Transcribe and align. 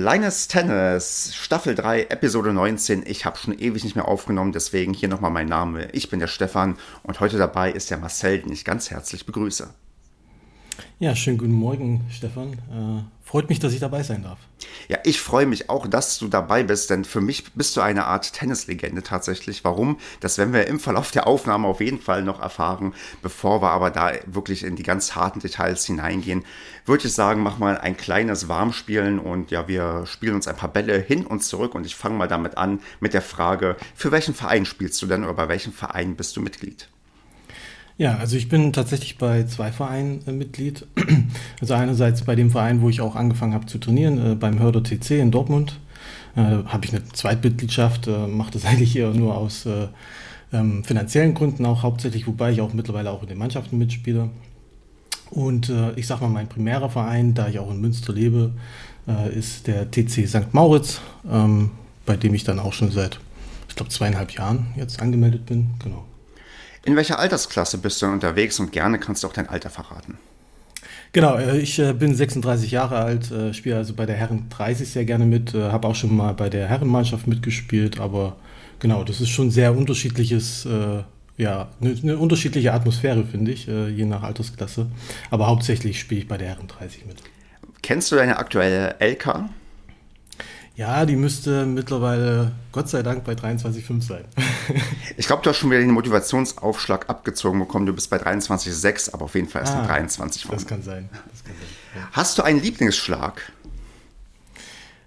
Kleines 0.00 0.48
Tennis, 0.48 1.34
Staffel 1.34 1.74
3, 1.74 2.04
Episode 2.04 2.54
19. 2.54 3.04
Ich 3.06 3.26
habe 3.26 3.36
schon 3.36 3.58
ewig 3.58 3.84
nicht 3.84 3.96
mehr 3.96 4.08
aufgenommen, 4.08 4.50
deswegen 4.50 4.94
hier 4.94 5.10
nochmal 5.10 5.30
mein 5.30 5.46
Name. 5.46 5.90
Ich 5.92 6.08
bin 6.08 6.20
der 6.20 6.26
Stefan 6.26 6.78
und 7.02 7.20
heute 7.20 7.36
dabei 7.36 7.70
ist 7.70 7.90
der 7.90 7.98
Marcel, 7.98 8.38
den 8.40 8.50
ich 8.50 8.64
ganz 8.64 8.90
herzlich 8.90 9.26
begrüße. 9.26 9.68
Ja, 11.02 11.16
schönen 11.16 11.38
guten 11.38 11.54
Morgen, 11.54 12.02
Stefan. 12.10 12.52
Äh, 12.52 13.02
freut 13.24 13.48
mich, 13.48 13.58
dass 13.58 13.72
ich 13.72 13.80
dabei 13.80 14.02
sein 14.02 14.22
darf. 14.22 14.38
Ja, 14.86 14.98
ich 15.02 15.18
freue 15.18 15.46
mich 15.46 15.70
auch, 15.70 15.86
dass 15.86 16.18
du 16.18 16.28
dabei 16.28 16.62
bist, 16.62 16.90
denn 16.90 17.06
für 17.06 17.22
mich 17.22 17.54
bist 17.54 17.74
du 17.74 17.80
eine 17.80 18.04
Art 18.04 18.34
Tennislegende 18.34 19.02
tatsächlich. 19.02 19.64
Warum? 19.64 19.96
Das 20.20 20.36
werden 20.36 20.52
wir 20.52 20.66
im 20.66 20.78
Verlauf 20.78 21.10
der 21.10 21.26
Aufnahme 21.26 21.68
auf 21.68 21.80
jeden 21.80 22.02
Fall 22.02 22.22
noch 22.22 22.38
erfahren. 22.38 22.92
Bevor 23.22 23.62
wir 23.62 23.70
aber 23.70 23.90
da 23.90 24.12
wirklich 24.26 24.62
in 24.62 24.76
die 24.76 24.82
ganz 24.82 25.14
harten 25.14 25.40
Details 25.40 25.86
hineingehen, 25.86 26.44
würde 26.84 27.06
ich 27.06 27.14
sagen, 27.14 27.42
mach 27.42 27.56
mal 27.56 27.78
ein 27.78 27.96
kleines 27.96 28.48
Warmspielen 28.48 29.18
und 29.18 29.50
ja, 29.50 29.68
wir 29.68 30.04
spielen 30.04 30.34
uns 30.34 30.48
ein 30.48 30.56
paar 30.56 30.70
Bälle 30.70 30.98
hin 30.98 31.24
und 31.24 31.42
zurück 31.42 31.74
und 31.74 31.86
ich 31.86 31.96
fange 31.96 32.18
mal 32.18 32.28
damit 32.28 32.58
an 32.58 32.80
mit 33.00 33.14
der 33.14 33.22
Frage, 33.22 33.78
für 33.94 34.12
welchen 34.12 34.34
Verein 34.34 34.66
spielst 34.66 35.00
du 35.00 35.06
denn 35.06 35.24
oder 35.24 35.32
bei 35.32 35.48
welchem 35.48 35.72
Verein 35.72 36.14
bist 36.14 36.36
du 36.36 36.42
Mitglied? 36.42 36.90
Ja, 38.00 38.16
also 38.16 38.38
ich 38.38 38.48
bin 38.48 38.72
tatsächlich 38.72 39.18
bei 39.18 39.44
zwei 39.44 39.72
Vereinen 39.72 40.22
äh, 40.26 40.32
Mitglied. 40.32 40.86
Also 41.60 41.74
einerseits 41.74 42.22
bei 42.22 42.34
dem 42.34 42.50
Verein, 42.50 42.80
wo 42.80 42.88
ich 42.88 43.02
auch 43.02 43.14
angefangen 43.14 43.52
habe 43.52 43.66
zu 43.66 43.76
trainieren, 43.76 44.32
äh, 44.32 44.34
beim 44.34 44.58
Hörder 44.58 44.82
TC 44.82 45.20
in 45.20 45.30
Dortmund. 45.30 45.78
Äh, 46.34 46.64
habe 46.64 46.86
ich 46.86 46.94
eine 46.94 47.04
Zweitmitgliedschaft, 47.04 48.06
äh, 48.06 48.26
mache 48.26 48.52
das 48.52 48.64
eigentlich 48.64 48.96
eher 48.96 49.10
nur 49.10 49.36
aus 49.36 49.66
äh, 49.66 49.88
ähm, 50.50 50.82
finanziellen 50.82 51.34
Gründen 51.34 51.66
auch 51.66 51.82
hauptsächlich, 51.82 52.26
wobei 52.26 52.52
ich 52.52 52.62
auch 52.62 52.72
mittlerweile 52.72 53.10
auch 53.10 53.20
in 53.20 53.28
den 53.28 53.36
Mannschaften 53.36 53.76
mitspiele. 53.76 54.30
Und 55.28 55.68
äh, 55.68 55.92
ich 55.96 56.06
sage 56.06 56.22
mal, 56.22 56.30
mein 56.30 56.48
primärer 56.48 56.88
Verein, 56.88 57.34
da 57.34 57.48
ich 57.48 57.58
auch 57.58 57.70
in 57.70 57.82
Münster 57.82 58.14
lebe, 58.14 58.52
ist 59.34 59.66
der 59.66 59.90
TC 59.90 60.28
St. 60.28 60.52
Mauritz, 60.54 61.00
ähm, 61.28 61.72
bei 62.06 62.16
dem 62.16 62.32
ich 62.32 62.44
dann 62.44 62.60
auch 62.60 62.72
schon 62.72 62.92
seit, 62.92 63.18
ich 63.68 63.74
glaube, 63.74 63.90
zweieinhalb 63.90 64.30
Jahren 64.32 64.68
jetzt 64.76 65.02
angemeldet 65.02 65.46
bin. 65.46 65.70
Genau. 65.82 66.04
In 66.84 66.96
welcher 66.96 67.18
Altersklasse 67.18 67.78
bist 67.78 68.00
du 68.00 68.06
unterwegs 68.06 68.58
und 68.58 68.72
gerne 68.72 68.98
kannst 68.98 69.22
du 69.22 69.28
auch 69.28 69.32
dein 69.32 69.48
Alter 69.48 69.70
verraten? 69.70 70.18
Genau, 71.12 71.36
äh, 71.36 71.58
ich 71.58 71.78
äh, 71.78 71.92
bin 71.92 72.14
36 72.14 72.70
Jahre 72.70 72.98
alt, 72.98 73.30
äh, 73.30 73.52
spiele 73.52 73.76
also 73.76 73.94
bei 73.94 74.06
der 74.06 74.16
Herren 74.16 74.46
30 74.48 74.88
sehr 74.88 75.04
gerne 75.04 75.26
mit, 75.26 75.54
habe 75.54 75.88
auch 75.88 75.94
schon 75.94 76.16
mal 76.16 76.32
bei 76.34 76.48
der 76.48 76.68
Herrenmannschaft 76.68 77.26
mitgespielt, 77.26 77.98
aber 77.98 78.36
genau, 78.78 79.04
das 79.04 79.20
ist 79.20 79.30
schon 79.30 79.50
sehr 79.50 79.76
unterschiedliches, 79.76 80.66
ja, 81.36 81.68
eine, 81.80 81.96
eine 82.02 82.18
unterschiedliche 82.18 82.72
Atmosphäre, 82.72 83.24
finde 83.24 83.52
ich, 83.52 83.66
je 83.66 84.04
nach 84.04 84.22
Altersklasse. 84.22 84.86
Aber 85.30 85.46
hauptsächlich 85.46 85.98
spiele 85.98 86.22
ich 86.22 86.28
bei 86.28 86.36
der 86.36 86.48
Herren 86.48 86.68
30 86.68 87.06
mit. 87.06 87.22
Kennst 87.82 88.12
du 88.12 88.16
deine 88.16 88.38
aktuelle 88.38 88.96
LK? 89.00 89.48
Ja, 90.80 91.04
die 91.04 91.16
müsste 91.16 91.66
mittlerweile, 91.66 92.52
Gott 92.72 92.88
sei 92.88 93.02
Dank, 93.02 93.22
bei 93.24 93.34
23,5 93.34 94.00
sein. 94.00 94.24
ich 95.18 95.26
glaube, 95.26 95.42
du 95.42 95.50
hast 95.50 95.58
schon 95.58 95.70
wieder 95.70 95.80
den 95.80 95.90
Motivationsaufschlag 95.90 97.10
abgezogen 97.10 97.58
bekommen. 97.60 97.84
Du 97.84 97.92
bist 97.92 98.08
bei 98.08 98.16
23,6, 98.16 99.12
aber 99.12 99.26
auf 99.26 99.34
jeden 99.34 99.46
Fall 99.46 99.60
erst 99.60 99.74
ah, 99.74 99.84
23 99.84 100.46
Das 100.48 100.66
kann 100.66 100.82
sein. 100.82 101.10
Das 101.12 101.44
kann 101.44 101.52
sein 101.54 102.00
ja. 102.00 102.08
Hast 102.12 102.38
du 102.38 102.42
einen 102.42 102.62
Lieblingsschlag? 102.62 103.52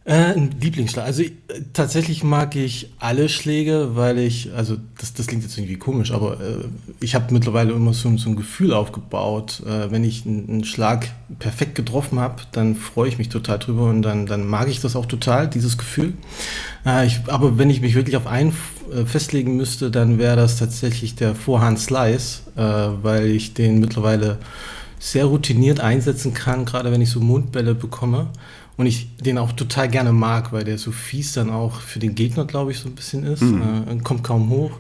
Äh, 0.05 0.33
ein 0.33 0.55
Lieblingsschlag. 0.59 1.05
Also 1.05 1.23
äh, 1.23 1.31
tatsächlich 1.71 2.25
mag 2.25 2.57
ich 2.57 2.91
alle 2.99 3.29
Schläge, 3.29 3.91
weil 3.95 4.19
ich, 4.19 4.51
also 4.53 4.75
das, 4.97 5.13
das 5.13 5.27
klingt 5.27 5.43
jetzt 5.43 5.57
irgendwie 5.57 5.77
komisch, 5.77 6.11
aber 6.11 6.41
äh, 6.41 6.65
ich 6.99 7.15
habe 7.15 7.33
mittlerweile 7.33 7.71
immer 7.71 7.93
so, 7.93 8.15
so, 8.17 8.29
ein 8.29 8.35
Gefühl 8.35 8.73
aufgebaut. 8.73 9.63
Äh, 9.65 9.91
wenn 9.91 10.03
ich 10.03 10.25
einen 10.25 10.65
Schlag 10.65 11.07
perfekt 11.39 11.75
getroffen 11.75 12.19
habe, 12.19 12.43
dann 12.51 12.75
freue 12.75 13.07
ich 13.07 13.17
mich 13.17 13.29
total 13.29 13.59
drüber 13.59 13.89
und 13.89 14.01
dann, 14.01 14.25
dann 14.25 14.45
mag 14.45 14.67
ich 14.67 14.81
das 14.81 14.97
auch 14.97 15.05
total, 15.05 15.47
dieses 15.47 15.77
Gefühl. 15.77 16.13
Äh, 16.85 17.07
ich, 17.07 17.21
aber 17.27 17.57
wenn 17.57 17.69
ich 17.69 17.79
mich 17.79 17.95
wirklich 17.95 18.17
auf 18.17 18.27
einen 18.27 18.53
äh, 18.93 19.05
festlegen 19.05 19.55
müsste, 19.55 19.89
dann 19.89 20.17
wäre 20.17 20.35
das 20.35 20.57
tatsächlich 20.57 21.15
der 21.15 21.33
Vorhand 21.33 21.79
Slice, 21.79 22.41
weil 22.55 23.27
ich 23.27 23.53
den 23.53 23.79
mittlerweile 23.79 24.37
sehr 24.99 25.25
routiniert 25.25 25.79
einsetzen 25.79 26.33
kann, 26.33 26.65
gerade 26.65 26.91
wenn 26.91 27.01
ich 27.01 27.09
so 27.09 27.19
Mundbälle 27.19 27.75
bekomme. 27.75 28.27
Und 28.75 28.87
ich 28.87 29.15
den 29.17 29.37
auch 29.37 29.51
total 29.51 29.87
gerne 29.87 30.11
mag, 30.13 30.51
weil 30.51 30.63
der 30.63 30.79
so 30.79 30.91
fies 30.91 31.33
dann 31.33 31.51
auch 31.51 31.79
für 31.79 31.99
den 31.99 32.15
Gegner, 32.15 32.45
glaube 32.45 32.71
ich, 32.71 32.79
so 32.79 32.89
ein 32.89 32.95
bisschen 32.95 33.23
ist. 33.23 33.41
Mhm. 33.41 33.85
Äh, 33.87 33.97
kommt 34.03 34.23
kaum 34.23 34.49
hoch. 34.49 34.71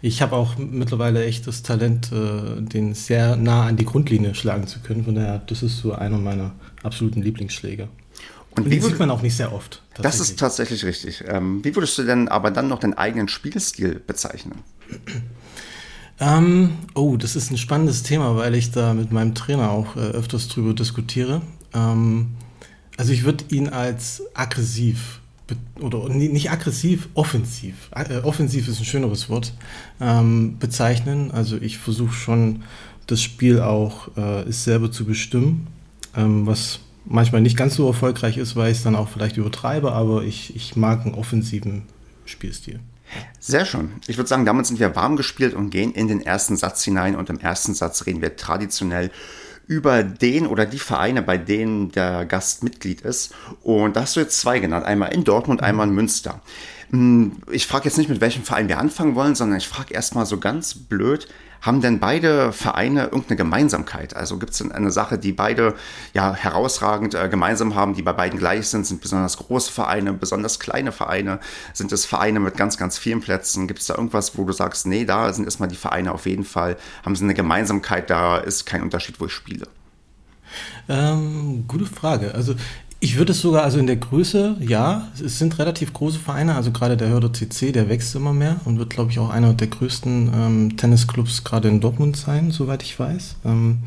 Ich 0.00 0.22
habe 0.22 0.36
auch 0.36 0.56
mittlerweile 0.56 1.24
echt 1.24 1.46
das 1.46 1.62
Talent, 1.62 2.10
äh, 2.12 2.62
den 2.62 2.94
sehr 2.94 3.36
nah 3.36 3.66
an 3.66 3.76
die 3.76 3.84
Grundlinie 3.84 4.34
schlagen 4.34 4.66
zu 4.66 4.80
können. 4.80 5.04
Von 5.04 5.16
daher, 5.16 5.38
das 5.38 5.62
ist 5.62 5.78
so 5.78 5.92
einer 5.92 6.16
meiner 6.16 6.52
absoluten 6.82 7.20
Lieblingsschläge. 7.20 7.88
Und, 8.56 8.64
Und 8.64 8.70
den 8.70 8.82
sieht 8.82 8.98
man 8.98 9.10
auch 9.10 9.22
nicht 9.22 9.36
sehr 9.36 9.52
oft. 9.52 9.82
Das 10.00 10.20
ist 10.20 10.38
tatsächlich 10.38 10.84
richtig. 10.84 11.24
Ähm, 11.26 11.64
wie 11.64 11.74
würdest 11.74 11.96
du 11.98 12.04
denn 12.04 12.28
aber 12.28 12.50
dann 12.50 12.68
noch 12.68 12.80
deinen 12.80 12.94
eigenen 12.94 13.28
Spielstil 13.28 14.00
bezeichnen? 14.06 14.62
Ähm, 16.20 16.78
oh, 16.94 17.16
das 17.16 17.34
ist 17.34 17.50
ein 17.50 17.58
spannendes 17.58 18.04
Thema, 18.04 18.36
weil 18.36 18.54
ich 18.54 18.70
da 18.70 18.94
mit 18.94 19.10
meinem 19.10 19.34
Trainer 19.34 19.72
auch 19.72 19.96
äh, 19.96 20.00
öfters 20.00 20.46
drüber 20.46 20.72
diskutiere. 20.72 21.42
Ähm, 21.74 22.36
also 22.96 23.12
ich 23.12 23.24
würde 23.24 23.44
ihn 23.50 23.68
als 23.68 24.22
aggressiv 24.34 25.20
oder 25.80 26.08
nicht 26.08 26.50
aggressiv, 26.50 27.08
offensiv. 27.14 27.90
Äh, 27.94 28.18
offensiv 28.18 28.68
ist 28.68 28.78
ein 28.78 28.84
schöneres 28.84 29.28
Wort 29.28 29.52
ähm, 30.00 30.58
bezeichnen. 30.58 31.30
Also 31.30 31.56
ich 31.56 31.78
versuche 31.78 32.14
schon 32.14 32.62
das 33.06 33.20
Spiel 33.20 33.60
auch 33.60 34.16
äh, 34.16 34.50
selber 34.50 34.90
zu 34.90 35.04
bestimmen, 35.04 35.66
ähm, 36.16 36.46
was 36.46 36.80
manchmal 37.04 37.40
nicht 37.40 37.56
ganz 37.56 37.74
so 37.74 37.86
erfolgreich 37.86 38.36
ist, 38.36 38.56
weil 38.56 38.70
ich 38.70 38.78
es 38.78 38.84
dann 38.84 38.96
auch 38.96 39.08
vielleicht 39.08 39.36
übertreibe, 39.36 39.92
aber 39.92 40.22
ich, 40.22 40.54
ich 40.54 40.76
mag 40.76 41.04
einen 41.04 41.14
offensiven 41.14 41.82
Spielstil. 42.24 42.80
Sehr 43.40 43.66
schön. 43.66 43.90
Ich 44.06 44.16
würde 44.16 44.28
sagen, 44.28 44.46
damit 44.46 44.66
sind 44.66 44.80
wir 44.80 44.94
warm 44.96 45.16
gespielt 45.16 45.54
und 45.54 45.70
gehen 45.70 45.92
in 45.92 46.08
den 46.08 46.20
ersten 46.20 46.56
Satz 46.56 46.82
hinein. 46.84 47.16
Und 47.16 47.28
im 47.28 47.38
ersten 47.38 47.74
Satz 47.74 48.06
reden 48.06 48.22
wir 48.22 48.36
traditionell 48.36 49.10
den 49.68 50.46
oder 50.46 50.66
die 50.66 50.78
Vereine, 50.78 51.22
bei 51.22 51.38
denen 51.38 51.92
der 51.92 52.24
Gast 52.26 52.62
Mitglied 52.62 53.00
ist. 53.02 53.34
Und 53.62 53.96
da 53.96 54.02
hast 54.02 54.16
du 54.16 54.20
jetzt 54.20 54.40
zwei 54.40 54.58
genannt, 54.58 54.84
einmal 54.84 55.12
in 55.12 55.24
Dortmund, 55.24 55.62
einmal 55.62 55.88
in 55.88 55.94
Münster. 55.94 56.40
Hm, 56.90 57.36
ich 57.50 57.66
frage 57.66 57.86
jetzt 57.86 57.98
nicht, 57.98 58.10
mit 58.10 58.20
welchem 58.20 58.42
Verein 58.42 58.68
wir 58.68 58.78
anfangen 58.78 59.14
wollen, 59.14 59.34
sondern 59.34 59.58
ich 59.58 59.68
frage 59.68 59.94
erstmal 59.94 60.26
so 60.26 60.38
ganz 60.38 60.74
blöd, 60.74 61.28
haben 61.62 61.80
denn 61.80 62.00
beide 62.00 62.52
Vereine 62.52 63.04
irgendeine 63.04 63.36
Gemeinsamkeit? 63.36 64.14
Also 64.14 64.38
gibt 64.38 64.52
es 64.52 64.70
eine 64.70 64.90
Sache, 64.90 65.16
die 65.16 65.32
beide 65.32 65.74
ja 66.12 66.34
herausragend 66.34 67.14
äh, 67.14 67.28
gemeinsam 67.28 67.76
haben, 67.76 67.94
die 67.94 68.02
bei 68.02 68.12
beiden 68.12 68.38
gleich 68.38 68.68
sind? 68.68 68.84
Sind 68.84 69.00
besonders 69.00 69.36
große 69.36 69.72
Vereine, 69.72 70.12
besonders 70.12 70.58
kleine 70.58 70.90
Vereine? 70.90 71.38
Sind 71.72 71.92
es 71.92 72.04
Vereine 72.04 72.40
mit 72.40 72.56
ganz, 72.56 72.76
ganz 72.76 72.98
vielen 72.98 73.20
Plätzen? 73.20 73.68
Gibt 73.68 73.80
es 73.80 73.86
da 73.86 73.94
irgendwas, 73.94 74.36
wo 74.36 74.44
du 74.44 74.52
sagst, 74.52 74.86
nee, 74.86 75.04
da 75.04 75.32
sind 75.32 75.44
erstmal 75.44 75.68
die 75.68 75.76
Vereine 75.76 76.12
auf 76.12 76.26
jeden 76.26 76.44
Fall, 76.44 76.76
haben 77.04 77.14
sie 77.14 77.24
eine 77.24 77.34
Gemeinsamkeit, 77.34 78.10
da 78.10 78.38
ist 78.38 78.66
kein 78.66 78.82
Unterschied, 78.82 79.20
wo 79.20 79.26
ich 79.26 79.32
spiele? 79.32 79.68
Ähm, 80.88 81.64
gute 81.68 81.86
Frage. 81.86 82.34
Also 82.34 82.54
ich 83.02 83.16
würde 83.16 83.32
es 83.32 83.40
sogar, 83.40 83.64
also 83.64 83.80
in 83.80 83.88
der 83.88 83.96
Größe, 83.96 84.58
ja, 84.60 85.08
es 85.14 85.36
sind 85.40 85.58
relativ 85.58 85.92
große 85.92 86.20
Vereine, 86.20 86.54
also 86.54 86.70
gerade 86.70 86.96
der 86.96 87.08
Hörder 87.08 87.32
CC, 87.32 87.72
der 87.72 87.88
wächst 87.88 88.14
immer 88.14 88.32
mehr 88.32 88.60
und 88.64 88.78
wird, 88.78 88.90
glaube 88.90 89.10
ich, 89.10 89.18
auch 89.18 89.28
einer 89.28 89.54
der 89.54 89.66
größten 89.66 90.30
ähm, 90.32 90.76
Tennisclubs 90.76 91.42
gerade 91.42 91.66
in 91.68 91.80
Dortmund 91.80 92.16
sein, 92.16 92.52
soweit 92.52 92.84
ich 92.84 92.96
weiß. 92.96 93.38
Ähm, 93.44 93.78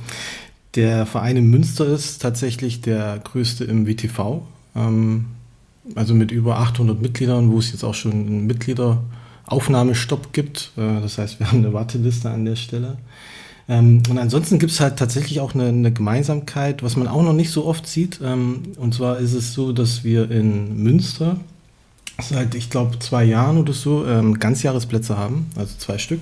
der 0.76 1.06
Verein 1.06 1.38
in 1.38 1.50
Münster 1.50 1.88
ist 1.88 2.22
tatsächlich 2.22 2.82
der 2.82 3.20
größte 3.24 3.64
im 3.64 3.88
WTV, 3.88 4.42
ähm, 4.76 5.28
also 5.96 6.14
mit 6.14 6.32
über 6.32 6.58
800 6.58 7.02
Mitgliedern, 7.02 7.54
wo 7.54 7.60
es 7.60 7.72
jetzt 7.72 7.86
auch 7.86 7.96
schon 7.96 8.12
einen 8.12 8.48
Mitgliederaufnahmestopp 8.48 10.34
gibt. 10.34 10.74
Äh, 10.76 11.00
das 11.00 11.20
heißt, 11.20 11.40
wir 11.40 11.50
haben 11.50 11.60
eine 11.60 11.72
Warteliste 11.72 12.30
an 12.30 12.44
der 12.44 12.58
Stelle. 12.58 12.98
Ähm, 13.68 14.04
und 14.10 14.18
ansonsten 14.18 14.60
gibt 14.60 14.72
es 14.72 14.80
halt 14.80 14.98
tatsächlich 14.98 15.40
auch 15.40 15.56
eine, 15.56 15.68
eine, 15.68 15.92
Gemeinsamkeit, 15.92 16.84
was 16.84 16.96
man 16.96 17.08
auch 17.08 17.24
noch 17.24 17.34
nicht 17.34 17.50
so 17.50 17.66
oft 17.66 17.88
sieht. 17.88 18.20
Ähm, 18.24 18.74
und 18.78 18.94
zwar 18.94 19.18
ist 19.18 19.34
es 19.34 19.54
so, 19.54 19.72
dass 19.72 20.04
wir 20.04 20.30
in 20.30 20.84
Münster 20.84 21.38
seit, 22.22 22.56
ich 22.56 22.70
glaube, 22.70 23.00
zwei 23.00 23.24
Jahren 23.24 23.58
oder 23.58 23.74
so 23.74 24.06
ähm, 24.06 24.40
Ganzjahresplätze 24.40 25.18
haben, 25.18 25.48
also 25.56 25.74
zwei 25.78 25.98
Stück. 25.98 26.22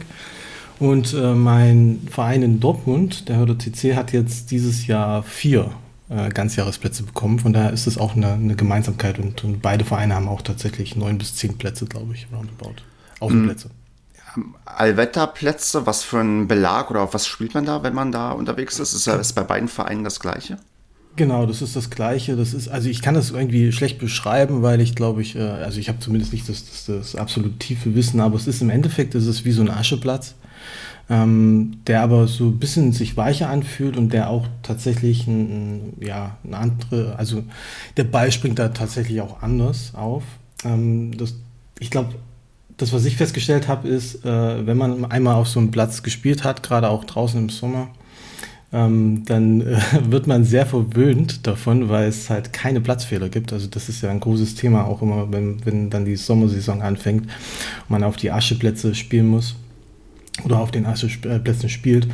Und 0.79 1.13
äh, 1.13 1.33
mein 1.33 2.07
Verein 2.09 2.43
in 2.43 2.59
Dortmund, 2.59 3.29
der 3.29 3.37
Hörder 3.37 3.57
TC, 3.57 3.95
hat 3.95 4.11
jetzt 4.11 4.51
dieses 4.51 4.87
Jahr 4.87 5.23
vier 5.23 5.71
äh, 6.09 6.29
Ganzjahresplätze 6.29 7.03
bekommen. 7.03 7.39
Von 7.39 7.53
daher 7.53 7.71
ist 7.71 7.87
es 7.87 7.97
auch 7.97 8.15
eine, 8.15 8.33
eine 8.33 8.55
Gemeinsamkeit 8.55 9.19
und, 9.19 9.43
und, 9.43 9.61
beide 9.61 9.85
Vereine 9.85 10.15
haben 10.15 10.27
auch 10.27 10.41
tatsächlich 10.41 10.95
neun 10.95 11.17
bis 11.17 11.35
zehn 11.35 11.57
Plätze, 11.57 11.85
glaube 11.85 12.13
ich, 12.13 12.27
roundabout. 12.33 12.81
Außenplätze. 13.19 13.67
Mhm. 13.67 13.82
Allwetterplätze, 14.65 15.85
was 15.85 16.03
für 16.03 16.19
ein 16.19 16.47
Belag 16.47 16.89
oder 16.91 17.01
auf 17.01 17.13
was 17.13 17.27
spielt 17.27 17.53
man 17.53 17.65
da, 17.65 17.83
wenn 17.83 17.93
man 17.93 18.11
da 18.11 18.31
unterwegs 18.31 18.79
ist? 18.79 18.93
Ist 18.93 19.07
das 19.07 19.33
bei 19.33 19.43
beiden 19.43 19.67
Vereinen 19.67 20.03
das 20.03 20.19
gleiche? 20.19 20.57
Genau, 21.15 21.45
das 21.45 21.61
ist 21.61 21.75
das 21.75 21.91
Gleiche. 21.91 22.35
Das 22.35 22.53
ist, 22.53 22.69
also 22.69 22.89
ich 22.89 23.01
kann 23.03 23.13
das 23.13 23.29
irgendwie 23.29 23.71
schlecht 23.71 23.99
beschreiben, 23.99 24.63
weil 24.63 24.81
ich 24.81 24.95
glaube 24.95 25.21
ich, 25.21 25.35
äh, 25.35 25.41
also 25.41 25.79
ich 25.79 25.87
habe 25.87 25.99
zumindest 25.99 26.33
nicht 26.33 26.49
das, 26.49 26.65
das, 26.65 26.85
das 26.85 27.15
absolut 27.15 27.59
tiefe 27.59 27.93
Wissen, 27.93 28.19
aber 28.19 28.35
es 28.35 28.47
ist 28.47 28.61
im 28.61 28.71
Endeffekt 28.71 29.13
ist 29.13 29.27
es 29.27 29.45
wie 29.45 29.51
so 29.51 29.61
ein 29.61 29.69
Ascheplatz, 29.69 30.33
ähm, 31.09 31.77
der 31.85 32.01
aber 32.01 32.27
so 32.27 32.45
ein 32.45 32.57
bisschen 32.57 32.93
sich 32.93 33.15
weicher 33.15 33.49
anfühlt 33.49 33.95
und 33.95 34.11
der 34.11 34.29
auch 34.29 34.47
tatsächlich 34.63 35.27
ein, 35.27 35.93
ja, 35.99 36.37
eine 36.43 36.57
andere, 36.57 37.15
also 37.17 37.43
der 37.95 38.05
Ball 38.05 38.31
springt 38.31 38.57
da 38.57 38.69
tatsächlich 38.69 39.21
auch 39.21 39.43
anders 39.43 39.93
auf. 39.93 40.23
Ähm, 40.65 41.15
das, 41.15 41.35
ich 41.77 41.91
glaube, 41.91 42.15
das, 42.77 42.93
was 42.93 43.05
ich 43.05 43.17
festgestellt 43.17 43.67
habe, 43.67 43.87
ist, 43.87 44.25
äh, 44.25 44.65
wenn 44.65 44.77
man 44.77 45.05
einmal 45.05 45.35
auf 45.35 45.47
so 45.47 45.59
einem 45.59 45.71
Platz 45.71 46.03
gespielt 46.03 46.43
hat, 46.43 46.63
gerade 46.63 46.89
auch 46.89 47.03
draußen 47.03 47.39
im 47.39 47.49
Sommer, 47.49 47.89
ähm, 48.71 49.23
dann 49.25 49.61
äh, 49.61 49.79
wird 50.09 50.27
man 50.27 50.43
sehr 50.43 50.65
verwöhnt 50.65 51.45
davon, 51.45 51.89
weil 51.89 52.07
es 52.07 52.29
halt 52.29 52.51
keine 52.51 52.81
Platzfehler 52.81 53.29
gibt. 53.29 53.53
Also 53.53 53.67
das 53.67 53.89
ist 53.89 54.01
ja 54.01 54.09
ein 54.09 54.19
großes 54.19 54.55
Thema, 54.55 54.85
auch 54.85 55.01
immer, 55.01 55.31
wenn, 55.31 55.63
wenn 55.65 55.89
dann 55.89 56.05
die 56.05 56.15
Sommersaison 56.15 56.81
anfängt 56.81 57.23
und 57.23 57.89
man 57.89 58.03
auf 58.03 58.17
die 58.17 58.31
Ascheplätze 58.31 58.95
spielen 58.95 59.27
muss 59.27 59.55
oder 60.43 60.59
auf 60.59 60.71
den 60.71 60.85
Ascheplätzen 60.85 61.69
spielt. 61.69 62.07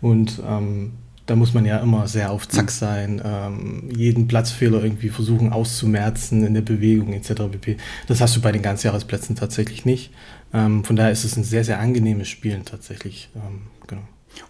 Und 0.00 0.40
ähm, 0.48 0.92
da 1.26 1.36
muss 1.36 1.54
man 1.54 1.64
ja 1.64 1.78
immer 1.78 2.06
sehr 2.06 2.30
auf 2.30 2.48
Zack 2.48 2.70
sein, 2.70 3.20
ähm, 3.24 3.90
jeden 3.94 4.28
Platzfehler 4.28 4.82
irgendwie 4.82 5.08
versuchen 5.08 5.52
auszumerzen 5.52 6.46
in 6.46 6.54
der 6.54 6.62
Bewegung 6.62 7.12
etc. 7.12 7.34
pp. 7.50 7.76
Das 8.06 8.20
hast 8.20 8.36
du 8.36 8.40
bei 8.40 8.52
den 8.52 8.62
Ganzjahresplätzen 8.62 9.36
tatsächlich 9.36 9.84
nicht. 9.84 10.12
Ähm, 10.54 10.84
von 10.84 10.96
daher 10.96 11.12
ist 11.12 11.24
es 11.24 11.36
ein 11.36 11.44
sehr, 11.44 11.64
sehr 11.64 11.80
angenehmes 11.80 12.28
Spielen 12.28 12.64
tatsächlich. 12.64 13.28
Ähm, 13.34 13.62
genau. 13.86 14.02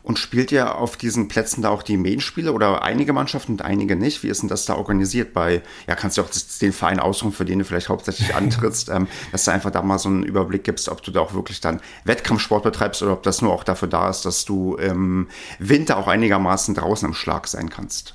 Und 0.02 0.18
spielt 0.18 0.52
ihr 0.52 0.76
auf 0.76 0.96
diesen 0.96 1.28
Plätzen 1.28 1.62
da 1.62 1.70
auch 1.70 1.82
die 1.82 1.96
Main-Spiele 1.96 2.52
oder 2.52 2.82
einige 2.82 3.12
Mannschaften 3.12 3.52
und 3.52 3.62
einige 3.62 3.96
nicht? 3.96 4.22
Wie 4.22 4.28
ist 4.28 4.42
denn 4.42 4.48
das 4.48 4.64
da 4.64 4.74
organisiert 4.74 5.32
bei, 5.32 5.62
ja, 5.86 5.94
kannst 5.94 6.16
du 6.16 6.22
auch 6.22 6.30
den 6.60 6.72
Verein 6.72 7.00
aussuchen, 7.00 7.32
für 7.32 7.44
den 7.44 7.58
du 7.58 7.64
vielleicht 7.64 7.88
hauptsächlich 7.88 8.34
antrittst, 8.34 8.88
ähm, 8.88 9.08
dass 9.32 9.44
du 9.44 9.50
einfach 9.50 9.70
da 9.70 9.82
mal 9.82 9.98
so 9.98 10.08
einen 10.08 10.22
Überblick 10.22 10.64
gibst, 10.64 10.88
ob 10.88 11.02
du 11.02 11.10
da 11.10 11.20
auch 11.20 11.34
wirklich 11.34 11.60
dann 11.60 11.80
Wettkampfsport 12.04 12.62
betreibst 12.62 13.02
oder 13.02 13.12
ob 13.12 13.22
das 13.22 13.42
nur 13.42 13.52
auch 13.52 13.64
dafür 13.64 13.88
da 13.88 14.10
ist, 14.10 14.24
dass 14.24 14.44
du 14.44 14.76
im 14.76 15.28
Winter 15.58 15.96
auch 15.96 16.08
einigermaßen 16.08 16.74
draußen 16.74 17.08
im 17.08 17.14
Schlag 17.14 17.48
sein 17.48 17.70
kannst? 17.70 18.14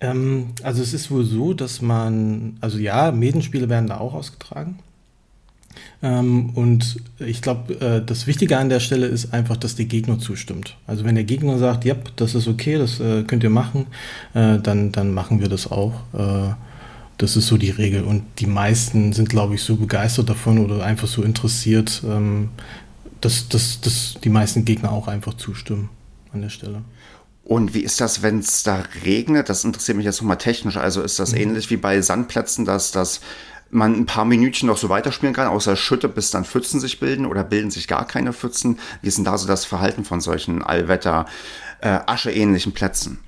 Ähm, 0.00 0.54
also 0.62 0.82
es 0.82 0.92
ist 0.92 1.10
wohl 1.10 1.24
so, 1.24 1.54
dass 1.54 1.80
man, 1.80 2.58
also 2.60 2.78
ja, 2.78 3.12
Medenspiele 3.12 3.68
werden 3.68 3.88
da 3.88 3.98
auch 3.98 4.14
ausgetragen. 4.14 4.78
Ähm, 6.04 6.50
und 6.50 6.96
ich 7.18 7.40
glaube, 7.40 7.80
äh, 7.80 8.04
das 8.04 8.26
Wichtige 8.26 8.58
an 8.58 8.68
der 8.68 8.78
Stelle 8.80 9.06
ist 9.06 9.32
einfach, 9.32 9.56
dass 9.56 9.74
der 9.74 9.86
Gegner 9.86 10.18
zustimmt. 10.18 10.76
Also 10.86 11.04
wenn 11.04 11.14
der 11.14 11.24
Gegner 11.24 11.56
sagt, 11.56 11.86
ja, 11.86 11.96
das 12.16 12.34
ist 12.34 12.46
okay, 12.46 12.76
das 12.76 13.00
äh, 13.00 13.22
könnt 13.22 13.42
ihr 13.42 13.48
machen, 13.48 13.86
äh, 14.34 14.58
dann, 14.58 14.92
dann 14.92 15.14
machen 15.14 15.40
wir 15.40 15.48
das 15.48 15.72
auch. 15.72 15.94
Äh, 16.12 16.52
das 17.16 17.36
ist 17.36 17.46
so 17.46 17.56
die 17.56 17.70
Regel. 17.70 18.04
Und 18.04 18.22
die 18.38 18.46
meisten 18.46 19.14
sind, 19.14 19.30
glaube 19.30 19.54
ich, 19.54 19.62
so 19.62 19.76
begeistert 19.76 20.28
davon 20.28 20.58
oder 20.58 20.84
einfach 20.84 21.08
so 21.08 21.22
interessiert, 21.22 22.02
ähm, 22.04 22.50
dass, 23.22 23.48
dass, 23.48 23.80
dass 23.80 24.16
die 24.22 24.28
meisten 24.28 24.66
Gegner 24.66 24.92
auch 24.92 25.08
einfach 25.08 25.32
zustimmen 25.32 25.88
an 26.34 26.42
der 26.42 26.50
Stelle. 26.50 26.82
Und 27.44 27.72
wie 27.72 27.80
ist 27.80 28.00
das, 28.02 28.22
wenn 28.22 28.40
es 28.40 28.62
da 28.62 28.82
regnet? 29.06 29.48
Das 29.48 29.64
interessiert 29.64 29.96
mich 29.96 30.04
jetzt 30.04 30.20
nochmal 30.20 30.38
technisch. 30.38 30.76
Also 30.76 31.00
ist 31.00 31.18
das 31.18 31.32
mhm. 31.32 31.38
ähnlich 31.38 31.70
wie 31.70 31.78
bei 31.78 32.02
Sandplätzen, 32.02 32.66
dass 32.66 32.90
das 32.90 33.20
man 33.74 33.94
ein 33.94 34.06
paar 34.06 34.24
Minütchen 34.24 34.68
noch 34.68 34.78
so 34.78 34.88
weiterspielen 34.88 35.34
kann, 35.34 35.48
außer 35.48 35.76
Schütte, 35.76 36.08
bis 36.08 36.30
dann 36.30 36.44
Pfützen 36.44 36.80
sich 36.80 37.00
bilden 37.00 37.26
oder 37.26 37.44
bilden 37.44 37.70
sich 37.70 37.88
gar 37.88 38.06
keine 38.06 38.32
Pfützen. 38.32 38.78
Wie 39.02 39.08
ist 39.08 39.18
denn 39.18 39.24
da 39.24 39.36
so 39.36 39.46
das 39.46 39.64
Verhalten 39.64 40.04
von 40.04 40.20
solchen 40.20 40.62
Allwetter, 40.62 41.26
äh, 41.80 41.98
Asche-ähnlichen 42.06 42.72
Plätzen? 42.72 43.18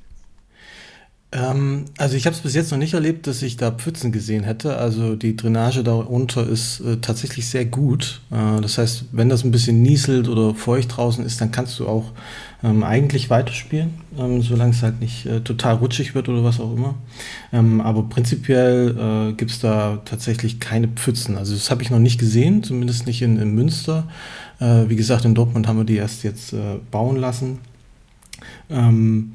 Ähm, 1.33 1.87
also 1.99 2.17
ich 2.17 2.27
habe 2.27 2.37
es 2.37 2.43
bis 2.43 2.55
jetzt 2.55 2.71
noch 2.71 2.79
nicht 2.79 2.95
erlebt, 2.95 3.27
dass 3.27 3.43
ich 3.43 3.57
da 3.57 3.71
Pfützen 3.71 4.13
gesehen 4.13 4.45
hätte. 4.45 4.77
Also 4.77 5.17
die 5.17 5.37
Drainage 5.37 5.83
darunter 5.83 6.47
ist 6.47 6.81
äh, 6.81 6.99
tatsächlich 6.99 7.49
sehr 7.49 7.65
gut. 7.65 8.21
Äh, 8.31 8.61
das 8.61 8.79
heißt, 8.79 9.07
wenn 9.13 9.29
das 9.29 9.45
ein 9.45 9.51
bisschen 9.51 9.83
nieselt 9.83 10.29
oder 10.29 10.55
feucht 10.55 10.97
draußen 10.97 11.25
ist, 11.25 11.41
dann 11.41 11.51
kannst 11.51 11.79
du 11.79 11.89
auch 11.89 12.13
ähm, 12.63 12.83
eigentlich 12.83 13.31
weiterspielen, 13.31 13.95
ähm, 14.19 14.43
solange 14.43 14.71
es 14.71 14.83
halt 14.83 15.01
nicht 15.01 15.27
äh, 15.27 15.41
total 15.41 15.75
rutschig 15.77 16.15
wird 16.15 16.29
oder 16.29 16.43
was 16.43 16.61
auch 16.61 16.75
immer. 16.75 16.95
Ähm, 17.53 17.81
aber 17.81 18.05
prinzipiell 18.05 19.31
äh, 19.31 19.33
gibt 19.35 19.51
es 19.51 19.61
da 19.61 20.01
tatsächlich 20.05 20.61
keine 20.61 20.89
Pfützen. 20.89 21.37
Also 21.37 21.55
das 21.55 21.71
habe 21.71 21.83
ich 21.83 21.91
noch 21.91 21.99
nicht 21.99 22.19
gesehen, 22.19 22.63
zumindest 22.63 23.07
nicht 23.07 23.23
in, 23.23 23.39
in 23.39 23.55
Münster. 23.55 24.09
Äh, 24.59 24.89
wie 24.89 24.97
gesagt, 24.97 25.25
in 25.25 25.35
Dortmund 25.35 25.69
haben 25.69 25.79
wir 25.79 25.85
die 25.85 25.97
erst 25.97 26.25
jetzt 26.25 26.53
äh, 26.53 26.79
bauen 26.91 27.17
lassen. 27.17 27.59
Ähm, 28.71 29.33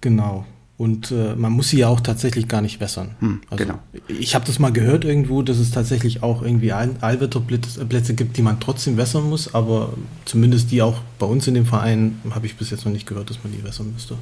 genau. 0.00 0.44
Und 0.76 1.12
äh, 1.12 1.36
man 1.36 1.52
muss 1.52 1.68
sie 1.68 1.78
ja 1.78 1.88
auch 1.88 2.00
tatsächlich 2.00 2.48
gar 2.48 2.60
nicht 2.60 2.80
wässern. 2.80 3.14
Hm, 3.20 3.42
also, 3.48 3.64
genau. 3.64 3.78
Ich 4.08 4.34
habe 4.34 4.44
das 4.44 4.58
mal 4.58 4.72
gehört 4.72 5.04
irgendwo, 5.04 5.42
dass 5.42 5.58
es 5.58 5.70
tatsächlich 5.70 6.24
auch 6.24 6.42
irgendwie 6.42 6.72
All 6.72 6.96
Allwetterplätze 7.00 8.14
gibt, 8.14 8.36
die 8.36 8.42
man 8.42 8.58
trotzdem 8.58 8.96
wässern 8.96 9.28
muss, 9.28 9.54
aber 9.54 9.92
zumindest 10.24 10.72
die 10.72 10.82
auch 10.82 11.00
bei 11.20 11.26
uns 11.26 11.46
in 11.46 11.54
dem 11.54 11.64
Verein 11.64 12.20
habe 12.30 12.46
ich 12.46 12.56
bis 12.56 12.70
jetzt 12.70 12.84
noch 12.84 12.92
nicht 12.92 13.06
gehört, 13.06 13.30
dass 13.30 13.44
man 13.44 13.52
die 13.52 13.62
wässern 13.62 13.92
müsste. 13.92 14.16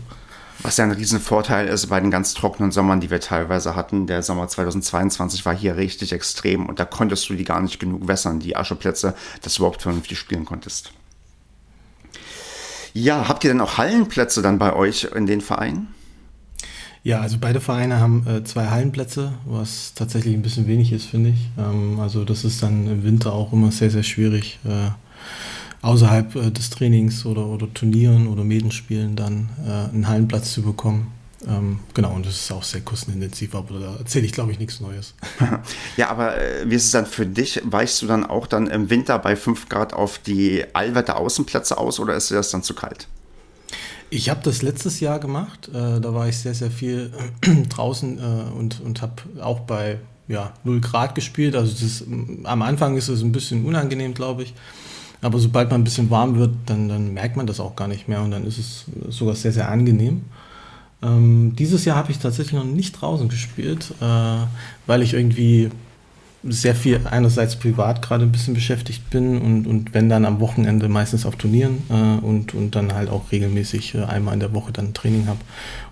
Was 0.60 0.76
ja 0.76 0.84
ein 0.84 0.92
Riesenvorteil 0.92 1.66
ist 1.66 1.86
bei 1.86 1.98
den 1.98 2.10
ganz 2.10 2.34
trockenen 2.34 2.70
Sommern, 2.70 3.00
die 3.00 3.10
wir 3.10 3.20
teilweise 3.20 3.74
hatten. 3.74 4.06
Der 4.06 4.22
Sommer 4.22 4.46
2022 4.46 5.44
war 5.46 5.56
hier 5.56 5.76
richtig 5.76 6.12
extrem 6.12 6.66
und 6.66 6.78
da 6.78 6.84
konntest 6.84 7.28
du 7.30 7.34
die 7.34 7.44
gar 7.44 7.60
nicht 7.62 7.80
genug 7.80 8.06
wässern, 8.06 8.38
die 8.38 8.56
Ascheplätze, 8.56 9.14
dass 9.40 9.54
du 9.54 9.62
überhaupt 9.62 9.82
vernünftig 9.82 10.18
spielen 10.18 10.44
konntest. 10.44 10.92
Ja, 12.92 13.26
habt 13.26 13.42
ihr 13.42 13.50
denn 13.50 13.60
auch 13.62 13.78
Hallenplätze 13.78 14.42
dann 14.42 14.58
bei 14.58 14.74
euch 14.74 15.08
in 15.14 15.26
den 15.26 15.40
Vereinen? 15.40 15.88
Ja, 17.04 17.20
also 17.20 17.38
beide 17.40 17.60
Vereine 17.60 17.98
haben 17.98 18.24
äh, 18.28 18.44
zwei 18.44 18.66
Hallenplätze, 18.68 19.32
was 19.44 19.92
tatsächlich 19.94 20.34
ein 20.34 20.42
bisschen 20.42 20.68
wenig 20.68 20.92
ist, 20.92 21.06
finde 21.06 21.30
ich. 21.30 21.50
Ähm, 21.58 21.98
also 21.98 22.24
das 22.24 22.44
ist 22.44 22.62
dann 22.62 22.86
im 22.86 23.02
Winter 23.02 23.32
auch 23.32 23.52
immer 23.52 23.72
sehr, 23.72 23.90
sehr 23.90 24.04
schwierig, 24.04 24.60
äh, 24.64 24.90
außerhalb 25.84 26.36
äh, 26.36 26.50
des 26.52 26.70
Trainings 26.70 27.26
oder, 27.26 27.46
oder 27.46 27.72
Turnieren 27.74 28.28
oder 28.28 28.44
Medenspielen 28.44 29.16
dann 29.16 29.48
äh, 29.66 29.92
einen 29.92 30.06
Hallenplatz 30.06 30.52
zu 30.52 30.62
bekommen. 30.62 31.12
Ähm, 31.44 31.80
genau, 31.92 32.14
und 32.14 32.24
das 32.24 32.36
ist 32.36 32.52
auch 32.52 32.62
sehr 32.62 32.82
kostenintensiv, 32.82 33.56
aber 33.56 33.80
da 33.80 33.96
erzähle 33.96 34.26
ich, 34.26 34.32
glaube 34.32 34.52
ich, 34.52 34.60
nichts 34.60 34.80
Neues. 34.80 35.14
ja, 35.96 36.08
aber 36.08 36.40
äh, 36.40 36.70
wie 36.70 36.76
ist 36.76 36.84
es 36.84 36.90
dann 36.92 37.06
für 37.06 37.26
dich? 37.26 37.60
Weichst 37.64 38.00
du 38.02 38.06
dann 38.06 38.24
auch 38.24 38.46
dann 38.46 38.68
im 38.68 38.90
Winter 38.90 39.18
bei 39.18 39.34
5 39.34 39.68
Grad 39.68 39.92
auf 39.92 40.18
die 40.18 40.64
Allwetter 40.72 41.16
Außenplätze 41.16 41.78
aus 41.78 41.98
oder 41.98 42.14
ist 42.14 42.30
dir 42.30 42.36
das 42.36 42.50
dann 42.50 42.62
zu 42.62 42.74
kalt? 42.74 43.08
Ich 44.14 44.28
habe 44.28 44.40
das 44.42 44.60
letztes 44.60 45.00
Jahr 45.00 45.18
gemacht. 45.18 45.70
Äh, 45.72 45.98
da 45.98 46.12
war 46.12 46.28
ich 46.28 46.36
sehr, 46.36 46.52
sehr 46.52 46.70
viel 46.70 47.10
draußen 47.70 48.18
äh, 48.18 48.58
und, 48.58 48.82
und 48.82 49.00
habe 49.00 49.14
auch 49.40 49.60
bei 49.60 50.00
ja, 50.28 50.52
0 50.64 50.82
Grad 50.82 51.14
gespielt. 51.14 51.56
Also 51.56 51.72
das, 51.80 52.04
am 52.44 52.60
Anfang 52.60 52.98
ist 52.98 53.08
es 53.08 53.22
ein 53.22 53.32
bisschen 53.32 53.64
unangenehm, 53.64 54.12
glaube 54.12 54.42
ich. 54.42 54.52
Aber 55.22 55.38
sobald 55.38 55.70
man 55.70 55.80
ein 55.80 55.84
bisschen 55.84 56.10
warm 56.10 56.36
wird, 56.36 56.50
dann, 56.66 56.90
dann 56.90 57.14
merkt 57.14 57.38
man 57.38 57.46
das 57.46 57.58
auch 57.58 57.74
gar 57.74 57.88
nicht 57.88 58.06
mehr 58.06 58.20
und 58.20 58.32
dann 58.32 58.44
ist 58.44 58.58
es 58.58 58.84
sogar 59.08 59.34
sehr, 59.34 59.52
sehr 59.52 59.70
angenehm. 59.70 60.26
Ähm, 61.02 61.54
dieses 61.56 61.86
Jahr 61.86 61.96
habe 61.96 62.12
ich 62.12 62.18
tatsächlich 62.18 62.52
noch 62.52 62.64
nicht 62.64 62.92
draußen 62.92 63.30
gespielt, 63.30 63.94
äh, 64.02 64.46
weil 64.86 65.00
ich 65.00 65.14
irgendwie 65.14 65.70
sehr 66.44 66.74
viel 66.74 67.00
einerseits 67.08 67.56
privat 67.56 68.02
gerade 68.02 68.24
ein 68.24 68.32
bisschen 68.32 68.54
beschäftigt 68.54 69.10
bin 69.10 69.40
und, 69.40 69.66
und 69.66 69.94
wenn 69.94 70.08
dann 70.08 70.24
am 70.24 70.40
Wochenende 70.40 70.88
meistens 70.88 71.24
auf 71.24 71.36
Turnieren 71.36 71.82
äh, 71.88 72.24
und, 72.24 72.54
und 72.54 72.74
dann 72.74 72.94
halt 72.94 73.10
auch 73.10 73.30
regelmäßig 73.30 73.94
äh, 73.94 74.04
einmal 74.04 74.34
in 74.34 74.40
der 74.40 74.52
Woche 74.52 74.72
dann 74.72 74.94
Training 74.94 75.26
habe. 75.28 75.38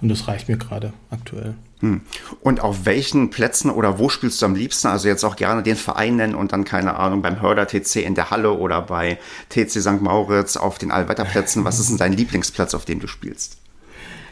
Und 0.00 0.08
das 0.08 0.26
reicht 0.26 0.48
mir 0.48 0.56
gerade 0.56 0.92
aktuell. 1.10 1.54
Hm. 1.80 2.02
Und 2.42 2.60
auf 2.60 2.84
welchen 2.84 3.30
Plätzen 3.30 3.70
oder 3.70 3.98
wo 3.98 4.08
spielst 4.08 4.42
du 4.42 4.46
am 4.46 4.54
liebsten? 4.54 4.88
Also 4.88 5.08
jetzt 5.08 5.24
auch 5.24 5.36
gerne 5.36 5.62
den 5.62 5.76
Verein 5.76 6.16
nennen 6.16 6.34
und 6.34 6.52
dann, 6.52 6.64
keine 6.64 6.96
Ahnung, 6.96 7.22
beim 7.22 7.40
Hörder 7.40 7.66
TC 7.66 7.96
in 7.96 8.14
der 8.14 8.30
Halle 8.30 8.52
oder 8.52 8.82
bei 8.82 9.18
TC 9.48 9.80
St. 9.80 10.02
Mauritz 10.02 10.56
auf 10.56 10.78
den 10.78 10.90
Allwetterplätzen. 10.90 11.64
Was 11.64 11.78
ist 11.78 11.90
denn 11.90 11.96
dein 11.96 12.12
Lieblingsplatz, 12.12 12.74
auf 12.74 12.84
dem 12.84 13.00
du 13.00 13.06
spielst? 13.06 13.56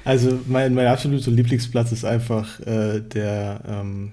Also 0.05 0.41
mein, 0.47 0.75
mein 0.75 0.87
absoluter 0.87 1.31
Lieblingsplatz 1.31 1.93
ist 1.93 2.05
einfach 2.05 2.61
äh, 2.61 3.01
der 3.01 3.61
ähm, 3.67 4.13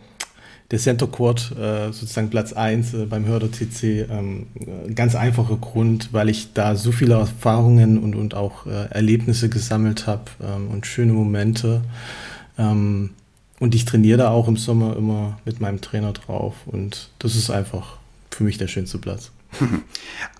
der 0.72 0.79
Center 0.79 1.07
Court, 1.07 1.51
äh, 1.57 1.91
sozusagen 1.91 2.29
Platz 2.29 2.53
1 2.53 2.93
äh, 2.93 3.05
beim 3.05 3.25
Hörder 3.25 3.51
TC, 3.51 4.10
ähm, 4.10 4.48
ganz 4.95 5.15
einfacher 5.15 5.57
Grund, 5.57 6.10
weil 6.12 6.29
ich 6.29 6.53
da 6.53 6.75
so 6.75 6.91
viele 6.91 7.15
Erfahrungen 7.15 8.00
und, 8.00 8.15
und 8.15 8.34
auch 8.34 8.65
äh, 8.65 8.86
Erlebnisse 8.89 9.50
gesammelt 9.50 10.07
habe 10.07 10.25
ähm, 10.41 10.69
und 10.69 10.88
schöne 10.88 11.13
Momente. 11.13 11.81
Ähm, 12.57 13.12
und 13.60 13.75
ich 13.75 13.86
trainiere 13.86 14.17
da 14.17 14.29
auch 14.29 14.48
im 14.48 14.57
Sommer 14.57 14.98
immer 14.98 15.39
mit 15.45 15.62
meinem 15.62 15.81
Trainer 15.81 16.13
drauf 16.13 16.55
und 16.65 17.10
das 17.19 17.36
ist 17.36 17.50
einfach 17.50 17.98
für 18.31 18.43
mich 18.43 18.57
der 18.57 18.67
schönste 18.67 18.98
Platz. 18.98 19.31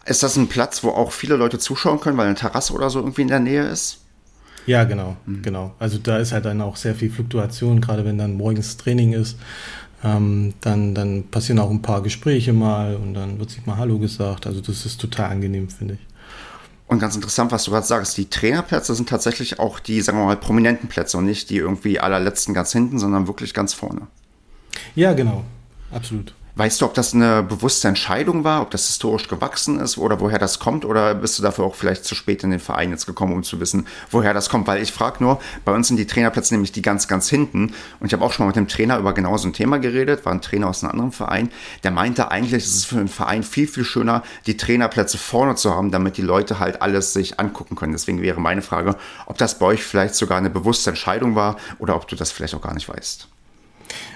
Ist 0.06 0.22
das 0.22 0.36
ein 0.36 0.50
Platz, 0.50 0.84
wo 0.84 0.90
auch 0.90 1.14
viele 1.14 1.38
Leute 1.38 1.58
zuschauen 1.58 2.02
können, 2.02 2.18
weil 2.18 2.28
eine 2.28 2.36
Terrasse 2.36 2.74
oder 2.74 2.90
so 2.90 3.00
irgendwie 3.00 3.22
in 3.22 3.30
der 3.30 3.40
Nähe 3.40 3.64
ist? 3.64 4.00
Ja, 4.66 4.84
genau, 4.84 5.16
mhm. 5.26 5.42
genau. 5.42 5.74
Also 5.80 5.98
da 5.98 6.18
ist 6.18 6.32
halt 6.32 6.46
dann 6.46 6.62
auch 6.62 6.76
sehr 6.76 6.96
viel 6.96 7.10
Fluktuation, 7.10 7.82
gerade 7.82 8.04
wenn 8.06 8.18
dann 8.18 8.36
morgens 8.36 8.78
Training 8.78 9.14
ist. 9.14 9.38
Ähm, 10.06 10.54
dann, 10.62 10.94
dann 10.94 11.24
passieren 11.24 11.58
auch 11.58 11.72
ein 11.72 11.82
paar 11.82 12.02
Gespräche 12.04 12.54
mal 12.54 12.96
und 12.96 13.16
dann 13.16 13.40
wird 13.40 13.50
sich 13.50 13.66
mal 13.66 13.78
Hallo 13.78 13.98
gesagt. 13.98 14.46
Also 14.46 14.62
das 14.62 14.86
ist 14.86 15.02
total 15.02 15.32
angenehm, 15.32 15.68
finde 15.68 15.96
ich. 15.96 16.00
Und 16.88 17.00
ganz 17.00 17.16
interessant, 17.16 17.52
was 17.52 17.64
du 17.64 17.72
gerade 17.72 17.88
sagst, 17.88 18.16
die 18.16 18.30
Trainerplätze 18.30 18.94
sind 18.94 19.10
tatsächlich 19.10 19.60
auch 19.60 19.80
die, 19.80 20.02
sagen 20.02 20.20
wir 20.20 20.26
mal, 20.26 20.38
prominenten 20.38 20.88
Plätze 20.88 21.18
und 21.18 21.26
nicht 21.26 21.50
die 21.50 21.58
irgendwie 21.58 22.00
allerletzten 22.00 22.54
ganz 22.54 22.72
hinten, 22.72 23.00
sondern 23.00 23.26
wirklich 23.26 23.56
ganz 23.56 23.74
vorne. 23.74 24.02
Ja, 24.94 25.14
genau. 25.14 25.44
Absolut. 25.92 26.36
Weißt 26.58 26.80
du, 26.80 26.86
ob 26.86 26.94
das 26.94 27.14
eine 27.14 27.44
bewusste 27.44 27.90
Entscheidung 27.90 28.46
war, 28.46 28.62
ob 28.62 28.72
das 28.72 28.88
historisch 28.88 29.28
gewachsen 29.28 29.78
ist 29.78 29.98
oder 29.98 30.22
woher 30.22 30.40
das 30.40 30.58
kommt? 30.58 30.86
Oder 30.86 31.14
bist 31.14 31.38
du 31.38 31.44
dafür 31.44 31.66
auch 31.66 31.76
vielleicht 31.76 32.06
zu 32.06 32.16
spät 32.16 32.46
in 32.46 32.52
den 32.52 32.62
Verein 32.62 32.92
jetzt 32.92 33.06
gekommen, 33.06 33.34
um 33.34 33.44
zu 33.44 33.60
wissen, 33.60 33.88
woher 34.10 34.34
das 34.34 34.48
kommt? 34.48 34.66
Weil 34.66 34.82
ich 34.82 34.94
frage 34.94 35.22
nur, 35.22 35.42
bei 35.66 35.74
uns 35.74 35.90
sind 35.90 35.98
die 35.98 36.08
Trainerplätze 36.08 36.54
nämlich 36.54 36.72
die 36.72 36.82
ganz, 36.82 37.10
ganz 37.10 37.28
hinten. 37.28 37.74
Und 38.00 38.08
ich 38.08 38.14
habe 38.14 38.24
auch 38.24 38.32
schon 38.32 38.46
mal 38.46 38.48
mit 38.48 38.56
dem 38.56 38.70
Trainer 38.70 38.98
über 38.98 39.12
genau 39.12 39.36
so 39.36 39.50
ein 39.50 39.54
Thema 39.54 39.80
geredet, 39.80 40.26
war 40.26 40.32
ein 40.32 40.40
Trainer 40.40 40.70
aus 40.70 40.82
einem 40.82 40.92
anderen 40.92 41.12
Verein. 41.12 41.52
Der 41.84 41.92
meinte, 41.92 42.32
eigentlich 42.32 42.64
ist 42.64 42.74
es 42.74 42.86
für 42.86 43.00
einen 43.00 43.10
Verein 43.10 43.44
viel, 43.44 43.68
viel 43.68 43.84
schöner, 43.84 44.24
die 44.46 44.56
Trainerplätze 44.56 45.18
vorne 45.18 45.56
zu 45.56 45.76
haben, 45.76 45.92
damit 45.92 46.16
die 46.16 46.22
Leute 46.22 46.60
halt 46.60 46.82
alles 46.82 47.12
sich 47.12 47.38
angucken 47.38 47.76
können. 47.76 47.92
Deswegen 47.92 48.22
wäre 48.22 48.40
meine 48.40 48.62
Frage, 48.62 48.96
ob 49.26 49.38
das 49.38 49.60
bei 49.60 49.66
euch 49.66 49.84
vielleicht 49.84 50.16
sogar 50.16 50.38
eine 50.38 50.50
bewusste 50.50 50.92
Entscheidung 50.92 51.36
war 51.36 51.58
oder 51.80 51.98
ob 51.98 52.08
du 52.08 52.16
das 52.16 52.32
vielleicht 52.32 52.56
auch 52.56 52.62
gar 52.62 52.74
nicht 52.74 52.88
weißt. 52.88 53.28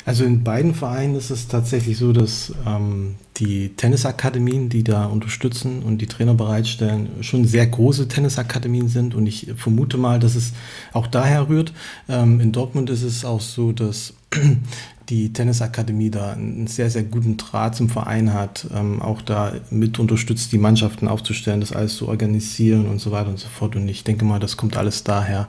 Also 0.06 0.24
in 0.24 0.44
beiden 0.44 0.74
Vereinen 0.74 1.16
ist 1.16 1.30
es 1.30 1.48
tatsächlich 1.48 1.98
so, 1.98 2.14
dass 2.14 2.54
ähm, 2.66 3.16
die 3.38 3.70
Tennisakademien, 3.70 4.70
die 4.70 4.84
da 4.84 5.06
unterstützen 5.06 5.84
und 5.84 6.00
die 6.00 6.08
Trainer 6.08 6.34
bereitstellen, 6.34 7.10
schon 7.22 7.46
sehr 7.46 7.68
große 7.68 8.08
Tennisakademien 8.08 8.88
sind. 8.88 9.16
Und 9.16 9.28
ich 9.28 9.52
vermute 9.56 9.98
mal, 9.98 10.20
dass 10.20 10.36
es 10.36 10.54
auch 10.94 11.08
daher 11.08 11.48
rührt. 11.48 11.74
Ähm, 12.08 12.40
in 12.40 12.52
Dortmund 12.52 12.90
ist 12.90 13.04
es 13.04 13.24
auch 13.24 13.42
so, 13.42 13.72
dass 13.72 14.14
die 15.10 15.34
Tennisakademie 15.34 16.10
da 16.10 16.34
einen 16.34 16.68
sehr, 16.68 16.90
sehr 16.90 17.04
guten 17.04 17.38
Draht 17.38 17.76
zum 17.76 17.90
Verein 17.90 18.34
hat, 18.34 18.68
ähm, 18.74 19.02
auch 19.02 19.22
da 19.22 19.54
mit 19.70 20.00
unterstützt, 20.00 20.52
die 20.52 20.58
Mannschaften 20.58 21.08
aufzustellen, 21.08 21.62
das 21.62 21.72
alles 21.72 21.96
zu 21.96 22.08
organisieren 22.08 22.88
und 22.88 23.00
so 23.00 23.12
weiter 23.12 23.30
und 23.30 23.40
so 23.40 23.48
fort. 23.48 23.76
Und 23.76 23.88
ich 23.88 24.04
denke 24.04 24.26
mal, 24.26 24.40
das 24.40 24.58
kommt 24.58 24.78
alles 24.78 25.04
daher. 25.04 25.48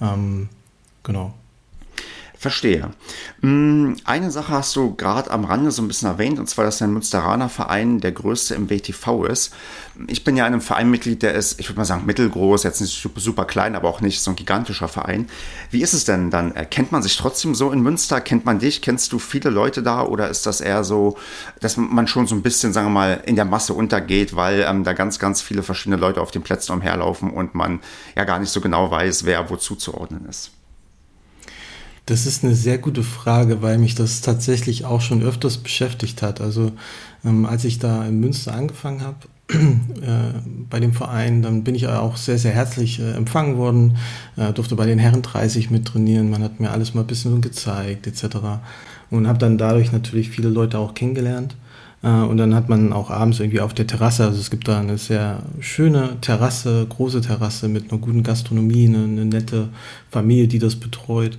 Ähm, 0.00 0.48
genau. 1.02 1.34
Verstehe. 2.40 2.90
Mm, 3.40 3.94
eine 4.04 4.30
Sache 4.30 4.52
hast 4.52 4.76
du 4.76 4.94
gerade 4.94 5.28
am 5.32 5.44
Rande 5.44 5.72
so 5.72 5.82
ein 5.82 5.88
bisschen 5.88 6.06
erwähnt, 6.06 6.38
und 6.38 6.48
zwar, 6.48 6.64
dass 6.64 6.78
dein 6.78 6.92
Münsteraner 6.92 7.48
Verein 7.48 7.98
der 7.98 8.12
größte 8.12 8.54
im 8.54 8.70
WTV 8.70 9.24
ist. 9.24 9.52
Ich 10.06 10.22
bin 10.22 10.36
ja 10.36 10.46
in 10.46 10.52
einem 10.52 10.60
Verein 10.60 10.88
Mitglied, 10.88 11.24
der 11.24 11.34
ist, 11.34 11.58
ich 11.58 11.68
würde 11.68 11.78
mal 11.78 11.84
sagen, 11.84 12.06
mittelgroß, 12.06 12.62
jetzt 12.62 12.80
nicht 12.80 12.96
super, 12.96 13.18
super 13.18 13.44
klein, 13.44 13.74
aber 13.74 13.88
auch 13.88 14.00
nicht 14.00 14.20
so 14.22 14.30
ein 14.30 14.36
gigantischer 14.36 14.86
Verein. 14.86 15.28
Wie 15.72 15.82
ist 15.82 15.94
es 15.94 16.04
denn 16.04 16.30
dann? 16.30 16.54
Kennt 16.70 16.92
man 16.92 17.02
sich 17.02 17.16
trotzdem 17.16 17.56
so 17.56 17.72
in 17.72 17.80
Münster? 17.80 18.20
Kennt 18.20 18.44
man 18.44 18.60
dich? 18.60 18.82
Kennst 18.82 19.12
du 19.12 19.18
viele 19.18 19.50
Leute 19.50 19.82
da? 19.82 20.02
Oder 20.04 20.28
ist 20.28 20.46
das 20.46 20.60
eher 20.60 20.84
so, 20.84 21.16
dass 21.58 21.76
man 21.76 22.06
schon 22.06 22.28
so 22.28 22.36
ein 22.36 22.42
bisschen, 22.42 22.72
sagen 22.72 22.86
wir 22.86 22.92
mal, 22.92 23.22
in 23.26 23.34
der 23.34 23.46
Masse 23.46 23.74
untergeht, 23.74 24.36
weil 24.36 24.64
ähm, 24.64 24.84
da 24.84 24.92
ganz, 24.92 25.18
ganz 25.18 25.42
viele 25.42 25.64
verschiedene 25.64 25.96
Leute 25.96 26.20
auf 26.20 26.30
den 26.30 26.42
Plätzen 26.42 26.70
umherlaufen 26.70 27.30
und 27.30 27.56
man 27.56 27.80
ja 28.14 28.22
gar 28.22 28.38
nicht 28.38 28.50
so 28.50 28.60
genau 28.60 28.92
weiß, 28.92 29.24
wer 29.24 29.50
wozu 29.50 29.74
zuordnen 29.74 30.24
ist? 30.26 30.52
Das 32.08 32.24
ist 32.24 32.42
eine 32.42 32.54
sehr 32.54 32.78
gute 32.78 33.02
Frage, 33.02 33.60
weil 33.60 33.76
mich 33.76 33.94
das 33.94 34.22
tatsächlich 34.22 34.86
auch 34.86 35.02
schon 35.02 35.22
öfters 35.22 35.58
beschäftigt 35.58 36.22
hat. 36.22 36.40
Also 36.40 36.72
ähm, 37.22 37.44
als 37.44 37.64
ich 37.64 37.80
da 37.80 38.06
in 38.06 38.18
Münster 38.18 38.54
angefangen 38.54 39.02
habe, 39.02 39.18
äh, 39.52 40.38
bei 40.70 40.80
dem 40.80 40.94
Verein, 40.94 41.42
dann 41.42 41.64
bin 41.64 41.74
ich 41.74 41.86
auch 41.86 42.16
sehr, 42.16 42.38
sehr 42.38 42.52
herzlich 42.52 42.98
äh, 42.98 43.12
empfangen 43.12 43.58
worden, 43.58 43.98
äh, 44.36 44.54
durfte 44.54 44.74
bei 44.74 44.86
den 44.86 44.98
Herren 44.98 45.20
30 45.20 45.70
mit 45.70 45.84
trainieren, 45.84 46.30
man 46.30 46.42
hat 46.42 46.60
mir 46.60 46.70
alles 46.70 46.94
mal 46.94 47.02
ein 47.02 47.06
bisschen 47.06 47.42
gezeigt 47.42 48.06
etc. 48.06 48.38
Und 49.10 49.28
habe 49.28 49.38
dann 49.38 49.58
dadurch 49.58 49.92
natürlich 49.92 50.30
viele 50.30 50.48
Leute 50.48 50.78
auch 50.78 50.94
kennengelernt. 50.94 51.56
Äh, 52.02 52.08
und 52.08 52.38
dann 52.38 52.54
hat 52.54 52.70
man 52.70 52.90
auch 52.94 53.10
abends 53.10 53.38
irgendwie 53.38 53.60
auf 53.60 53.74
der 53.74 53.86
Terrasse, 53.86 54.24
also 54.24 54.40
es 54.40 54.48
gibt 54.50 54.66
da 54.66 54.80
eine 54.80 54.96
sehr 54.96 55.42
schöne 55.60 56.16
Terrasse, 56.22 56.86
große 56.88 57.20
Terrasse 57.20 57.68
mit 57.68 57.90
einer 57.90 58.00
guten 58.00 58.22
Gastronomie, 58.22 58.86
eine, 58.86 59.04
eine 59.04 59.26
nette 59.26 59.68
Familie, 60.10 60.48
die 60.48 60.58
das 60.58 60.76
betreut. 60.76 61.36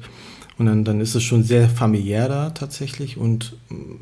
Und 0.60 0.66
dann, 0.66 0.84
dann 0.84 1.00
ist 1.00 1.16
es 1.16 1.24
schon 1.24 1.44
sehr 1.44 1.70
familiär 1.70 2.28
da 2.28 2.50
tatsächlich. 2.50 3.16
Und 3.16 3.56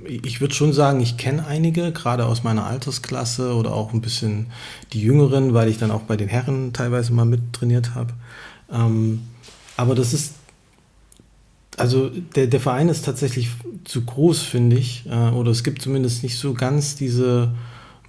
ich 0.07 0.41
würde 0.41 0.55
schon 0.55 0.73
sagen, 0.73 0.99
ich 1.01 1.15
kenne 1.15 1.45
einige, 1.45 1.91
gerade 1.91 2.25
aus 2.25 2.43
meiner 2.43 2.65
Altersklasse 2.65 3.53
oder 3.53 3.75
auch 3.75 3.93
ein 3.93 4.01
bisschen 4.01 4.47
die 4.91 5.01
Jüngeren, 5.01 5.53
weil 5.53 5.69
ich 5.69 5.77
dann 5.77 5.91
auch 5.91 6.01
bei 6.01 6.17
den 6.17 6.27
Herren 6.27 6.73
teilweise 6.73 7.13
mal 7.13 7.25
mittrainiert 7.25 7.93
habe. 7.93 8.13
Ähm, 8.71 9.21
aber 9.77 9.93
das 9.93 10.13
ist, 10.13 10.33
also 11.77 12.09
der, 12.09 12.47
der 12.47 12.59
Verein 12.59 12.89
ist 12.89 13.05
tatsächlich 13.05 13.49
zu 13.83 14.03
groß, 14.03 14.41
finde 14.41 14.77
ich. 14.77 15.05
Äh, 15.05 15.29
oder 15.29 15.51
es 15.51 15.63
gibt 15.63 15.83
zumindest 15.83 16.23
nicht 16.23 16.39
so 16.39 16.55
ganz 16.55 16.95
diese 16.95 17.51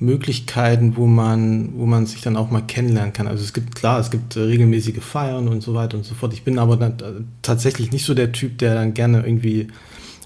Möglichkeiten, 0.00 0.96
wo 0.96 1.06
man, 1.06 1.70
wo 1.74 1.86
man 1.86 2.06
sich 2.06 2.20
dann 2.20 2.36
auch 2.36 2.50
mal 2.50 2.62
kennenlernen 2.62 3.12
kann. 3.12 3.26
Also 3.26 3.42
es 3.42 3.52
gibt 3.52 3.74
klar, 3.74 3.98
es 3.98 4.10
gibt 4.10 4.36
äh, 4.36 4.40
regelmäßige 4.40 5.00
Feiern 5.00 5.48
und 5.48 5.62
so 5.62 5.74
weiter 5.74 5.96
und 5.96 6.04
so 6.04 6.14
fort. 6.14 6.32
Ich 6.32 6.44
bin 6.44 6.58
aber 6.58 6.76
dann, 6.76 6.92
äh, 6.92 7.22
tatsächlich 7.42 7.90
nicht 7.90 8.04
so 8.04 8.14
der 8.14 8.32
Typ, 8.32 8.58
der 8.58 8.74
dann 8.74 8.94
gerne 8.94 9.24
irgendwie 9.24 9.68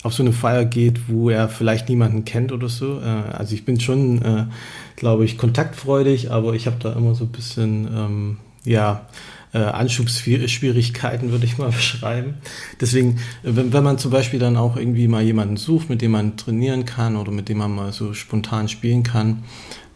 auf 0.02 0.12
so 0.12 0.22
eine 0.22 0.32
Feier 0.32 0.64
geht, 0.64 1.08
wo 1.08 1.30
er 1.30 1.48
vielleicht 1.48 1.88
niemanden 1.88 2.24
kennt 2.24 2.52
oder 2.52 2.68
so. 2.68 3.00
Äh, 3.00 3.32
also 3.32 3.54
ich 3.54 3.64
bin 3.64 3.80
schon, 3.80 4.48
glaube 4.96 5.24
ich, 5.24 5.38
kontaktfreudig, 5.38 6.30
aber 6.30 6.54
ich 6.54 6.66
habe 6.66 6.76
da 6.80 6.92
immer 6.92 7.14
so 7.14 7.24
ein 7.24 7.32
bisschen, 7.32 7.88
ähm, 7.94 8.36
ja, 8.64 9.06
äh, 9.52 9.58
Anschubsschwierigkeiten, 9.58 11.30
würde 11.30 11.44
ich 11.44 11.58
mal 11.58 11.70
beschreiben. 11.72 12.34
Deswegen, 12.80 13.20
wenn, 13.42 13.72
wenn 13.72 13.82
man 13.82 13.98
zum 13.98 14.10
Beispiel 14.10 14.38
dann 14.38 14.56
auch 14.56 14.76
irgendwie 14.76 15.08
mal 15.08 15.22
jemanden 15.22 15.56
sucht, 15.56 15.90
mit 15.90 16.02
dem 16.02 16.12
man 16.12 16.36
trainieren 16.36 16.84
kann 16.84 17.16
oder 17.16 17.32
mit 17.32 17.48
dem 17.48 17.58
man 17.58 17.74
mal 17.74 17.92
so 17.92 18.14
spontan 18.14 18.68
spielen 18.68 19.02
kann, 19.02 19.44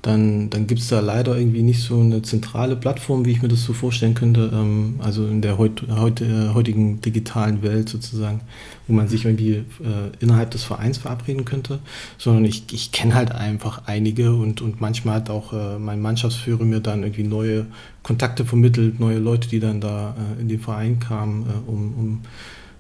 dann, 0.07 0.51
dann 0.51 0.69
gibt 0.69 0.81
es 0.81 0.89
da 0.89 1.01
leider 1.01 1.37
irgendwie 1.37 1.63
nicht 1.63 1.83
so 1.83 1.99
eine 1.99 2.23
zentrale 2.23 2.77
Plattform, 2.77 3.25
wie 3.25 3.33
ich 3.33 3.43
mir 3.43 3.49
das 3.49 3.65
so 3.65 3.73
vorstellen 3.73 4.15
könnte, 4.15 4.53
ähm, 4.55 5.01
also 5.01 5.27
in 5.27 5.43
der 5.43 5.59
heut, 5.59 5.83
heut, 5.91 6.21
äh, 6.21 6.51
heutigen 6.55 7.01
digitalen 7.01 7.61
Welt 7.63 7.89
sozusagen, 7.89 8.43
wo 8.87 8.93
man 8.93 9.09
sich 9.09 9.25
irgendwie 9.25 9.55
äh, 9.55 9.65
innerhalb 10.21 10.53
des 10.53 10.63
Vereins 10.63 10.99
verabreden 10.99 11.45
könnte, 11.45 11.81
sondern 12.19 12.45
ich, 12.45 12.73
ich 12.73 12.93
kenne 12.93 13.17
halt 13.17 13.33
einfach 13.33 13.83
einige 13.87 14.33
und, 14.33 14.63
und 14.63 14.81
manchmal 14.81 15.17
hat 15.17 15.31
auch 15.31 15.53
äh, 15.53 15.77
mein 15.81 16.01
Mannschaftsführer 16.01 16.65
mir 16.65 16.79
dann 16.79 17.03
irgendwie 17.03 17.25
neue 17.25 17.67
Kontakte 18.05 18.45
vermittelt, 18.45 19.01
neue 19.01 19.19
Leute, 19.19 19.49
die 19.49 19.59
dann 19.59 19.81
da 19.81 20.15
äh, 20.39 20.41
in 20.41 20.47
den 20.47 20.61
Verein 20.61 21.01
kamen, 21.01 21.47
äh, 21.47 21.69
um, 21.69 21.95
um 21.99 22.21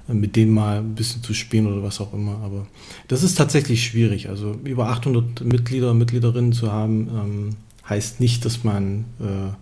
mit 0.09 0.37
denen 0.37 0.53
mal 0.53 0.79
ein 0.79 0.95
bisschen 0.95 1.23
zu 1.23 1.35
spielen 1.35 1.67
oder 1.67 1.83
was 1.83 2.01
auch 2.01 2.13
immer. 2.13 2.39
Aber 2.45 2.67
das 3.09 3.23
ist 3.23 3.37
tatsächlich 3.37 3.85
schwierig. 3.85 4.29
Also 4.29 4.57
über 4.65 4.89
800 4.89 5.45
Mitglieder 5.45 5.91
und 5.91 5.99
Mitgliederinnen 5.99 6.53
zu 6.53 6.73
haben, 6.73 7.09
ähm, 7.09 7.57
heißt 7.89 8.21
nicht, 8.21 8.45
dass 8.45 8.65
man 8.65 9.05
äh, 9.21 9.53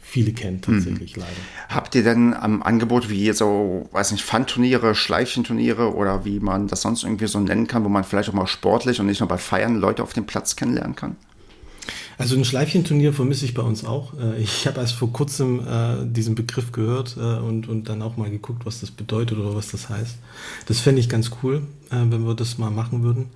viele 0.00 0.32
kennt, 0.32 0.64
tatsächlich 0.64 1.16
mhm. 1.16 1.22
leider. 1.22 1.36
Habt 1.68 1.94
ihr 1.94 2.02
denn 2.02 2.34
am 2.34 2.62
Angebot 2.62 3.08
wie 3.08 3.32
so, 3.32 3.88
weiß 3.92 4.12
nicht, 4.12 4.24
Fun-Turniere, 4.24 4.94
Schleifchenturniere 4.94 5.94
oder 5.94 6.24
wie 6.24 6.40
man 6.40 6.66
das 6.68 6.82
sonst 6.82 7.04
irgendwie 7.04 7.26
so 7.26 7.40
nennen 7.40 7.66
kann, 7.66 7.84
wo 7.84 7.88
man 7.88 8.04
vielleicht 8.04 8.28
auch 8.28 8.34
mal 8.34 8.46
sportlich 8.46 9.00
und 9.00 9.06
nicht 9.06 9.20
nur 9.20 9.28
bei 9.28 9.38
Feiern 9.38 9.76
Leute 9.76 10.02
auf 10.02 10.12
dem 10.12 10.26
Platz 10.26 10.56
kennenlernen 10.56 10.96
kann? 10.96 11.16
Also 12.18 12.36
ein 12.36 12.44
Schleifchenturnier 12.44 13.12
vermisse 13.12 13.44
ich 13.44 13.54
bei 13.54 13.62
uns 13.62 13.84
auch. 13.84 14.14
Äh, 14.18 14.40
ich 14.40 14.66
habe 14.66 14.80
erst 14.80 14.94
vor 14.94 15.12
kurzem 15.12 15.60
äh, 15.66 16.04
diesen 16.04 16.34
Begriff 16.34 16.72
gehört 16.72 17.16
äh, 17.16 17.20
und, 17.20 17.68
und 17.68 17.88
dann 17.88 18.02
auch 18.02 18.16
mal 18.16 18.30
geguckt, 18.30 18.66
was 18.66 18.80
das 18.80 18.90
bedeutet 18.90 19.38
oder 19.38 19.54
was 19.54 19.70
das 19.70 19.88
heißt. 19.88 20.16
Das 20.66 20.80
fände 20.80 21.00
ich 21.00 21.08
ganz 21.08 21.30
cool, 21.42 21.62
wenn 21.90 22.26
wir 22.26 22.34
das 22.34 22.58
mal 22.58 22.70
machen 22.70 23.02
würden. 23.02 23.26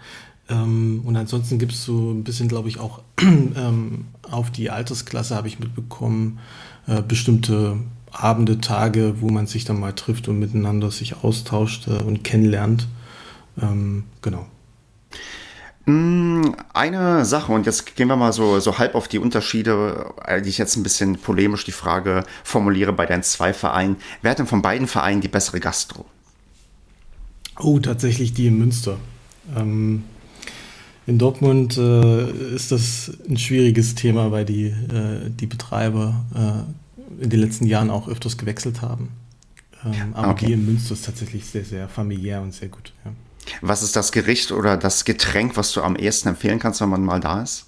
Ähm, 0.49 1.03
und 1.05 1.17
ansonsten 1.17 1.59
gibt 1.59 1.73
es 1.73 1.85
so 1.85 2.13
ein 2.13 2.25
bisschen, 2.25 2.49
glaube 2.49 2.69
ich, 2.69 2.79
auch 2.79 3.03
ähm, 3.21 4.07
auf 4.23 4.51
die 4.51 4.71
Altersklasse 4.71 5.35
habe 5.35 5.49
ich 5.49 5.59
mitbekommen, 5.59 6.39
bestimmte 7.09 7.79
Abende, 8.13 8.61
Tage, 8.61 9.21
wo 9.21 9.29
man 9.29 9.49
sich 9.49 9.65
dann 9.65 9.81
mal 9.81 9.93
trifft 9.93 10.29
und 10.29 10.39
miteinander 10.39 10.93
sich 10.93 11.25
austauscht 11.25 11.89
und 11.89 12.23
kennenlernt. 12.23 12.87
Ähm, 13.61 14.05
genau. 14.23 14.47
Mm, 15.87 16.51
eine 16.75 17.25
Sache, 17.25 17.53
und 17.53 17.65
jetzt 17.65 17.95
gehen 17.95 18.09
wir 18.09 18.17
mal 18.17 18.33
so, 18.33 18.59
so 18.59 18.79
halb 18.79 18.97
auf 18.97 19.07
die 19.07 19.21
Unterschiede, 19.21 20.13
äh, 20.27 20.43
die 20.43 20.49
ich 20.49 20.59
jetzt 20.59 20.77
ein 20.77 20.83
bisschen 20.83 21.17
polemisch 21.17 21.65
die 21.65 21.73
Frage 21.73 22.25
formuliere 22.43 22.93
bei 22.93 23.07
deinen 23.07 23.23
zwei 23.23 23.53
Vereinen. 23.53 23.97
Wer 24.21 24.33
hat 24.33 24.41
denn 24.41 24.49
von 24.49 24.63
beiden 24.63 24.89
Vereinen 24.89 25.21
die 25.21 25.29
bessere 25.29 25.61
Gastro? 25.61 26.05
Oh, 27.59 27.79
tatsächlich 27.79 28.35
die 28.35 28.49
in 28.49 28.59
Münster. 28.59 28.99
Ähm, 29.57 30.03
in 31.07 31.19
Dortmund 31.19 31.79
äh, 31.79 32.31
ist 32.55 32.73
das 32.73 33.13
ein 33.29 33.39
schwieriges 33.39 33.95
Thema, 33.95 34.33
weil 34.33 34.45
die, 34.45 34.67
äh, 34.67 35.31
die 35.31 35.47
Betreiber 35.47 36.25
äh, 36.35 37.23
in 37.23 37.31
den 37.31 37.41
letzten 37.41 37.65
Jahren 37.65 37.91
auch 37.91 38.09
öfters 38.09 38.37
gewechselt 38.37 38.83
haben. 38.83 39.11
Ähm, 39.85 40.15
aber 40.15 40.31
okay. 40.31 40.47
die 40.47 40.53
in 40.55 40.67
Münster 40.67 40.95
ist 40.95 41.05
tatsächlich 41.05 41.47
sehr, 41.47 41.65
sehr 41.65 41.89
familiär 41.89 42.43
und 42.43 42.53
sehr 42.53 42.69
gut. 42.69 42.93
Ja. 43.05 43.13
Was 43.61 43.83
ist 43.83 43.97
das 43.97 44.13
Gericht 44.13 44.53
oder 44.53 44.77
das 44.77 45.05
Getränk, 45.05 45.57
was 45.57 45.73
du 45.73 45.83
am 45.83 45.97
ehesten 45.97 46.29
empfehlen 46.29 46.59
kannst, 46.59 46.81
wenn 46.81 46.89
man 46.89 47.05
mal 47.05 47.21
da 47.21 47.43
ist? 47.43 47.67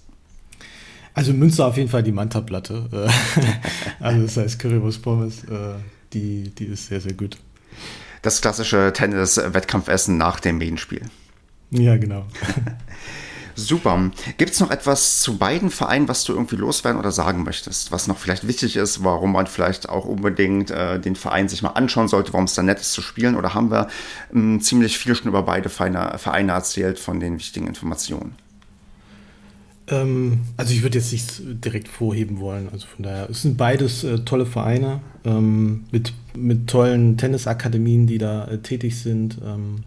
Also 1.14 1.32
Münster 1.32 1.66
auf 1.66 1.76
jeden 1.76 1.88
Fall 1.88 2.02
die 2.02 2.12
Manta-Platte. 2.12 2.88
also 4.00 4.22
das 4.22 4.36
heißt 4.36 4.58
Currywurst 4.58 5.02
Pommes. 5.02 5.44
Äh, 5.44 5.74
die, 6.12 6.50
die 6.50 6.66
ist 6.66 6.86
sehr, 6.86 7.00
sehr 7.00 7.14
gut. 7.14 7.38
Das 8.22 8.40
klassische 8.40 8.92
Tennis-Wettkampfessen 8.92 10.16
nach 10.16 10.40
dem 10.40 10.58
Medienspiel. 10.58 11.02
Ja, 11.70 11.96
genau. 11.96 12.26
Super. 13.58 14.12
Gibt 14.36 14.52
es 14.52 14.60
noch 14.60 14.70
etwas 14.70 15.18
zu 15.18 15.36
beiden 15.36 15.70
Vereinen, 15.70 16.06
was 16.06 16.22
du 16.22 16.32
irgendwie 16.32 16.54
loswerden 16.54 16.96
oder 16.96 17.10
sagen 17.10 17.42
möchtest, 17.42 17.90
was 17.90 18.06
noch 18.06 18.16
vielleicht 18.16 18.46
wichtig 18.46 18.76
ist, 18.76 19.02
warum 19.02 19.32
man 19.32 19.48
vielleicht 19.48 19.88
auch 19.88 20.04
unbedingt 20.04 20.70
äh, 20.70 21.00
den 21.00 21.16
Verein 21.16 21.48
sich 21.48 21.60
mal 21.62 21.70
anschauen 21.70 22.06
sollte, 22.06 22.32
warum 22.32 22.44
es 22.44 22.54
da 22.54 22.62
nett 22.62 22.78
ist 22.78 22.92
zu 22.92 23.02
spielen? 23.02 23.34
Oder 23.34 23.54
haben 23.54 23.72
wir 23.72 23.88
ähm, 24.32 24.60
ziemlich 24.60 24.96
viel 24.96 25.16
schon 25.16 25.26
über 25.26 25.42
beide 25.42 25.70
Vereine, 25.70 26.18
Vereine 26.18 26.52
erzählt 26.52 27.00
von 27.00 27.18
den 27.18 27.36
wichtigen 27.36 27.66
Informationen? 27.66 28.36
Ähm, 29.88 30.42
also 30.56 30.72
ich 30.72 30.84
würde 30.84 30.98
jetzt 30.98 31.10
nicht 31.10 31.42
direkt 31.64 31.88
vorheben 31.88 32.38
wollen. 32.38 32.68
Also 32.70 32.86
von 32.86 33.02
daher, 33.02 33.28
es 33.28 33.42
sind 33.42 33.56
beides 33.56 34.04
äh, 34.04 34.20
tolle 34.20 34.46
Vereine 34.46 35.00
ähm, 35.24 35.84
mit, 35.90 36.12
mit 36.36 36.68
tollen 36.68 37.16
Tennisakademien, 37.16 38.06
die 38.06 38.18
da 38.18 38.46
äh, 38.46 38.58
tätig 38.58 39.00
sind. 39.00 39.38
Ähm, 39.44 39.82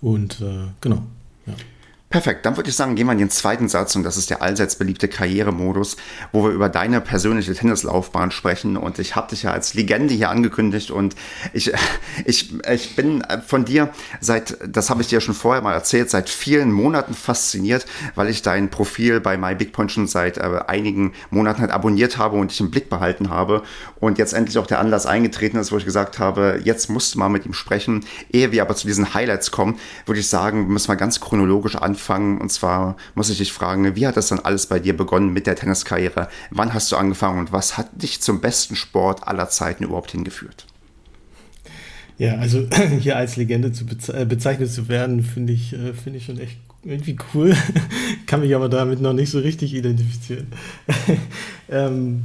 und 0.00 0.40
äh, 0.40 0.72
genau. 0.80 1.02
Perfekt, 2.12 2.44
dann 2.44 2.58
würde 2.58 2.68
ich 2.68 2.76
sagen, 2.76 2.94
gehen 2.94 3.06
wir 3.06 3.12
in 3.12 3.18
den 3.18 3.30
zweiten 3.30 3.70
Satz 3.70 3.96
und 3.96 4.02
das 4.02 4.18
ist 4.18 4.28
der 4.28 4.42
allseits 4.42 4.76
beliebte 4.76 5.08
Karrieremodus, 5.08 5.96
wo 6.30 6.44
wir 6.44 6.50
über 6.50 6.68
deine 6.68 7.00
persönliche 7.00 7.54
Tennislaufbahn 7.54 8.30
sprechen. 8.30 8.76
Und 8.76 8.98
ich 8.98 9.16
habe 9.16 9.30
dich 9.30 9.44
ja 9.44 9.52
als 9.52 9.72
Legende 9.72 10.12
hier 10.12 10.28
angekündigt 10.28 10.90
und 10.90 11.16
ich, 11.54 11.72
ich, 12.26 12.52
ich 12.70 12.96
bin 12.96 13.24
von 13.46 13.64
dir 13.64 13.88
seit, 14.20 14.58
das 14.68 14.90
habe 14.90 15.00
ich 15.00 15.08
dir 15.08 15.22
schon 15.22 15.34
vorher 15.34 15.62
mal 15.62 15.72
erzählt, 15.72 16.10
seit 16.10 16.28
vielen 16.28 16.70
Monaten 16.70 17.14
fasziniert, 17.14 17.86
weil 18.14 18.28
ich 18.28 18.42
dein 18.42 18.68
Profil 18.68 19.20
bei 19.20 19.38
MyBigPoint 19.38 19.90
schon 19.90 20.06
seit 20.06 20.36
äh, 20.36 20.60
einigen 20.66 21.14
Monaten 21.30 21.62
halt 21.62 21.70
abonniert 21.70 22.18
habe 22.18 22.36
und 22.36 22.50
dich 22.50 22.60
im 22.60 22.70
Blick 22.70 22.90
behalten 22.90 23.30
habe. 23.30 23.62
Und 24.00 24.18
jetzt 24.18 24.34
endlich 24.34 24.58
auch 24.58 24.66
der 24.66 24.80
Anlass 24.80 25.06
eingetreten 25.06 25.56
ist, 25.56 25.72
wo 25.72 25.78
ich 25.78 25.86
gesagt 25.86 26.18
habe, 26.18 26.60
jetzt 26.62 26.90
musst 26.90 27.14
du 27.14 27.20
mal 27.20 27.30
mit 27.30 27.46
ihm 27.46 27.54
sprechen. 27.54 28.04
Ehe 28.30 28.52
wir 28.52 28.60
aber 28.60 28.76
zu 28.76 28.86
diesen 28.86 29.14
Highlights 29.14 29.50
kommen, 29.50 29.78
würde 30.04 30.20
ich 30.20 30.28
sagen, 30.28 30.66
müssen 30.66 30.88
wir 30.88 30.96
ganz 30.96 31.18
chronologisch 31.18 31.76
anfangen 31.76 32.01
anfangen. 32.02 32.40
Und 32.40 32.50
zwar 32.50 32.96
muss 33.14 33.30
ich 33.30 33.38
dich 33.38 33.52
fragen, 33.52 33.94
wie 33.94 34.06
hat 34.06 34.16
das 34.16 34.28
dann 34.28 34.40
alles 34.40 34.66
bei 34.66 34.78
dir 34.78 34.96
begonnen 34.96 35.32
mit 35.32 35.46
der 35.46 35.56
Tenniskarriere? 35.56 36.28
Wann 36.50 36.74
hast 36.74 36.90
du 36.90 36.96
angefangen 36.96 37.38
und 37.38 37.52
was 37.52 37.78
hat 37.78 38.02
dich 38.02 38.20
zum 38.20 38.40
besten 38.40 38.76
Sport 38.76 39.26
aller 39.26 39.48
Zeiten 39.48 39.84
überhaupt 39.84 40.10
hingeführt? 40.10 40.66
Ja, 42.18 42.36
also 42.36 42.66
hier 43.00 43.16
als 43.16 43.36
Legende 43.36 43.72
zu 43.72 43.86
beze 43.86 44.12
äh, 44.14 44.24
bezeichnet 44.24 44.70
zu 44.70 44.88
werden, 44.88 45.22
finde 45.22 45.52
ich, 45.52 45.72
äh, 45.72 45.94
find 45.94 46.16
ich 46.16 46.24
schon 46.26 46.38
echt 46.38 46.58
irgendwie 46.84 47.16
cool. 47.34 47.56
Kann 48.26 48.40
mich 48.40 48.54
aber 48.54 48.68
damit 48.68 49.00
noch 49.00 49.12
nicht 49.12 49.30
so 49.30 49.38
richtig 49.38 49.74
identifizieren. 49.74 50.48
ähm, 51.70 52.24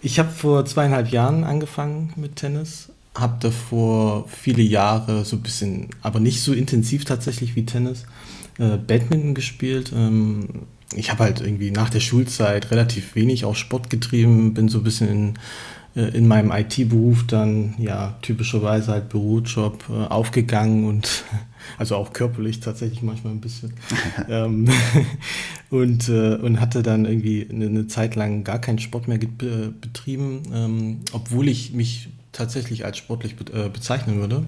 ich 0.00 0.18
habe 0.18 0.30
vor 0.30 0.64
zweieinhalb 0.64 1.10
Jahren 1.10 1.44
angefangen 1.44 2.12
mit 2.16 2.36
Tennis, 2.36 2.88
habe 3.14 3.36
davor 3.40 4.26
viele 4.28 4.62
Jahre 4.62 5.24
so 5.24 5.36
ein 5.36 5.42
bisschen, 5.42 5.90
aber 6.00 6.18
nicht 6.18 6.40
so 6.42 6.52
intensiv 6.52 7.04
tatsächlich 7.04 7.54
wie 7.56 7.66
Tennis, 7.66 8.04
äh, 8.58 8.76
Badminton 8.76 9.34
gespielt. 9.34 9.92
Ähm, 9.94 10.48
ich 10.94 11.10
habe 11.10 11.24
halt 11.24 11.40
irgendwie 11.40 11.70
nach 11.70 11.90
der 11.90 12.00
Schulzeit 12.00 12.70
relativ 12.70 13.14
wenig 13.14 13.44
auch 13.44 13.56
Sport 13.56 13.90
getrieben, 13.90 14.54
bin 14.54 14.68
so 14.68 14.78
ein 14.78 14.84
bisschen 14.84 15.08
in, 15.08 15.34
äh, 15.96 16.16
in 16.16 16.26
meinem 16.28 16.50
IT-Beruf 16.50 17.26
dann 17.26 17.74
ja 17.78 18.16
typischerweise 18.22 18.92
halt 18.92 19.08
Bürojob 19.08 19.84
äh, 19.88 19.92
aufgegangen 19.92 20.84
und 20.84 21.24
also 21.78 21.96
auch 21.96 22.12
körperlich 22.12 22.60
tatsächlich 22.60 23.02
manchmal 23.02 23.32
ein 23.32 23.40
bisschen 23.40 23.72
ähm, 24.28 24.68
und, 25.70 26.08
äh, 26.08 26.36
und 26.36 26.60
hatte 26.60 26.82
dann 26.82 27.06
irgendwie 27.06 27.46
eine, 27.50 27.66
eine, 27.66 27.86
Zeit 27.86 28.14
lang 28.14 28.44
gar 28.44 28.58
keinen 28.58 28.78
Sport 28.78 29.08
mehr 29.08 29.18
betrieben, 29.18 30.42
ähm, 30.52 31.00
obwohl 31.12 31.48
ich 31.48 31.72
mich 31.72 32.10
tatsächlich 32.32 32.84
als 32.84 32.98
sportlich 32.98 33.36
be 33.36 33.44
äh, 33.52 33.68
bezeichnen 33.68 34.18
würde. 34.18 34.44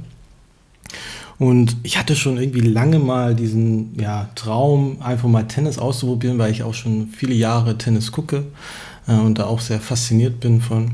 Und 1.38 1.76
ich 1.82 1.98
hatte 1.98 2.14
schon 2.14 2.36
irgendwie 2.36 2.60
lange 2.60 2.98
mal 2.98 3.34
diesen 3.34 3.98
ja, 3.98 4.28
Traum, 4.34 4.98
einfach 5.00 5.28
mal 5.28 5.44
Tennis 5.44 5.78
auszuprobieren, 5.78 6.38
weil 6.38 6.52
ich 6.52 6.62
auch 6.62 6.74
schon 6.74 7.08
viele 7.08 7.34
Jahre 7.34 7.76
Tennis 7.76 8.12
gucke 8.12 8.44
äh, 9.08 9.14
und 9.14 9.38
da 9.38 9.46
auch 9.46 9.60
sehr 9.60 9.80
fasziniert 9.80 10.40
bin 10.40 10.60
von. 10.60 10.92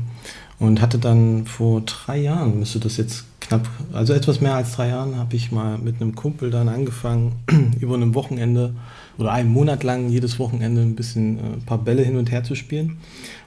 Und 0.59 0.79
hatte 0.79 0.99
dann 0.99 1.47
vor 1.47 1.81
drei 1.81 2.17
Jahren, 2.19 2.59
müsste 2.59 2.79
das 2.79 2.97
jetzt 2.97 3.25
knapp, 3.39 3.67
also 3.93 4.13
etwas 4.13 4.41
mehr 4.41 4.53
als 4.53 4.73
drei 4.73 4.89
Jahren, 4.89 5.17
habe 5.17 5.35
ich 5.35 5.51
mal 5.51 5.79
mit 5.79 5.99
einem 5.99 6.13
Kumpel 6.13 6.51
dann 6.51 6.69
angefangen, 6.69 7.33
über 7.79 7.95
einem 7.95 8.13
Wochenende 8.13 8.73
oder 9.17 9.31
einen 9.31 9.49
Monat 9.49 9.83
lang 9.83 10.09
jedes 10.09 10.37
Wochenende 10.39 10.81
ein 10.81 10.95
bisschen 10.95 11.37
äh, 11.37 11.41
ein 11.53 11.65
paar 11.65 11.79
Bälle 11.79 12.03
hin 12.03 12.15
und 12.15 12.31
her 12.31 12.43
zu 12.43 12.55
spielen. 12.55 12.97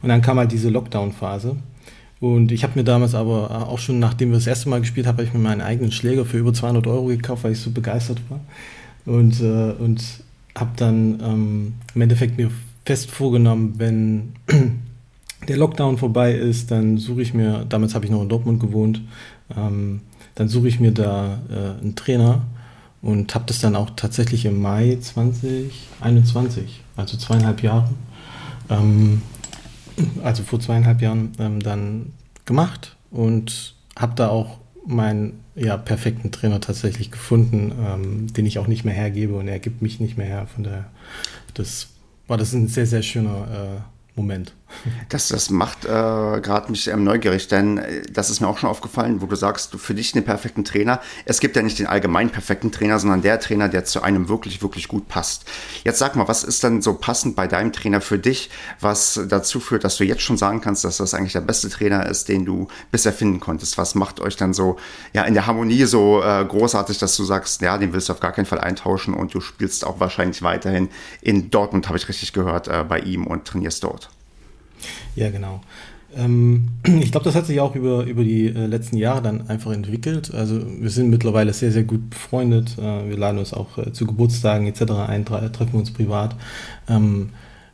Und 0.03 0.09
dann 0.09 0.23
kam 0.23 0.38
halt 0.38 0.53
diese 0.53 0.71
Lockdown-Phase. 0.71 1.57
Und 2.20 2.53
ich 2.53 2.62
habe 2.62 2.79
mir 2.79 2.85
damals 2.85 3.14
aber 3.14 3.68
auch 3.68 3.79
schon, 3.79 3.98
nachdem 3.98 4.31
wir 4.31 4.37
das 4.37 4.46
erste 4.46 4.68
Mal 4.68 4.81
gespielt 4.81 5.07
haben, 5.07 5.16
habe 5.16 5.24
ich 5.24 5.35
mir 5.35 5.40
meinen 5.40 5.61
eigenen 5.61 5.92
Schläger 5.92 6.24
für 6.24 6.38
über 6.38 6.55
200 6.55 6.87
Euro 6.87 7.07
gekauft, 7.07 7.44
weil 7.44 7.53
ich 7.53 7.61
so 7.61 7.70
begeistert 7.70 8.18
war. 8.29 8.40
Und, 9.05 9.40
äh, 9.40 9.72
und 9.72 10.03
habe 10.57 10.70
dann 10.77 11.20
ähm, 11.22 11.74
im 11.94 12.00
Endeffekt 12.00 12.38
mir 12.38 12.50
fest 12.85 13.11
vorgenommen, 13.11 13.74
wenn 13.77 14.33
der 15.48 15.57
Lockdown 15.57 15.98
vorbei 15.98 16.33
ist, 16.33 16.70
dann 16.70 16.98
suche 16.98 17.22
ich 17.22 17.35
mir, 17.35 17.66
damals 17.68 17.94
habe 17.94 18.05
ich 18.05 18.11
noch 18.11 18.22
in 18.22 18.29
Dortmund 18.29 18.61
gewohnt, 18.61 19.03
ähm, 19.57 20.00
dann 20.35 20.48
suche 20.48 20.68
ich 20.68 20.81
mir 20.81 20.92
da 20.92 21.40
äh, 21.50 21.83
einen 21.83 21.94
Trainer 21.96 22.42
und 23.03 23.35
habe 23.35 23.44
das 23.46 23.61
dann 23.61 23.77
auch 23.77 23.90
tatsächlich 23.96 24.46
im 24.46 24.61
Mai 24.61 24.96
2021, 25.00 26.83
also 26.96 27.16
zweieinhalb 27.16 27.62
Jahre, 27.62 27.90
ähm, 28.70 29.22
also 30.23 30.43
vor 30.43 30.61
zweieinhalb 30.61 31.01
Jahren, 31.01 31.33
ähm, 31.39 31.61
dann 31.61 32.13
gemacht 32.45 32.97
und 33.11 33.75
habe 33.97 34.15
da 34.17 34.29
auch 34.29 34.59
meinen 34.87 35.41
ja, 35.55 35.77
perfekten 35.77 36.31
Trainer 36.31 36.61
tatsächlich 36.61 37.11
gefunden, 37.11 37.73
ähm, 37.81 38.33
den 38.33 38.47
ich 38.47 38.59
auch 38.59 38.67
nicht 38.67 38.85
mehr 38.85 38.95
hergebe 38.95 39.35
und 39.35 39.49
er 39.49 39.59
gibt 39.59 39.83
mich 39.83 40.01
nicht 40.01 40.19
mehr 40.19 40.27
her. 40.27 40.47
Von 40.53 40.65
daher, 40.65 40.87
das 41.55 41.89
war 42.27 42.37
das 42.37 42.53
ein 42.53 42.69
sehr, 42.69 42.87
sehr 42.87 43.03
schöner 43.03 43.49
äh, 43.77 43.81
Moment. 44.17 44.53
Das, 45.09 45.29
das 45.29 45.50
macht 45.50 45.85
äh, 45.85 45.88
gerade 45.88 46.70
mich 46.70 46.88
ähm, 46.88 47.05
neugierig, 47.05 47.48
denn 47.48 47.79
äh, 47.79 48.03
das 48.11 48.31
ist 48.31 48.40
mir 48.40 48.48
auch 48.48 48.59
schon 48.59 48.68
aufgefallen, 48.68 49.22
wo 49.22 49.27
du 49.27 49.37
sagst, 49.37 49.72
du 49.72 49.79
für 49.79 49.94
dich 49.94 50.12
den 50.12 50.24
perfekten 50.24 50.64
Trainer. 50.64 51.00
Es 51.24 51.40
gibt 51.40 51.57
ja 51.57 51.62
nicht 51.62 51.79
den 51.79 51.87
allgemein 51.87 52.31
perfekten 52.31 52.72
Trainer, 52.72 52.98
sondern 52.98 53.22
der 53.22 53.40
Trainer, 53.40 53.68
der 53.68 53.85
zu 53.85 54.03
einem 54.03 54.29
wirklich, 54.29 54.62
wirklich 54.62 54.88
gut 54.88 55.09
passt. 55.09 55.44
Jetzt 55.85 55.98
sag 55.98 56.16
mal, 56.16 56.29
was 56.29 56.44
ist 56.44 56.62
denn 56.64 56.83
so 56.83 56.94
passend 56.94 57.37
bei 57.37 57.46
deinem 57.46 57.72
Trainer 57.72 58.00
für 58.00 58.18
dich, 58.18 58.50
was 58.81 59.20
dazu 59.29 59.61
führt, 59.61 59.85
dass 59.85 59.96
du 59.96 60.05
jetzt 60.05 60.22
schon 60.22 60.37
sagen 60.37 60.61
kannst, 60.61 60.85
dass 60.85 60.98
das 60.98 61.14
eigentlich 61.14 61.33
der 61.33 61.40
beste 61.40 61.68
Trainer 61.70 62.07
ist, 62.07 62.29
den 62.29 62.44
du 62.44 62.68
bisher 62.90 63.12
finden 63.12 63.40
konntest? 63.40 63.79
Was 63.79 63.94
macht 63.94 64.20
euch 64.20 64.37
dann 64.37 64.55
so 64.55 64.77
ja 65.12 65.22
in 65.22 65.35
der 65.35 65.46
Harmonie 65.46 65.85
so 65.85 66.22
äh, 66.22 66.44
großartig, 66.44 66.98
dass 66.98 67.16
du 67.16 67.24
sagst, 67.24 67.61
ja, 67.62 67.79
den 67.79 67.92
willst 67.92 68.09
du 68.09 68.12
auf 68.12 68.20
gar 68.20 68.33
keinen 68.33 68.46
Fall 68.46 68.61
eintauschen 68.61 69.14
und 69.14 69.35
du 69.35 69.40
spielst 69.40 69.87
auch 69.87 70.00
wahrscheinlich 70.00 70.42
weiterhin 70.42 70.88
in 71.20 71.50
Dortmund, 71.50 71.88
habe 71.88 71.98
ich 71.98 72.09
richtig 72.09 72.33
gehört, 72.33 72.68
äh, 72.68 72.85
bei 72.88 73.00
ihm 73.00 73.27
und 73.27 73.44
trainierst 73.46 73.85
dort? 73.85 74.11
Ja, 75.16 75.31
genau. 75.31 75.61
Ähm, 76.16 76.68
ich 77.00 77.11
glaube, 77.11 77.24
das 77.24 77.35
hat 77.35 77.46
sich 77.46 77.61
auch 77.61 77.74
über, 77.74 78.05
über 78.05 78.24
die 78.24 78.46
äh, 78.46 78.66
letzten 78.66 78.96
Jahre 78.96 79.22
dann 79.22 79.48
einfach 79.48 79.72
entwickelt. 79.72 80.33
Also 80.35 80.61
wir 80.81 80.90
sind 80.90 81.11
mittlerweile 81.11 81.53
sehr, 81.53 81.72
sehr 81.72 81.85
gut 81.85 82.11
befreundet. 82.11 82.77
Äh, 82.79 83.09
wir 83.09 83.16
laden 83.16 83.38
uns 83.38 83.53
auch 83.53 83.79
äh, 83.79 83.92
zu 83.92 84.07
Geburtstagen 84.07 84.66
etc. 84.66 84.92
ein, 85.07 85.24
treffen 85.24 85.79
uns 85.79 85.92
privat. 85.92 86.37
Ähm, 86.88 87.31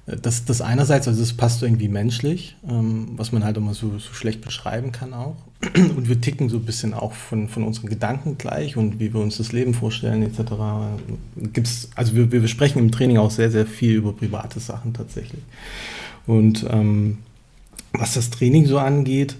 das, 0.06 0.44
das 0.44 0.60
einerseits, 0.60 1.06
also 1.06 1.22
es 1.22 1.36
passt 1.36 1.62
irgendwie 1.62 1.88
menschlich, 1.88 2.56
ähm, 2.68 3.10
was 3.16 3.32
man 3.32 3.44
halt 3.44 3.56
immer 3.56 3.74
so, 3.74 3.98
so 3.98 4.12
schlecht 4.12 4.40
beschreiben 4.40 4.92
kann 4.92 5.14
auch. 5.14 5.36
Und 5.74 6.08
wir 6.08 6.20
ticken 6.20 6.48
so 6.48 6.56
ein 6.56 6.64
bisschen 6.64 6.94
auch 6.94 7.12
von, 7.12 7.48
von 7.48 7.62
unseren 7.62 7.88
Gedanken 7.88 8.38
gleich 8.38 8.78
und 8.78 8.98
wie 8.98 9.12
wir 9.12 9.20
uns 9.20 9.36
das 9.36 9.52
Leben 9.52 9.74
vorstellen 9.74 10.22
etc. 10.22 10.52
Gibt's, 11.52 11.90
also 11.94 12.14
wir, 12.16 12.32
wir 12.32 12.48
sprechen 12.48 12.78
im 12.78 12.90
Training 12.90 13.18
auch 13.18 13.30
sehr, 13.30 13.50
sehr 13.50 13.66
viel 13.66 13.96
über 13.96 14.14
private 14.14 14.58
Sachen 14.58 14.94
tatsächlich. 14.94 15.42
Und 16.26 16.64
ähm, 16.70 17.18
was 17.92 18.14
das 18.14 18.30
Training 18.30 18.66
so 18.66 18.78
angeht, 18.78 19.36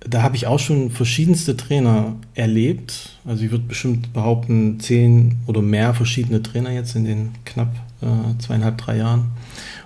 da 0.00 0.22
habe 0.22 0.36
ich 0.36 0.46
auch 0.46 0.58
schon 0.58 0.90
verschiedenste 0.90 1.56
Trainer 1.56 2.16
erlebt. 2.34 3.18
Also 3.24 3.44
ich 3.44 3.50
würde 3.50 3.64
bestimmt 3.64 4.12
behaupten, 4.12 4.80
zehn 4.80 5.36
oder 5.46 5.62
mehr 5.62 5.94
verschiedene 5.94 6.42
Trainer 6.42 6.70
jetzt 6.70 6.96
in 6.96 7.04
den 7.04 7.32
knapp 7.44 7.74
äh, 8.00 8.38
zweieinhalb, 8.40 8.78
drei 8.78 8.96
Jahren. 8.96 9.30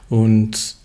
Und 0.08 0.76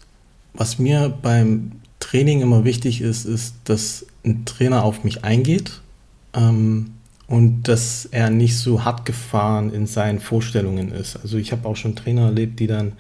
was 0.54 0.80
mir 0.80 1.10
beim 1.22 1.72
Training 2.00 2.42
immer 2.42 2.66
wichtig 2.66 3.02
ist, 3.02 3.26
ist, 3.26 3.56
dass 3.66 4.06
ein 4.26 4.46
Trainer 4.46 4.84
auf 4.84 5.04
mich 5.04 5.24
eingeht 5.24 5.82
ähm, 6.34 6.92
und 7.28 7.64
dass 7.64 8.06
er 8.06 8.30
nicht 8.30 8.58
so 8.58 8.84
hart 8.84 9.06
gefahren 9.06 9.72
in 9.72 9.88
seinen 9.88 10.20
Vorstellungen 10.20 10.92
ist. 10.92 11.16
Also 11.16 11.38
ich 11.38 11.52
habe 11.52 11.68
auch 11.68 11.78
schon 11.78 11.96
Trainer 11.96 12.26
erlebt, 12.26 12.60
die 12.60 12.68
dann 12.68 12.94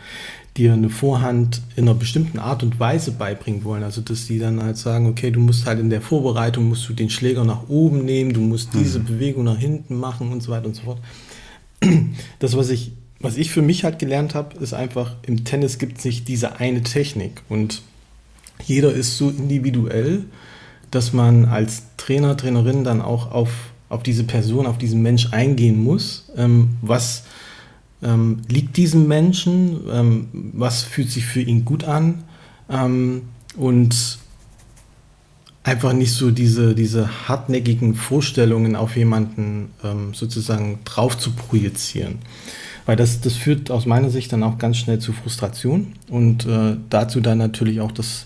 dir 0.57 0.73
eine 0.73 0.89
Vorhand 0.89 1.61
in 1.75 1.85
einer 1.85 1.97
bestimmten 1.97 2.37
Art 2.37 2.61
und 2.61 2.79
Weise 2.79 3.11
beibringen 3.11 3.63
wollen. 3.63 3.83
Also 3.83 4.01
dass 4.01 4.27
die 4.27 4.39
dann 4.39 4.61
halt 4.61 4.77
sagen, 4.77 5.07
okay, 5.07 5.31
du 5.31 5.39
musst 5.39 5.65
halt 5.65 5.79
in 5.79 5.89
der 5.89 6.01
Vorbereitung 6.01 6.65
musst 6.67 6.87
du 6.89 6.93
den 6.93 7.09
Schläger 7.09 7.45
nach 7.45 7.69
oben 7.69 8.03
nehmen, 8.03 8.33
du 8.33 8.41
musst 8.41 8.73
diese 8.73 8.99
mhm. 8.99 9.05
Bewegung 9.05 9.43
nach 9.45 9.57
hinten 9.57 9.95
machen 9.95 10.31
und 10.31 10.43
so 10.43 10.51
weiter 10.51 10.65
und 10.65 10.75
so 10.75 10.83
fort. 10.83 10.99
Das, 12.39 12.57
was 12.57 12.69
ich, 12.69 12.91
was 13.19 13.37
ich 13.37 13.51
für 13.51 13.61
mich 13.61 13.83
halt 13.83 13.97
gelernt 13.99 14.35
habe, 14.35 14.57
ist 14.57 14.73
einfach, 14.73 15.15
im 15.25 15.45
Tennis 15.45 15.77
gibt 15.77 15.99
es 15.99 16.05
nicht 16.05 16.27
diese 16.27 16.59
eine 16.59 16.81
Technik 16.81 17.41
und 17.49 17.81
jeder 18.63 18.91
ist 18.93 19.17
so 19.17 19.29
individuell, 19.29 20.25
dass 20.91 21.13
man 21.13 21.45
als 21.45 21.83
Trainer, 21.97 22.35
Trainerin 22.35 22.83
dann 22.83 23.01
auch 23.01 23.31
auf, 23.31 23.49
auf 23.89 24.03
diese 24.03 24.23
Person, 24.23 24.65
auf 24.65 24.77
diesen 24.77 25.01
Mensch 25.01 25.31
eingehen 25.31 25.81
muss. 25.81 26.29
Ähm, 26.35 26.75
was 26.81 27.23
ähm, 28.03 28.41
liegt 28.47 28.77
diesem 28.77 29.07
Menschen? 29.07 29.81
Ähm, 29.91 30.27
was 30.53 30.83
fühlt 30.83 31.09
sich 31.09 31.25
für 31.25 31.41
ihn 31.41 31.65
gut 31.65 31.83
an? 31.83 32.23
Ähm, 32.69 33.23
und 33.55 34.19
einfach 35.63 35.93
nicht 35.93 36.13
so 36.13 36.31
diese, 36.31 36.73
diese 36.73 37.27
hartnäckigen 37.27 37.95
Vorstellungen 37.95 38.75
auf 38.75 38.95
jemanden 38.95 39.69
ähm, 39.83 40.13
sozusagen 40.13 40.79
drauf 40.85 41.17
zu 41.17 41.31
projizieren. 41.31 42.19
Weil 42.85 42.95
das, 42.95 43.21
das 43.21 43.35
führt 43.35 43.69
aus 43.69 43.85
meiner 43.85 44.09
Sicht 44.09 44.33
dann 44.33 44.41
auch 44.41 44.57
ganz 44.57 44.77
schnell 44.77 44.99
zu 44.99 45.13
Frustration 45.13 45.93
und 46.09 46.47
äh, 46.47 46.77
dazu 46.89 47.21
dann 47.21 47.37
natürlich 47.37 47.79
auch, 47.79 47.91
dass, 47.91 48.25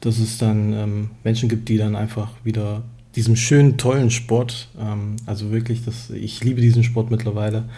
dass 0.00 0.18
es 0.18 0.38
dann 0.38 0.72
ähm, 0.72 1.10
Menschen 1.22 1.50
gibt, 1.50 1.68
die 1.68 1.76
dann 1.76 1.94
einfach 1.94 2.30
wieder 2.44 2.82
diesem 3.14 3.36
schönen, 3.36 3.76
tollen 3.76 4.10
Sport, 4.10 4.68
ähm, 4.80 5.16
also 5.26 5.52
wirklich, 5.52 5.84
das, 5.84 6.08
ich 6.10 6.42
liebe 6.42 6.62
diesen 6.62 6.82
Sport 6.82 7.10
mittlerweile, 7.10 7.68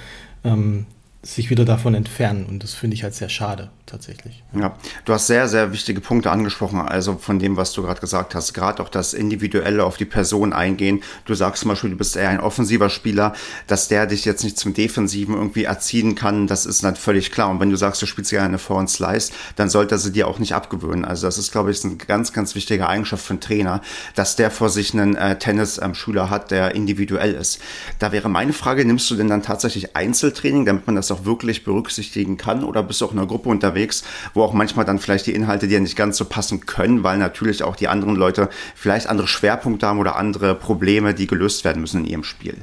ähm, 0.45 0.87
sich 1.27 1.51
wieder 1.51 1.65
davon 1.65 1.95
entfernen. 1.95 2.47
Und 2.47 2.63
das 2.63 2.75
finde 2.75 2.95
ich 2.95 3.03
halt 3.03 3.15
sehr 3.15 3.29
schade, 3.29 3.71
tatsächlich. 3.85 4.43
Ja, 4.55 4.77
du 5.05 5.13
hast 5.13 5.27
sehr, 5.27 5.49
sehr 5.49 5.73
wichtige 5.73 6.01
Punkte 6.01 6.31
angesprochen, 6.31 6.81
also 6.81 7.17
von 7.17 7.39
dem, 7.39 7.57
was 7.57 7.73
du 7.73 7.83
gerade 7.83 8.01
gesagt 8.01 8.35
hast. 8.35 8.53
Gerade 8.55 8.83
auch 8.83 8.89
das 8.89 9.13
Individuelle 9.13 9.85
auf 9.85 9.97
die 9.97 10.05
Person 10.05 10.53
eingehen. 10.53 11.03
Du 11.25 11.35
sagst 11.35 11.63
zum 11.63 11.71
Beispiel, 11.71 11.91
du 11.91 11.97
bist 11.97 12.17
eher 12.17 12.29
ein 12.29 12.41
offensiver 12.41 12.89
Spieler, 12.91 13.35
dass 13.67 13.89
der 13.89 14.07
dich 14.07 14.25
jetzt 14.25 14.45
nicht 14.45 14.59
zum 14.59 14.75
Defensiven 14.75 15.35
irgendwie 15.35 15.65
erziehen 15.65 16.15
kann, 16.15 16.47
das 16.47 16.67
ist 16.67 16.83
nicht 16.83 16.99
völlig 16.99 17.33
klar. 17.33 17.51
Und 17.51 17.61
wenn 17.61 17.71
du 17.71 17.77
sagst, 17.77 18.01
du 18.03 18.07
spielst 18.07 18.31
gerne 18.31 18.59
Vor- 18.59 18.79
und 18.79 18.89
Slice, 18.89 19.33
dann 19.57 19.69
sollte 19.69 19.97
er 19.97 19.99
sie 19.99 20.13
dir 20.13 20.29
auch 20.29 20.39
nicht 20.39 20.55
abgewöhnen. 20.55 21.05
Also 21.05 21.27
das 21.27 21.39
ist, 21.39 21.53
glaube 21.53 21.71
ich, 21.71 21.85
eine 21.85 21.97
ganz, 21.97 22.33
ganz 22.33 22.55
wichtige 22.55 22.89
Eigenschaft 22.89 23.31
einen 23.31 23.41
Trainer, 23.41 23.81
dass 24.15 24.37
der 24.37 24.51
vor 24.51 24.71
sich 24.71 24.95
einen 24.95 25.17
äh, 25.17 25.39
Tennis-Schüler 25.39 26.31
hat, 26.31 26.51
der 26.51 26.75
individuell 26.75 27.35
ist. 27.35 27.61
Da 27.99 28.13
wäre 28.13 28.29
meine 28.29 28.53
Frage, 28.53 28.85
nimmst 28.85 29.11
du 29.11 29.17
denn 29.17 29.29
dann 29.29 29.43
tatsächlich 29.43 29.97
Einzeltraining, 29.97 30.65
damit 30.65 30.87
man 30.87 30.97
das 30.97 31.11
auch 31.11 31.16
auch 31.17 31.25
wirklich 31.25 31.65
berücksichtigen 31.65 32.37
kann? 32.37 32.65
Oder 32.65 32.83
bist 32.83 33.01
du 33.01 33.07
auch 33.07 33.13
in 33.13 33.19
einer 33.19 33.27
Gruppe 33.27 33.49
unterwegs, 33.49 34.05
wo 34.35 34.43
auch 34.43 34.53
manchmal 34.53 34.85
dann 34.85 34.99
vielleicht 34.99 35.27
die 35.27 35.35
Inhalte 35.35 35.69
dir 35.69 35.81
nicht 35.81 35.97
ganz 35.97 36.17
so 36.17 36.25
passen 36.25 36.61
können, 36.67 37.03
weil 37.03 37.19
natürlich 37.19 37.63
auch 37.63 37.77
die 37.77 37.89
anderen 37.89 38.17
Leute 38.17 38.49
vielleicht 38.75 39.09
andere 39.09 39.29
Schwerpunkte 39.29 39.87
haben 39.87 39.99
oder 39.99 40.17
andere 40.17 40.55
Probleme, 40.55 41.15
die 41.15 41.27
gelöst 41.27 41.65
werden 41.65 41.81
müssen 41.81 42.05
in 42.05 42.11
ihrem 42.11 42.25
Spiel? 42.25 42.57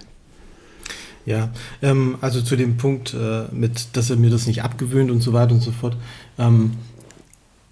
Ja, 1.25 1.49
ähm, 1.81 2.17
also 2.21 2.41
zu 2.41 2.55
dem 2.55 2.77
Punkt 2.77 3.13
äh, 3.13 3.45
mit, 3.51 3.95
dass 3.95 4.09
er 4.09 4.17
mir 4.17 4.29
das 4.29 4.45
nicht 4.45 4.63
abgewöhnt 4.63 5.09
und 5.09 5.21
so 5.21 5.31
weiter 5.33 5.53
und 5.53 5.61
so 5.61 5.71
fort. 5.71 5.95
Ähm, 6.37 6.71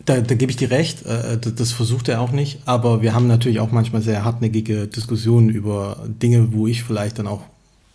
da, 0.06 0.20
da 0.22 0.36
gebe 0.36 0.52
ich 0.52 0.58
dir 0.58 0.72
recht, 0.72 1.06
äh, 1.06 1.38
das 1.38 1.72
versucht 1.72 2.08
er 2.10 2.22
auch 2.22 2.32
nicht, 2.32 2.62
aber 2.66 3.02
wir 3.02 3.14
haben 3.14 3.28
natürlich 3.28 3.60
auch 3.60 3.72
manchmal 3.72 4.02
sehr 4.02 4.24
hartnäckige 4.24 4.88
Diskussionen 4.88 5.50
über 5.50 6.04
Dinge, 6.08 6.54
wo 6.54 6.66
ich 6.66 6.84
vielleicht 6.84 7.20
dann 7.20 7.28
auch 7.28 7.42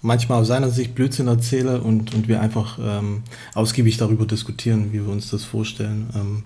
manchmal 0.06 0.40
aus 0.40 0.48
seiner 0.48 0.70
Sicht 0.70 0.94
Blödsinn 0.94 1.26
erzähle 1.26 1.80
und, 1.80 2.14
und 2.14 2.28
wir 2.28 2.40
einfach 2.40 2.78
ähm, 2.80 3.22
ausgiebig 3.54 3.96
darüber 3.98 4.24
diskutieren, 4.24 4.92
wie 4.92 5.04
wir 5.04 5.08
uns 5.08 5.30
das 5.30 5.44
vorstellen. 5.44 6.10
Ähm, 6.14 6.44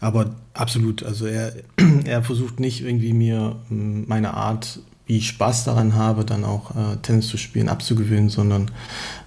aber 0.00 0.34
absolut, 0.52 1.02
also 1.02 1.26
er, 1.26 1.52
er 2.04 2.22
versucht 2.22 2.60
nicht 2.60 2.82
irgendwie 2.84 3.12
mir 3.12 3.56
ähm, 3.70 4.04
meine 4.08 4.34
Art, 4.34 4.80
wie 5.06 5.18
ich 5.18 5.28
Spaß 5.28 5.64
daran 5.64 5.94
habe, 5.94 6.24
dann 6.24 6.44
auch 6.44 6.72
äh, 6.72 6.96
Tennis 7.00 7.28
zu 7.28 7.38
spielen, 7.38 7.68
abzugewöhnen, 7.68 8.28
sondern 8.28 8.70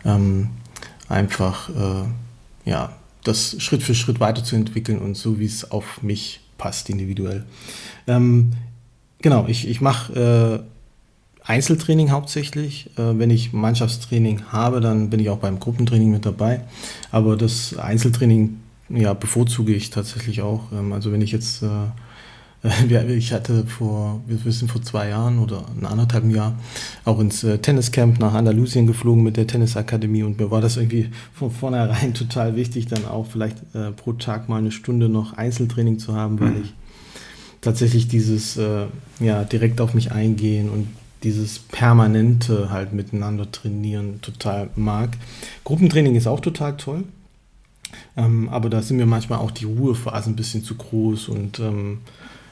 ähm, 0.06 0.50
einfach 1.08 1.70
äh, 1.70 2.70
ja, 2.70 2.94
das 3.24 3.56
Schritt 3.60 3.84
für 3.84 3.96
Schritt 3.96 4.20
weiterzuentwickeln 4.20 5.00
und 5.00 5.16
so, 5.16 5.40
wie 5.40 5.46
es 5.46 5.72
auf 5.72 6.04
mich 6.04 6.42
passt, 6.58 6.90
individuell. 6.90 7.46
Ähm, 8.06 8.52
genau, 9.22 9.48
ich, 9.48 9.68
ich 9.68 9.82
mache 9.82 10.64
äh, 10.64 10.72
Einzeltraining 11.44 12.12
hauptsächlich. 12.12 12.90
Äh, 12.98 13.18
wenn 13.18 13.30
ich 13.30 13.54
Mannschaftstraining 13.54 14.44
habe, 14.52 14.80
dann 14.80 15.10
bin 15.10 15.20
ich 15.20 15.30
auch 15.30 15.40
beim 15.40 15.60
Gruppentraining 15.60 16.12
mit 16.12 16.26
dabei. 16.26 16.62
Aber 17.12 17.36
das 17.36 17.78
Einzeltraining 17.78 18.58
ja, 18.90 19.14
bevorzuge 19.14 19.74
ich 19.74 19.90
tatsächlich 19.90 20.42
auch. 20.42 20.72
Ähm, 20.72 20.94
also 20.94 21.12
wenn 21.12 21.22
ich 21.22 21.32
jetzt, 21.32 21.64
äh, 21.64 23.08
ich 23.08 23.34
hatte 23.34 23.66
vor, 23.66 24.22
wir 24.28 24.52
sind 24.52 24.72
vor 24.72 24.84
zwei 24.84 25.10
Jahren 25.10 25.40
oder 25.40 25.66
ein 25.80 25.86
anderthalb 25.86 26.32
Jahr 26.32 26.54
auch 27.06 27.20
ins 27.20 27.44
äh, 27.44 27.58
Tenniscamp 27.58 28.20
nach 28.20 28.34
Andalusien 28.34 28.86
geflogen 28.86 29.24
mit 29.24 29.38
der 29.38 29.48
Tennisakademie 29.48 30.24
und 30.24 30.40
mir 30.40 30.52
war 30.52 30.62
das 30.62 30.78
irgendwie 30.78 31.10
von 31.34 31.50
vornherein 31.50 32.14
total 32.14 32.56
wichtig, 32.56 32.86
dann 32.86 33.06
auch 33.06 33.26
vielleicht 33.26 33.58
äh, 33.74 33.92
pro 33.92 34.14
Tag 34.14 34.48
mal 34.48 34.58
eine 34.58 34.72
Stunde 34.72 35.10
noch 35.10 35.34
Einzeltraining 35.34 35.98
zu 35.98 36.16
haben, 36.16 36.40
weil 36.40 36.52
mhm. 36.52 36.64
ich 36.64 36.74
tatsächlich 37.62 38.08
dieses 38.08 38.58
äh, 38.58 38.86
ja 39.20 39.44
direkt 39.44 39.82
auf 39.82 39.94
mich 39.94 40.12
eingehen 40.12 40.70
und 40.70 40.88
dieses 41.24 41.60
permanente 41.60 42.72
halt 42.72 42.94
miteinander 42.94 43.52
trainieren 43.52 44.22
total 44.22 44.70
mag. 44.76 45.12
Gruppentraining 45.64 46.16
ist 46.16 46.28
auch 46.28 46.40
total 46.40 46.78
toll. 46.78 47.04
Ähm, 48.16 48.50
aber 48.50 48.70
da 48.70 48.82
sind 48.82 48.98
mir 48.98 49.06
manchmal 49.06 49.40
auch 49.40 49.52
die 49.52 49.66
Ruhephasen 49.66 50.34
ein 50.34 50.36
bisschen 50.36 50.64
zu 50.64 50.76
groß 50.76 51.28
und 51.30 51.60
ähm, 51.60 52.00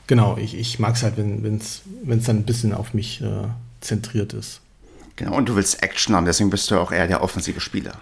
genau, 0.08 0.38
ich, 0.38 0.58
ich 0.58 0.79
mag 0.79 0.95
es 0.95 1.03
halt, 1.03 1.15
wenn 1.17 1.55
es 1.58 1.82
dann 2.05 2.38
ein 2.38 2.43
bisschen 2.43 2.73
auf 2.73 2.93
mich 2.93 3.21
äh, 3.21 3.47
zentriert 3.79 4.34
ist. 4.34 4.62
Genau, 5.15 5.36
und 5.36 5.49
du 5.49 5.55
willst 5.55 5.82
Action 5.84 6.15
haben, 6.15 6.25
deswegen 6.25 6.49
bist 6.49 6.69
du 6.71 6.79
auch 6.79 6.91
eher 6.91 7.08
der 7.08 7.23
offensive 7.23 7.60
Spieler. 7.60 7.93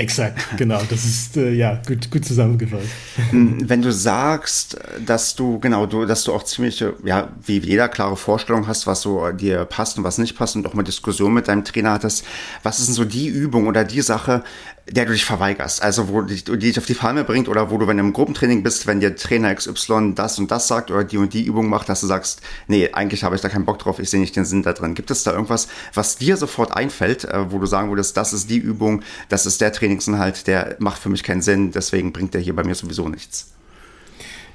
Exakt, 0.00 0.56
genau. 0.56 0.80
Das 0.88 1.04
ist 1.04 1.36
äh, 1.36 1.52
ja 1.52 1.78
gut, 1.86 2.10
gut 2.10 2.24
zusammengefasst. 2.24 2.88
Hm, 3.30 3.68
wenn 3.68 3.82
du 3.82 3.92
sagst, 3.92 4.78
dass 5.04 5.34
du 5.34 5.60
genau, 5.60 5.84
du, 5.84 6.06
dass 6.06 6.24
du 6.24 6.32
auch 6.32 6.42
ziemlich, 6.42 6.82
ja, 7.04 7.28
wie 7.44 7.58
jeder 7.58 7.86
klare 7.88 8.16
Vorstellung 8.16 8.66
hast, 8.66 8.86
was 8.86 9.02
so 9.02 9.30
dir 9.32 9.66
passt 9.66 9.98
und 9.98 10.04
was 10.04 10.16
nicht 10.16 10.38
passt 10.38 10.56
und 10.56 10.66
auch 10.66 10.72
mal 10.72 10.84
Diskussion 10.84 11.34
mit 11.34 11.48
deinem 11.48 11.64
Trainer 11.64 11.92
hattest, 11.92 12.24
was 12.62 12.78
ist 12.78 12.86
denn 12.86 12.94
so 12.94 13.04
die 13.04 13.26
Übung 13.26 13.66
oder 13.66 13.84
die 13.84 14.00
Sache, 14.00 14.42
der 14.88 15.04
du 15.04 15.12
dich 15.12 15.24
verweigerst. 15.24 15.82
Also 15.82 16.08
wo 16.08 16.22
die, 16.22 16.42
die 16.42 16.58
dich 16.58 16.78
auf 16.78 16.86
die 16.86 16.94
Palme 16.94 17.24
bringt 17.24 17.48
oder 17.48 17.70
wo 17.70 17.78
du, 17.78 17.86
wenn 17.86 17.96
du 17.96 18.02
im 18.02 18.12
Gruppentraining 18.12 18.62
bist, 18.62 18.86
wenn 18.86 19.00
dir 19.00 19.14
Trainer 19.14 19.54
XY 19.54 20.12
das 20.14 20.38
und 20.38 20.50
das 20.50 20.68
sagt 20.68 20.90
oder 20.90 21.04
die 21.04 21.18
und 21.18 21.32
die 21.32 21.44
Übung 21.44 21.68
macht, 21.68 21.88
dass 21.88 22.00
du 22.00 22.06
sagst, 22.06 22.40
nee, 22.66 22.90
eigentlich 22.92 23.24
habe 23.24 23.34
ich 23.34 23.40
da 23.40 23.48
keinen 23.48 23.64
Bock 23.64 23.78
drauf, 23.78 23.98
ich 23.98 24.10
sehe 24.10 24.20
nicht 24.20 24.34
den 24.36 24.44
Sinn 24.44 24.62
da 24.62 24.72
drin. 24.72 24.94
Gibt 24.94 25.10
es 25.10 25.22
da 25.22 25.32
irgendwas, 25.32 25.68
was 25.94 26.16
dir 26.16 26.36
sofort 26.36 26.76
einfällt, 26.76 27.24
äh, 27.24 27.52
wo 27.52 27.58
du 27.58 27.66
sagen 27.66 27.90
würdest, 27.90 28.16
das 28.16 28.32
ist 28.32 28.50
die 28.50 28.58
Übung, 28.58 29.02
das 29.28 29.46
ist 29.46 29.60
der 29.60 29.72
Trainingsinhalt, 29.72 30.46
der 30.46 30.76
macht 30.78 31.00
für 31.00 31.08
mich 31.08 31.22
keinen 31.22 31.42
Sinn, 31.42 31.70
deswegen 31.70 32.12
bringt 32.12 32.34
der 32.34 32.40
hier 32.40 32.56
bei 32.56 32.64
mir 32.64 32.74
sowieso 32.74 33.08
nichts? 33.08 33.52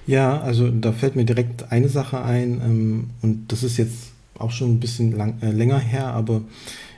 Ja, 0.08 0.40
also 0.42 0.70
da 0.70 0.92
fällt 0.92 1.16
mir 1.16 1.26
direkt 1.26 1.72
eine 1.72 1.90
Sache 1.90 2.22
ein 2.22 2.62
ähm, 2.64 3.10
und 3.22 3.52
das 3.52 3.64
ist 3.64 3.78
jetzt 3.78 4.12
auch 4.38 4.52
schon 4.52 4.74
ein 4.74 4.80
bisschen 4.80 5.14
lang, 5.14 5.38
äh, 5.42 5.52
länger 5.52 5.80
her, 5.80 6.08
aber 6.08 6.42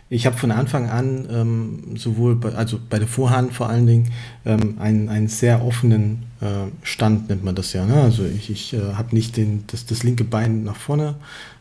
ich 0.10 0.26
habe 0.26 0.38
von 0.38 0.52
Anfang 0.52 0.89
an 0.89 1.28
ähm, 1.30 1.98
sowohl 1.98 2.36
bei, 2.36 2.54
also 2.54 2.80
bei 2.89 2.98
der 2.98 3.08
Vorhand 3.08 3.54
vor 3.54 3.70
allen 3.70 3.86
Dingen 3.86 4.12
ähm, 4.46 4.76
einen, 4.80 5.10
einen 5.10 5.28
sehr 5.28 5.65
offenen 5.65 6.24
äh, 6.39 6.72
Stand 6.82 7.30
nennt 7.30 7.43
man 7.43 7.56
das 7.56 7.74
ja. 7.74 7.86
Ne? 7.86 8.02
Also 8.02 8.24
ich, 8.24 8.50
ich 8.50 8.74
äh, 8.74 8.93
habe 8.93 9.13
nicht 9.13 9.36
den, 9.36 9.65
das, 9.67 9.86
das 9.86 10.04
linke 10.04 10.24
Bein 10.24 10.63
nach 10.63 10.78
vorne 10.78 11.15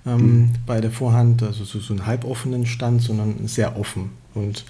ähm, 0.06 0.20
mhm. 0.20 0.50
bei 0.64 0.80
der 0.80 0.92
Vorhand, 0.92 1.42
also 1.42 1.64
so, 1.64 1.80
so 1.80 1.92
einen 1.92 2.06
halboffenen 2.06 2.66
Stand, 2.66 3.02
sondern 3.02 3.48
sehr 3.48 3.78
offen. 3.78 4.10
Und 4.34 4.64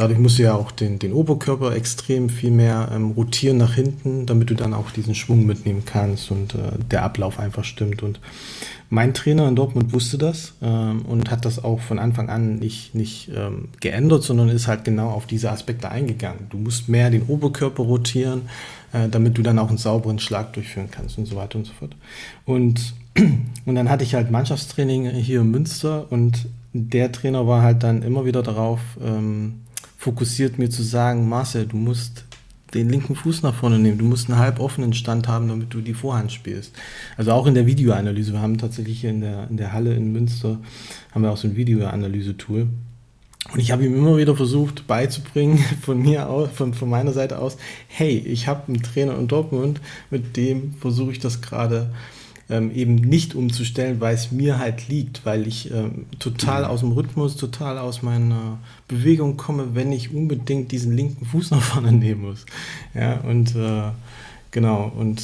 dadurch 0.00 0.18
musst 0.18 0.38
du 0.38 0.44
ja 0.44 0.54
auch 0.54 0.70
den, 0.70 0.98
den 0.98 1.12
Oberkörper 1.12 1.76
extrem 1.76 2.30
viel 2.30 2.50
mehr 2.50 2.88
ähm, 2.90 3.10
rotieren 3.10 3.58
nach 3.58 3.74
hinten, 3.74 4.24
damit 4.24 4.48
du 4.48 4.54
dann 4.54 4.72
auch 4.72 4.90
diesen 4.90 5.14
Schwung 5.14 5.44
mitnehmen 5.44 5.82
kannst 5.84 6.30
und 6.30 6.54
äh, 6.54 6.72
der 6.90 7.02
Ablauf 7.02 7.38
einfach 7.38 7.64
stimmt. 7.64 8.02
Und 8.02 8.18
mein 8.88 9.12
Trainer 9.12 9.46
in 9.46 9.56
Dortmund 9.56 9.92
wusste 9.92 10.16
das 10.16 10.54
ähm, 10.62 11.02
und 11.02 11.30
hat 11.30 11.44
das 11.44 11.62
auch 11.62 11.80
von 11.80 11.98
Anfang 11.98 12.30
an 12.30 12.56
nicht, 12.56 12.94
nicht 12.94 13.30
ähm, 13.36 13.68
geändert, 13.80 14.22
sondern 14.22 14.48
ist 14.48 14.68
halt 14.68 14.84
genau 14.84 15.10
auf 15.10 15.26
diese 15.26 15.50
Aspekte 15.50 15.90
eingegangen. 15.90 16.46
Du 16.48 16.56
musst 16.56 16.88
mehr 16.88 17.10
den 17.10 17.24
Oberkörper 17.24 17.82
rotieren, 17.82 18.48
äh, 18.94 19.06
damit 19.10 19.36
du 19.36 19.42
dann 19.42 19.58
auch 19.58 19.68
einen 19.68 19.76
sauberen 19.76 20.18
Schlag 20.18 20.54
durchführen 20.54 20.88
kannst 20.90 21.18
und 21.18 21.26
so 21.26 21.36
weiter 21.36 21.58
und 21.58 21.66
so 21.66 21.74
fort. 21.74 21.94
Und, 22.46 22.94
und 23.66 23.74
dann 23.74 23.90
hatte 23.90 24.04
ich 24.04 24.14
halt 24.14 24.30
Mannschaftstraining 24.30 25.10
hier 25.10 25.42
in 25.42 25.50
Münster 25.50 26.10
und 26.10 26.46
der 26.72 27.12
Trainer 27.12 27.46
war 27.46 27.62
halt 27.62 27.82
dann 27.82 28.02
immer 28.02 28.24
wieder 28.24 28.42
darauf 28.42 28.80
ähm, 29.04 29.60
fokussiert, 30.00 30.58
mir 30.58 30.70
zu 30.70 30.82
sagen, 30.82 31.28
Marcel, 31.28 31.66
du 31.66 31.76
musst 31.76 32.24
den 32.72 32.88
linken 32.88 33.14
Fuß 33.14 33.42
nach 33.42 33.54
vorne 33.54 33.78
nehmen. 33.78 33.98
Du 33.98 34.06
musst 34.06 34.30
einen 34.30 34.38
halb 34.38 34.58
offenen 34.58 34.94
Stand 34.94 35.28
haben, 35.28 35.48
damit 35.48 35.74
du 35.74 35.82
die 35.82 35.92
Vorhand 35.92 36.32
spielst. 36.32 36.72
Also 37.18 37.32
auch 37.32 37.46
in 37.46 37.52
der 37.52 37.66
Videoanalyse. 37.66 38.32
Wir 38.32 38.40
haben 38.40 38.56
tatsächlich 38.56 39.02
hier 39.02 39.10
in 39.10 39.20
der, 39.20 39.46
in 39.50 39.58
der 39.58 39.74
Halle 39.74 39.92
in 39.92 40.10
Münster 40.10 40.58
haben 41.12 41.22
wir 41.22 41.30
auch 41.30 41.36
so 41.36 41.48
ein 41.48 41.56
Videoanalyse-Tool. 41.56 42.68
Und 43.52 43.60
ich 43.60 43.72
habe 43.72 43.84
ihm 43.84 43.94
immer 43.94 44.16
wieder 44.16 44.34
versucht 44.34 44.86
beizubringen, 44.86 45.58
von 45.82 46.00
mir 46.00 46.30
aus, 46.30 46.48
von, 46.54 46.72
von 46.72 46.88
meiner 46.88 47.12
Seite 47.12 47.38
aus, 47.38 47.58
hey, 47.88 48.16
ich 48.16 48.46
habe 48.46 48.68
einen 48.68 48.82
Trainer 48.82 49.18
in 49.18 49.28
Dortmund, 49.28 49.82
mit 50.10 50.34
dem 50.38 50.72
versuche 50.80 51.12
ich 51.12 51.18
das 51.18 51.42
gerade 51.42 51.90
ähm, 52.50 52.70
eben 52.74 52.96
nicht 52.96 53.34
umzustellen, 53.34 54.00
weil 54.00 54.14
es 54.14 54.32
mir 54.32 54.58
halt 54.58 54.88
liegt, 54.88 55.24
weil 55.24 55.46
ich 55.46 55.70
ähm, 55.72 56.06
total 56.18 56.64
aus 56.64 56.80
dem 56.80 56.92
Rhythmus, 56.92 57.36
total 57.36 57.78
aus 57.78 58.02
meiner 58.02 58.58
Bewegung 58.88 59.36
komme, 59.36 59.74
wenn 59.74 59.92
ich 59.92 60.12
unbedingt 60.14 60.72
diesen 60.72 60.92
linken 60.96 61.24
Fuß 61.26 61.50
nach 61.52 61.62
vorne 61.62 61.92
nehmen 61.92 62.22
muss. 62.22 62.44
Ja, 62.94 63.20
und 63.20 63.54
äh, 63.56 63.90
genau, 64.50 64.92
und 64.96 65.22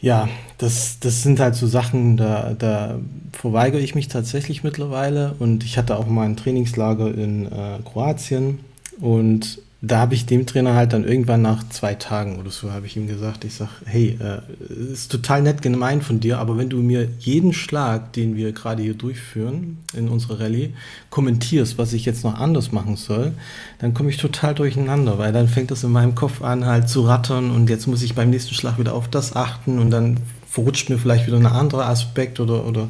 Ja, 0.00 0.28
das, 0.58 0.98
das 1.00 1.22
sind 1.22 1.40
halt 1.40 1.54
so 1.54 1.66
Sachen, 1.66 2.16
da, 2.16 2.54
da 2.56 2.98
verweigere 3.32 3.80
ich 3.80 3.94
mich 3.94 4.08
tatsächlich 4.08 4.62
mittlerweile. 4.62 5.34
Und 5.38 5.64
ich 5.64 5.78
hatte 5.78 5.96
auch 5.96 6.06
mal 6.06 6.26
ein 6.26 6.36
Trainingslager 6.36 7.12
in 7.14 7.46
äh, 7.46 7.78
Kroatien 7.84 8.60
und 9.00 9.58
da 9.86 9.98
habe 9.98 10.14
ich 10.14 10.26
dem 10.26 10.46
Trainer 10.46 10.74
halt 10.74 10.92
dann 10.92 11.04
irgendwann 11.04 11.42
nach 11.42 11.68
zwei 11.68 11.94
Tagen 11.94 12.38
oder 12.38 12.50
so, 12.50 12.72
habe 12.72 12.86
ich 12.86 12.96
ihm 12.96 13.06
gesagt, 13.06 13.44
ich 13.44 13.54
sage, 13.54 13.70
hey, 13.84 14.18
äh, 14.20 14.92
ist 14.92 15.12
total 15.12 15.42
nett 15.42 15.62
gemeint 15.62 16.02
von 16.02 16.20
dir, 16.20 16.38
aber 16.38 16.56
wenn 16.56 16.68
du 16.68 16.78
mir 16.78 17.08
jeden 17.18 17.52
Schlag, 17.52 18.12
den 18.12 18.36
wir 18.36 18.52
gerade 18.52 18.82
hier 18.82 18.94
durchführen 18.94 19.78
in 19.94 20.08
unserer 20.08 20.40
Rallye, 20.40 20.72
kommentierst, 21.10 21.78
was 21.78 21.92
ich 21.92 22.04
jetzt 22.04 22.24
noch 22.24 22.34
anders 22.34 22.72
machen 22.72 22.96
soll, 22.96 23.32
dann 23.78 23.94
komme 23.94 24.10
ich 24.10 24.16
total 24.16 24.54
durcheinander, 24.54 25.18
weil 25.18 25.32
dann 25.32 25.48
fängt 25.48 25.70
das 25.70 25.84
in 25.84 25.92
meinem 25.92 26.14
Kopf 26.14 26.42
an 26.42 26.64
halt 26.64 26.88
zu 26.88 27.02
rattern 27.02 27.50
und 27.50 27.70
jetzt 27.70 27.86
muss 27.86 28.02
ich 28.02 28.14
beim 28.14 28.30
nächsten 28.30 28.54
Schlag 28.54 28.78
wieder 28.78 28.94
auf 28.94 29.08
das 29.08 29.36
achten 29.36 29.78
und 29.78 29.90
dann 29.90 30.18
verrutscht 30.48 30.88
mir 30.88 30.98
vielleicht 30.98 31.26
wieder 31.26 31.36
ein 31.36 31.46
anderer 31.46 31.86
Aspekt 31.86 32.40
oder, 32.40 32.66
oder 32.66 32.88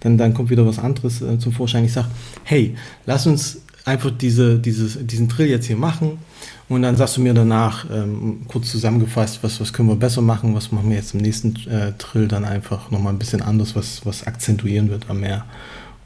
dann, 0.00 0.18
dann 0.18 0.34
kommt 0.34 0.50
wieder 0.50 0.66
was 0.66 0.78
anderes 0.78 1.20
äh, 1.20 1.38
zum 1.38 1.52
Vorschein. 1.52 1.84
Ich 1.84 1.92
sage, 1.92 2.08
hey, 2.44 2.76
lass 3.06 3.26
uns 3.26 3.62
einfach 3.84 4.10
diese, 4.10 4.58
dieses, 4.58 5.04
diesen 5.04 5.28
Drill 5.28 5.48
jetzt 5.48 5.66
hier 5.66 5.76
machen 5.76 6.18
und 6.68 6.82
dann 6.82 6.96
sagst 6.96 7.16
du 7.16 7.22
mir 7.22 7.32
danach 7.32 7.86
ähm, 7.90 8.42
kurz 8.46 8.70
zusammengefasst, 8.70 9.42
was, 9.42 9.60
was 9.60 9.72
können 9.72 9.88
wir 9.88 9.96
besser 9.96 10.20
machen, 10.20 10.54
was 10.54 10.70
machen 10.70 10.90
wir 10.90 10.96
jetzt 10.96 11.14
im 11.14 11.20
nächsten 11.20 11.56
äh, 11.68 11.92
Drill 11.96 12.28
dann 12.28 12.44
einfach 12.44 12.90
nochmal 12.90 13.12
ein 13.12 13.18
bisschen 13.18 13.40
anders, 13.40 13.74
was, 13.74 14.04
was 14.04 14.26
akzentuieren 14.26 14.90
wird 14.90 15.08
am 15.08 15.20
Meer. 15.20 15.46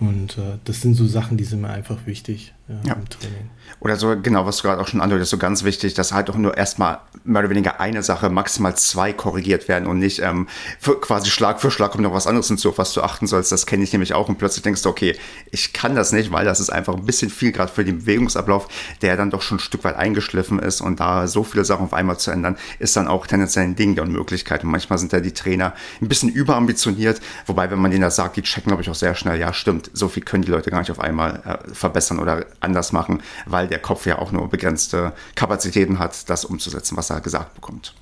Und 0.00 0.36
äh, 0.38 0.58
das 0.64 0.80
sind 0.80 0.94
so 0.94 1.06
Sachen, 1.06 1.36
die 1.36 1.44
sind 1.44 1.60
mir 1.60 1.70
einfach 1.70 2.06
wichtig 2.06 2.52
äh, 2.68 2.88
ja. 2.88 2.94
im 2.94 3.08
Training. 3.08 3.50
Oder 3.80 3.96
so, 3.96 4.16
genau, 4.20 4.46
was 4.46 4.58
du 4.58 4.62
gerade 4.64 4.80
auch 4.80 4.88
schon 4.88 5.00
andeutest, 5.00 5.30
so 5.30 5.38
ganz 5.38 5.64
wichtig, 5.64 5.94
dass 5.94 6.12
halt 6.12 6.30
auch 6.30 6.36
nur 6.36 6.56
erstmal 6.56 6.98
mehr 7.24 7.40
oder 7.40 7.50
weniger 7.50 7.80
eine 7.80 8.02
Sache, 8.02 8.30
maximal 8.30 8.76
zwei 8.76 9.12
korrigiert 9.12 9.68
werden 9.68 9.86
und 9.86 9.98
nicht 9.98 10.20
ähm, 10.20 10.48
für, 10.78 11.00
quasi 11.00 11.30
Schlag 11.30 11.60
für 11.60 11.70
Schlag 11.70 11.92
kommt 11.92 12.04
noch 12.04 12.12
was 12.12 12.26
anderes 12.26 12.48
hinzu, 12.48 12.70
auf 12.70 12.78
was 12.78 12.92
du 12.92 13.02
achten 13.02 13.26
sollst. 13.26 13.52
Das 13.52 13.66
kenne 13.66 13.84
ich 13.84 13.92
nämlich 13.92 14.14
auch 14.14 14.28
und 14.28 14.38
plötzlich 14.38 14.62
denkst 14.62 14.82
du, 14.82 14.88
okay, 14.88 15.16
ich 15.50 15.72
kann 15.72 15.94
das 15.94 16.12
nicht, 16.12 16.32
weil 16.32 16.44
das 16.44 16.60
ist 16.60 16.70
einfach 16.70 16.94
ein 16.94 17.04
bisschen 17.04 17.30
viel 17.30 17.52
gerade 17.52 17.72
für 17.72 17.84
den 17.84 18.00
Bewegungsablauf, 18.00 18.68
der 19.02 19.16
dann 19.16 19.30
doch 19.30 19.42
schon 19.42 19.58
ein 19.58 19.60
Stück 19.60 19.84
weit 19.84 19.96
eingeschliffen 19.96 20.58
ist 20.58 20.80
und 20.80 21.00
da 21.00 21.26
so 21.26 21.44
viele 21.44 21.64
Sachen 21.64 21.86
auf 21.86 21.94
einmal 21.94 22.18
zu 22.18 22.30
ändern, 22.30 22.56
ist 22.78 22.96
dann 22.96 23.08
auch 23.08 23.26
tendenziell 23.26 23.64
ein 23.64 23.76
Ding 23.76 23.94
der 23.94 24.04
Unmöglichkeit. 24.04 24.64
Und 24.64 24.70
manchmal 24.70 24.98
sind 24.98 25.12
da 25.12 25.20
die 25.20 25.32
Trainer 25.32 25.74
ein 26.00 26.08
bisschen 26.08 26.28
überambitioniert, 26.28 27.20
wobei, 27.46 27.70
wenn 27.70 27.78
man 27.78 27.90
denen 27.90 28.02
das 28.02 28.16
sagt, 28.16 28.36
die 28.36 28.42
checken, 28.42 28.70
glaube 28.70 28.82
ich, 28.82 28.90
auch 28.90 28.94
sehr 28.94 29.14
schnell, 29.14 29.38
ja, 29.38 29.52
stimmt, 29.52 29.90
so 29.92 30.08
viel 30.08 30.22
können 30.22 30.42
die 30.42 30.50
Leute 30.50 30.70
gar 30.70 30.80
nicht 30.80 30.90
auf 30.90 31.00
einmal 31.00 31.42
äh, 31.44 31.74
verbessern 31.74 32.18
oder 32.18 32.44
anders 32.60 32.92
machen, 32.92 33.22
weil 33.46 33.68
der 33.68 33.78
Kopf 33.78 34.06
ja 34.06 34.18
auch 34.18 34.32
nur 34.32 34.48
begrenzte 34.48 35.12
Kapazitäten 35.34 35.98
hat, 35.98 36.28
das 36.28 36.44
umzusetzen, 36.44 36.96
was 36.96 37.10
er 37.10 37.20
gesagt 37.20 37.54
bekommt. 37.54 37.94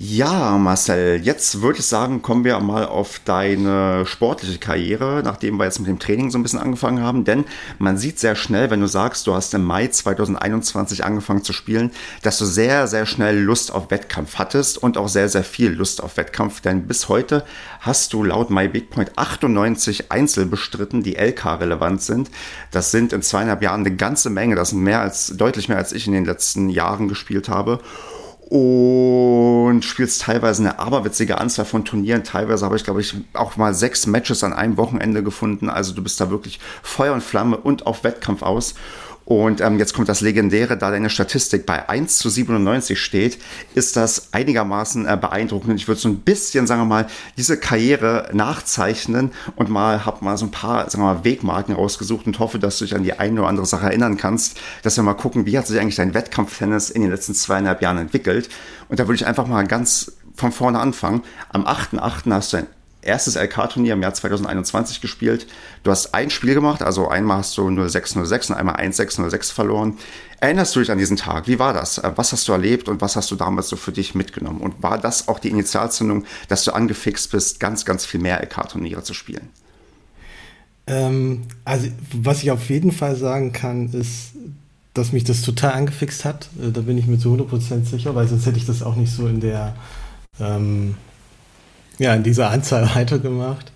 Ja, 0.00 0.56
Marcel, 0.58 1.20
jetzt 1.24 1.60
würde 1.60 1.80
ich 1.80 1.86
sagen, 1.86 2.22
kommen 2.22 2.44
wir 2.44 2.60
mal 2.60 2.86
auf 2.86 3.20
deine 3.24 4.06
sportliche 4.06 4.60
Karriere, 4.60 5.22
nachdem 5.24 5.56
wir 5.56 5.64
jetzt 5.64 5.80
mit 5.80 5.88
dem 5.88 5.98
Training 5.98 6.30
so 6.30 6.38
ein 6.38 6.44
bisschen 6.44 6.60
angefangen 6.60 7.02
haben. 7.02 7.24
Denn 7.24 7.44
man 7.80 7.98
sieht 7.98 8.20
sehr 8.20 8.36
schnell, 8.36 8.70
wenn 8.70 8.80
du 8.80 8.86
sagst, 8.86 9.26
du 9.26 9.34
hast 9.34 9.54
im 9.54 9.64
Mai 9.64 9.88
2021 9.88 11.04
angefangen 11.04 11.42
zu 11.42 11.52
spielen, 11.52 11.90
dass 12.22 12.38
du 12.38 12.44
sehr, 12.44 12.86
sehr 12.86 13.06
schnell 13.06 13.40
Lust 13.40 13.72
auf 13.72 13.90
Wettkampf 13.90 14.36
hattest 14.36 14.80
und 14.80 14.96
auch 14.98 15.08
sehr, 15.08 15.28
sehr 15.28 15.42
viel 15.42 15.72
Lust 15.72 16.00
auf 16.00 16.16
Wettkampf. 16.16 16.60
Denn 16.60 16.86
bis 16.86 17.08
heute 17.08 17.44
hast 17.80 18.12
du 18.12 18.22
laut 18.22 18.50
MyBigPoint 18.50 19.18
98 19.18 20.12
Einzel 20.12 20.46
bestritten, 20.46 21.02
die 21.02 21.16
LK-relevant 21.16 22.02
sind. 22.02 22.30
Das 22.70 22.92
sind 22.92 23.12
in 23.12 23.22
zweieinhalb 23.22 23.62
Jahren 23.62 23.80
eine 23.80 23.96
ganze 23.96 24.30
Menge. 24.30 24.54
Das 24.54 24.70
sind 24.70 24.78
mehr 24.78 25.00
als, 25.00 25.36
deutlich 25.36 25.68
mehr 25.68 25.78
als 25.78 25.90
ich 25.90 26.06
in 26.06 26.12
den 26.12 26.24
letzten 26.24 26.68
Jahren 26.68 27.08
gespielt 27.08 27.48
habe 27.48 27.80
und 28.48 29.82
spielst 29.82 30.22
teilweise 30.22 30.62
eine 30.62 30.78
aberwitzige 30.78 31.36
Anzahl 31.38 31.66
von 31.66 31.84
Turnieren. 31.84 32.24
Teilweise 32.24 32.64
habe 32.64 32.76
ich, 32.76 32.84
glaube 32.84 33.02
ich, 33.02 33.14
auch 33.34 33.56
mal 33.58 33.74
sechs 33.74 34.06
Matches 34.06 34.42
an 34.42 34.54
einem 34.54 34.78
Wochenende 34.78 35.22
gefunden. 35.22 35.68
Also 35.68 35.94
du 35.94 36.02
bist 36.02 36.18
da 36.18 36.30
wirklich 36.30 36.58
Feuer 36.82 37.12
und 37.12 37.22
Flamme 37.22 37.58
und 37.58 37.86
auf 37.86 38.04
Wettkampf 38.04 38.42
aus. 38.42 38.74
Und 39.28 39.60
ähm, 39.60 39.78
jetzt 39.78 39.92
kommt 39.92 40.08
das 40.08 40.22
Legendäre, 40.22 40.78
da 40.78 40.90
deine 40.90 41.10
Statistik 41.10 41.66
bei 41.66 41.86
1 41.86 42.16
zu 42.16 42.30
97 42.30 42.98
steht, 42.98 43.36
ist 43.74 43.94
das 43.94 44.32
einigermaßen 44.32 45.06
äh, 45.06 45.18
beeindruckend. 45.20 45.78
Ich 45.78 45.86
würde 45.86 46.00
so 46.00 46.08
ein 46.08 46.20
bisschen, 46.20 46.66
sagen 46.66 46.80
wir 46.80 46.86
mal, 46.86 47.06
diese 47.36 47.58
Karriere 47.58 48.30
nachzeichnen 48.32 49.32
und 49.54 49.68
mal 49.68 50.06
habe 50.06 50.24
mal 50.24 50.38
so 50.38 50.46
ein 50.46 50.50
paar, 50.50 50.88
sagen 50.88 51.04
wir 51.04 51.12
mal, 51.12 51.24
Wegmarken 51.24 51.74
rausgesucht 51.74 52.26
und 52.26 52.38
hoffe, 52.38 52.58
dass 52.58 52.78
du 52.78 52.86
dich 52.86 52.94
an 52.94 53.04
die 53.04 53.18
eine 53.18 53.40
oder 53.40 53.50
andere 53.50 53.66
Sache 53.66 53.84
erinnern 53.84 54.16
kannst, 54.16 54.58
dass 54.82 54.96
wir 54.96 55.04
mal 55.04 55.12
gucken, 55.12 55.44
wie 55.44 55.58
hat 55.58 55.66
sich 55.66 55.78
eigentlich 55.78 55.96
dein 55.96 56.14
Wettkampftennis 56.14 56.88
in 56.88 57.02
den 57.02 57.10
letzten 57.10 57.34
zweieinhalb 57.34 57.82
Jahren 57.82 57.98
entwickelt. 57.98 58.48
Und 58.88 58.98
da 58.98 59.06
würde 59.06 59.16
ich 59.16 59.26
einfach 59.26 59.46
mal 59.46 59.66
ganz 59.66 60.12
von 60.36 60.52
vorne 60.52 60.78
anfangen. 60.78 61.22
Am 61.50 61.66
8.8. 61.66 62.32
hast 62.32 62.54
du 62.54 62.56
ein 62.56 62.66
erstes 63.02 63.36
LK-Turnier 63.36 63.94
im 63.94 64.02
Jahr 64.02 64.14
2021 64.14 65.00
gespielt. 65.00 65.46
Du 65.82 65.90
hast 65.90 66.14
ein 66.14 66.30
Spiel 66.30 66.54
gemacht, 66.54 66.82
also 66.82 67.08
einmal 67.08 67.38
hast 67.38 67.56
du 67.56 67.68
0606 67.68 68.50
und 68.50 68.56
einmal 68.56 68.76
1606 68.76 69.50
verloren. 69.50 69.98
Erinnerst 70.40 70.74
du 70.76 70.80
dich 70.80 70.90
an 70.90 70.98
diesen 70.98 71.16
Tag? 71.16 71.48
Wie 71.48 71.58
war 71.58 71.72
das? 71.72 71.98
Äh, 71.98 72.12
was 72.16 72.32
hast 72.32 72.46
du 72.48 72.52
erlebt 72.52 72.88
und 72.88 73.00
was 73.00 73.16
hast 73.16 73.30
du 73.30 73.36
damals 73.36 73.68
so 73.68 73.76
für 73.76 73.92
dich 73.92 74.14
mitgenommen? 74.14 74.60
Und 74.60 74.82
war 74.82 74.98
das 74.98 75.28
auch 75.28 75.38
die 75.38 75.48
Initialzündung, 75.48 76.24
dass 76.48 76.64
du 76.64 76.72
angefixt 76.72 77.30
bist, 77.30 77.60
ganz, 77.60 77.84
ganz 77.84 78.04
viel 78.04 78.20
mehr 78.20 78.40
LK-Turniere 78.42 79.02
zu 79.02 79.14
spielen? 79.14 79.48
Ähm, 80.86 81.42
also, 81.64 81.88
was 82.12 82.42
ich 82.42 82.50
auf 82.50 82.68
jeden 82.70 82.92
Fall 82.92 83.16
sagen 83.16 83.52
kann, 83.52 83.92
ist, 83.92 84.32
dass 84.94 85.12
mich 85.12 85.24
das 85.24 85.42
total 85.42 85.72
angefixt 85.72 86.24
hat. 86.24 86.48
Äh, 86.60 86.70
da 86.72 86.80
bin 86.80 86.98
ich 86.98 87.06
mir 87.06 87.18
zu 87.18 87.34
100% 87.34 87.84
sicher, 87.84 88.14
weil 88.14 88.26
sonst 88.28 88.46
hätte 88.46 88.58
ich 88.58 88.66
das 88.66 88.82
auch 88.82 88.96
nicht 88.96 89.12
so 89.12 89.26
in 89.26 89.40
der 89.40 89.76
ähm, 90.40 90.94
ja, 91.98 92.14
in 92.14 92.22
dieser 92.22 92.50
Anzahl 92.50 92.88
weitergemacht. 92.94 93.72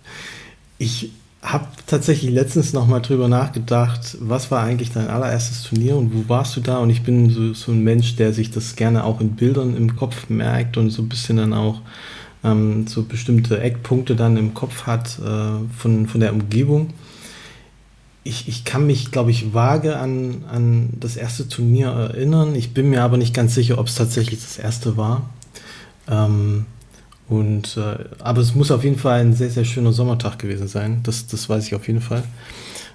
Ich 0.78 1.12
habe 1.42 1.66
tatsächlich 1.87 2.30
letztens 2.30 2.72
noch 2.72 2.87
mal 2.87 3.00
drüber 3.00 3.26
nachgedacht, 3.26 4.16
was 4.20 4.50
war 4.52 4.62
eigentlich 4.62 4.92
dein 4.92 5.08
allererstes 5.08 5.64
Turnier 5.64 5.96
und 5.96 6.14
wo 6.14 6.28
warst 6.28 6.56
du 6.56 6.61
da? 6.61 6.78
Und 6.78 6.90
ich 6.90 7.02
bin 7.02 7.30
so, 7.30 7.52
so 7.52 7.72
ein 7.72 7.82
Mensch, 7.82 8.14
der 8.14 8.32
sich 8.32 8.52
das 8.52 8.76
gerne 8.76 9.02
auch 9.04 9.20
in 9.20 9.35
Bildern 9.35 9.76
im 9.76 9.96
Kopf 9.96 10.28
merkt 10.28 10.76
und 10.76 10.90
so 10.90 11.02
ein 11.02 11.08
bisschen 11.08 11.38
dann 11.38 11.52
auch 11.52 11.80
ähm, 12.44 12.87
so 12.87 13.02
bestimmte 13.02 13.61
Eckpunkte 13.61 14.14
dann 14.14 14.37
im 14.37 14.54
Kopf 14.54 14.87
hat 14.87 15.18
äh, 15.18 15.76
von, 15.76 16.06
von 16.06 16.20
der 16.20 16.32
Umgebung. 16.32 16.90
Ich, 18.24 18.46
ich 18.46 18.64
kann 18.64 18.87
mich, 18.87 19.11
glaube 19.11 19.32
ich, 19.32 19.52
vage 19.52 19.96
an, 19.96 20.44
an 20.48 20.90
das 21.00 21.16
erste 21.16 21.48
Turnier 21.48 21.88
erinnern. 21.88 22.54
Ich 22.54 22.72
bin 22.72 22.88
mir 22.88 23.02
aber 23.02 23.16
nicht 23.16 23.35
ganz 23.35 23.56
sicher, 23.56 23.78
ob 23.78 23.88
es 23.88 23.96
tatsächlich 23.96 24.40
das 24.40 24.58
erste 24.58 24.96
war. 24.96 25.28
Ähm, 26.08 26.66
und, 27.33 27.79
äh, 27.79 28.05
aber 28.18 28.42
es 28.42 28.55
muss 28.55 28.71
auf 28.71 28.85
jeden 28.85 28.99
Fall 28.99 29.21
ein 29.21 29.33
sehr, 29.33 29.49
sehr 29.49 29.64
schöner 29.64 29.95
Sommertag 29.95 30.38
gewesen 30.38 30.68
sein. 30.68 31.01
Das, 31.03 31.27
das 31.27 31.49
weiß 31.49 31.66
ich 31.66 31.75
auf 31.75 31.87
jeden 31.87 32.03
Fall. 32.03 32.25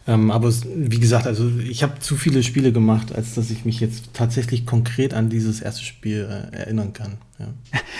Ähm, 0.06 0.30
aber 0.30 0.47
es, 0.47 0.62
wie 0.76 1.00
gesagt, 1.00 1.26
also 1.26 1.50
ich 1.60 1.82
habe 1.82 1.97
zu 2.00 2.15
viele 2.15 2.43
Spiele 2.43 2.71
gemacht, 2.71 3.15
als 3.15 3.34
dass 3.34 3.50
ich 3.50 3.65
mich 3.65 3.80
jetzt 3.80 4.13
tatsächlich 4.13 4.67
konkret 4.67 5.15
an 5.15 5.30
dieses 5.30 5.60
erste 5.60 5.84
Spiel 5.84 6.30
äh, 6.30 6.56
erinnern 6.56 6.93
kann. 6.93 7.17
Ja. 7.39 7.45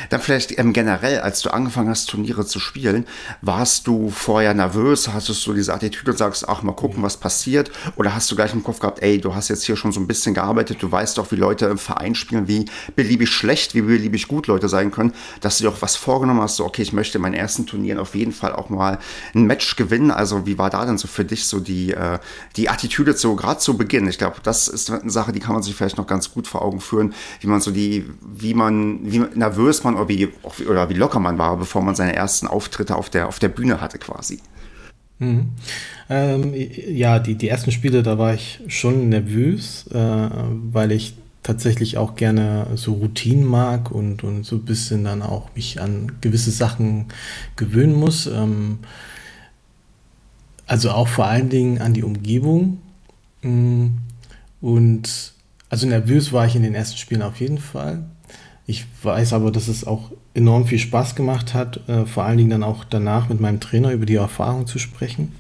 Dann 0.10 0.20
vielleicht 0.20 0.58
ähm, 0.58 0.74
generell, 0.74 1.20
als 1.20 1.42
du 1.42 1.52
angefangen 1.52 1.90
hast, 1.90 2.10
Turniere 2.10 2.46
zu 2.46 2.60
spielen, 2.60 3.06
warst 3.42 3.86
du 3.86 4.10
vorher 4.10 4.56
nervös? 4.56 5.10
Hattest 5.10 5.46
du 5.46 5.54
diese 5.54 5.76
Attitüde 5.76 6.12
und 6.12 6.18
sagst, 6.18 6.50
ach, 6.50 6.64
mal 6.64 6.72
gucken, 6.72 7.04
was 7.04 7.18
passiert? 7.18 7.72
Oder 7.98 8.16
hast 8.16 8.32
du 8.32 8.36
gleich 8.36 8.54
im 8.54 8.64
Kopf 8.64 8.80
gehabt, 8.80 9.04
ey, 9.04 9.22
du 9.22 9.36
hast 9.36 9.50
jetzt 9.50 9.64
hier 9.64 9.76
schon 9.76 9.92
so 9.92 10.00
ein 10.00 10.08
bisschen 10.08 10.34
gearbeitet, 10.34 10.82
du 10.82 10.92
weißt 10.92 11.20
doch, 11.20 11.32
wie 11.32 11.36
Leute 11.36 11.68
im 11.68 11.78
Verein 11.78 12.16
spielen, 12.16 12.48
wie 12.48 12.66
beliebig 12.96 13.30
schlecht, 13.30 13.76
wie 13.76 13.82
beliebig 13.82 14.28
gut 14.28 14.48
Leute 14.48 14.70
sein 14.70 14.90
können, 14.90 15.14
dass 15.42 15.58
du 15.58 15.66
dir 15.66 15.70
auch 15.70 15.82
was 15.82 15.96
vorgenommen 15.96 16.42
hast, 16.42 16.56
so, 16.56 16.66
okay, 16.66 16.82
ich 16.82 16.94
möchte 16.94 17.20
in 17.20 17.22
meinen 17.22 17.36
ersten 17.36 17.68
Turnieren 17.68 18.00
auf 18.00 18.16
jeden 18.16 18.32
Fall 18.32 18.54
auch 18.54 18.70
mal 18.70 18.98
ein 19.36 19.46
Match 19.46 19.76
gewinnen. 19.76 20.10
Also, 20.10 20.48
wie 20.48 20.58
war 20.58 20.72
da 20.72 20.84
denn 20.84 20.98
so 20.98 21.08
für 21.08 21.26
dich 21.26 21.46
so 21.46 21.60
die, 21.60 21.92
äh, 21.92 22.18
die 22.56 22.70
Attitüde 22.70 23.14
so 23.14 23.36
gerade 23.36 23.60
zu 23.60 23.78
Beginn? 23.78 24.08
Ich 24.08 24.18
glaube, 24.18 24.38
das 24.42 24.68
ist 24.68 24.90
eine 24.90 25.12
Sache, 25.12 25.32
die 25.32 25.40
kann 25.40 25.54
man 25.54 25.62
sich 25.62 25.76
vielleicht 25.76 25.98
noch 25.98 26.08
ganz 26.08 26.32
gut 26.32 26.48
vor 26.48 26.64
Augen 26.64 26.80
führen, 26.80 27.14
wie 27.42 27.48
man 27.48 27.62
so 27.62 27.70
die, 27.70 28.10
wie 28.22 28.56
man, 28.56 29.00
wie 29.04 29.20
man 29.20 29.27
nervös 29.36 29.84
man 29.84 29.96
oder 29.96 30.10
wie, 30.10 30.30
oder 30.70 30.90
wie 30.90 30.94
locker 30.94 31.20
man 31.20 31.38
war, 31.38 31.58
bevor 31.58 31.82
man 31.82 31.96
seine 31.96 32.16
ersten 32.16 32.48
Auftritte 32.48 32.96
auf 32.96 33.10
der, 33.10 33.28
auf 33.28 33.40
der 33.40 33.50
Bühne 33.50 33.82
hatte 33.82 33.98
quasi. 33.98 34.40
Mhm. 35.20 35.50
Ähm, 36.10 36.54
ja, 36.56 37.20
die, 37.20 37.36
die 37.36 37.50
ersten 37.50 37.72
Spiele, 37.72 38.04
da 38.04 38.18
war 38.18 38.34
ich 38.34 38.62
schon 38.68 39.10
nervös, 39.10 39.88
äh, 39.94 40.30
weil 40.72 40.92
ich 40.92 41.16
tatsächlich 41.44 41.98
auch 41.98 42.16
gerne 42.16 42.68
so 42.76 42.94
Routinen 42.94 43.46
mag 43.46 43.90
und, 43.92 44.24
und 44.24 44.46
so 44.46 44.58
ein 44.58 44.66
bisschen 44.66 45.06
dann 45.06 45.22
auch 45.22 45.50
mich 45.56 45.80
an 45.80 46.12
gewisse 46.22 46.52
Sachen 46.52 47.06
gewöhnen 47.56 47.96
muss. 47.96 48.28
Ähm, 48.28 48.80
also 50.66 50.92
auch 50.92 51.08
vor 51.08 51.26
allen 51.26 51.50
Dingen 51.50 51.80
an 51.80 51.94
die 51.94 52.04
Umgebung. 52.04 52.82
Mm, 53.42 53.88
und 54.60 55.34
also 55.70 55.88
nervös 55.88 56.34
war 56.34 56.46
ich 56.46 56.56
in 56.56 56.64
den 56.64 56.76
ersten 56.76 56.98
Spielen 56.98 57.22
auf 57.22 57.40
jeden 57.40 57.60
Fall. 57.60 58.04
Ich 58.70 58.86
weiß 59.02 59.32
aber, 59.32 59.50
dass 59.50 59.70
es 59.70 59.88
auch 59.88 60.12
enorm 60.34 60.66
viel 60.68 60.78
Spaß 60.78 61.16
gemacht 61.16 61.54
hat, 61.54 61.88
äh, 61.88 62.06
vor 62.06 62.26
allen 62.26 62.38
Dingen 62.38 62.50
dann 62.50 62.64
auch 62.64 62.84
danach 62.84 63.30
mit 63.30 63.40
meinem 63.40 63.62
Trainer 63.62 63.94
über 63.94 64.06
die 64.06 64.16
Erfahrung 64.16 64.68
zu 64.68 64.78
sprechen 64.78 65.32